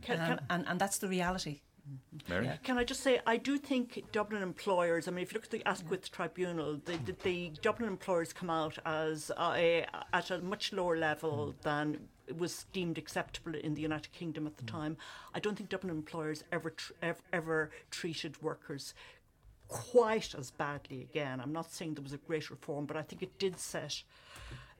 Can- 0.00 0.18
Um, 0.20 0.26
can- 0.26 0.40
and, 0.48 0.66
and 0.66 0.80
that's 0.80 0.96
the 0.98 1.08
reality. 1.08 1.60
Mary? 2.28 2.50
Can 2.62 2.78
I 2.78 2.84
just 2.84 3.02
say, 3.02 3.20
I 3.26 3.36
do 3.36 3.58
think 3.58 4.04
Dublin 4.12 4.42
employers, 4.42 5.08
I 5.08 5.10
mean, 5.10 5.22
if 5.22 5.32
you 5.32 5.36
look 5.36 5.44
at 5.44 5.50
the 5.50 5.66
Askwith 5.66 6.10
Tribunal, 6.10 6.80
the, 6.84 6.98
the, 7.04 7.16
the 7.22 7.52
Dublin 7.62 7.88
employers 7.88 8.32
come 8.32 8.50
out 8.50 8.78
as 8.84 9.30
uh, 9.36 9.52
a, 9.56 9.86
at 10.12 10.30
a 10.30 10.38
much 10.38 10.72
lower 10.72 10.96
level 10.96 11.52
hmm. 11.52 11.62
than 11.62 11.98
was 12.36 12.66
deemed 12.72 12.98
acceptable 12.98 13.54
in 13.54 13.74
the 13.74 13.80
United 13.80 14.12
Kingdom 14.12 14.46
at 14.46 14.56
the 14.56 14.62
hmm. 14.62 14.78
time. 14.78 14.96
I 15.34 15.40
don't 15.40 15.56
think 15.56 15.68
Dublin 15.68 15.90
employers 15.94 16.44
ever, 16.52 16.70
tr- 16.70 16.92
ever, 17.02 17.20
ever 17.32 17.70
treated 17.90 18.40
workers 18.42 18.94
quite 19.68 20.34
as 20.34 20.50
badly 20.50 21.02
again. 21.02 21.40
I'm 21.40 21.52
not 21.52 21.70
saying 21.70 21.94
there 21.94 22.02
was 22.02 22.12
a 22.12 22.18
great 22.18 22.50
reform, 22.50 22.86
but 22.86 22.96
I 22.96 23.02
think 23.02 23.22
it 23.22 23.38
did 23.38 23.58
set. 23.58 24.02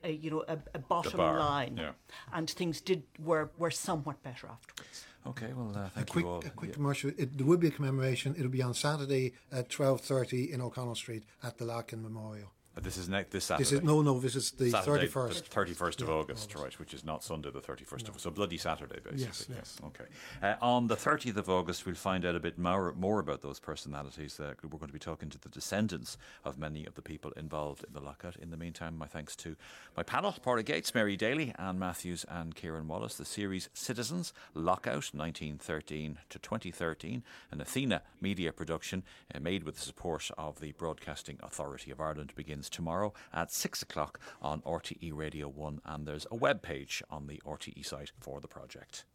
A, 0.01 0.11
you 0.13 0.31
know, 0.31 0.45
a, 0.47 0.57
a 0.73 0.79
bottom 0.79 1.19
line, 1.19 1.75
yeah. 1.75 1.91
and 2.31 2.49
things 2.49 2.79
did 2.79 3.03
were, 3.21 3.51
were 3.57 3.69
somewhat 3.69 4.23
better 4.23 4.47
afterwards. 4.47 5.05
Okay, 5.27 5.51
well, 5.53 5.73
uh, 5.75 5.85
A 5.85 5.89
thank 5.89 6.09
quick, 6.09 6.25
you 6.25 6.31
all. 6.31 6.39
a 6.45 6.49
quick 6.49 6.69
Yeah. 6.69 6.75
commercial. 6.75 7.11
It, 7.17 7.37
there 7.37 7.45
will 7.45 7.57
be 7.57 7.67
a 7.67 7.71
commemoration. 7.71 8.35
It'll 8.37 8.49
be 8.49 8.61
on 8.61 8.73
Saturday 8.73 9.33
at 9.51 9.69
twelve 9.69 10.01
thirty 10.01 10.51
in 10.51 10.61
O'Connell 10.61 10.95
Street 10.95 11.23
at 11.43 11.57
the 11.57 11.65
Larkin 11.65 12.01
Memorial. 12.01 12.51
This 12.81 12.97
is 12.97 13.09
next 13.09 13.31
this 13.31 13.45
Saturday. 13.45 13.63
This 13.63 13.71
is 13.73 13.83
no, 13.83 14.01
no. 14.01 14.19
This 14.19 14.35
is 14.35 14.51
the 14.51 14.71
thirty 14.71 15.07
first, 15.07 15.47
thirty 15.47 15.73
first 15.73 16.01
of 16.01 16.07
Yeah, 16.07 16.15
August, 16.15 16.55
right, 16.55 16.77
which 16.79 16.93
is 16.93 17.03
not 17.03 17.23
Sunday, 17.23 17.51
the 17.51 17.59
31st 17.61 18.09
of 18.09 18.19
So 18.19 18.29
bloody 18.31 18.57
Saturday, 18.57 18.99
basically. 19.03 19.25
Yes, 19.25 19.47
yes. 19.49 19.77
Okay. 19.85 20.05
Uh, 20.41 20.55
on 20.61 20.87
the 20.87 20.95
30th 20.95 21.37
of 21.37 21.49
August, 21.49 21.85
we'll 21.85 21.95
find 21.95 22.25
out 22.25 22.35
a 22.35 22.39
bit 22.39 22.57
more, 22.57 22.93
more 22.93 23.19
about 23.19 23.41
those 23.41 23.59
personalities. 23.59 24.39
Uh, 24.39 24.53
we're 24.63 24.77
going 24.77 24.87
to 24.87 24.93
be 24.93 24.99
talking 24.99 25.29
to 25.29 25.39
the 25.39 25.49
descendants 25.49 26.17
of 26.43 26.57
many 26.57 26.85
of 26.85 26.95
the 26.95 27.01
people 27.01 27.31
involved 27.31 27.83
in 27.83 27.93
the 27.93 27.99
lockout. 27.99 28.35
In 28.37 28.51
the 28.51 28.57
meantime, 28.57 28.97
my 28.97 29.07
thanks 29.07 29.35
to 29.37 29.55
my 29.97 30.03
panel, 30.03 30.35
Pádraig 30.45 30.69
Yeates, 30.69 30.93
Mary 30.95 31.17
Daly, 31.17 31.53
Anne 31.57 31.79
Matthews, 31.79 32.25
and 32.29 32.55
Kieran 32.55 32.87
Wallace. 32.87 33.15
The 33.15 33.25
series 33.25 33.69
Citizens 33.73 34.33
Lockout 34.53 35.09
1913 35.13 36.19
to 36.29 36.39
2013, 36.39 37.23
an 37.51 37.61
Athena 37.61 38.01
media 38.21 38.51
production 38.53 39.03
uh, 39.33 39.39
made 39.39 39.63
with 39.63 39.75
the 39.75 39.81
support 39.81 40.29
of 40.37 40.59
the 40.59 40.71
Broadcasting 40.73 41.37
Authority 41.41 41.91
of 41.91 41.99
Ireland, 41.99 42.33
begins 42.35 42.68
tomorrow 42.69 43.13
at 43.33 43.51
6 43.51 43.81
o'clock 43.81 44.19
on 44.41 44.61
RTE 44.61 45.11
Radio 45.13 45.47
1. 45.47 45.81
And 45.85 46.05
there's 46.05 46.27
a 46.31 46.35
web 46.35 46.61
page 46.61 47.03
on 47.09 47.27
the 47.27 47.41
RTE 47.45 47.85
site 47.85 48.11
for 48.19 48.39
the 48.39 48.47
project. 48.47 49.05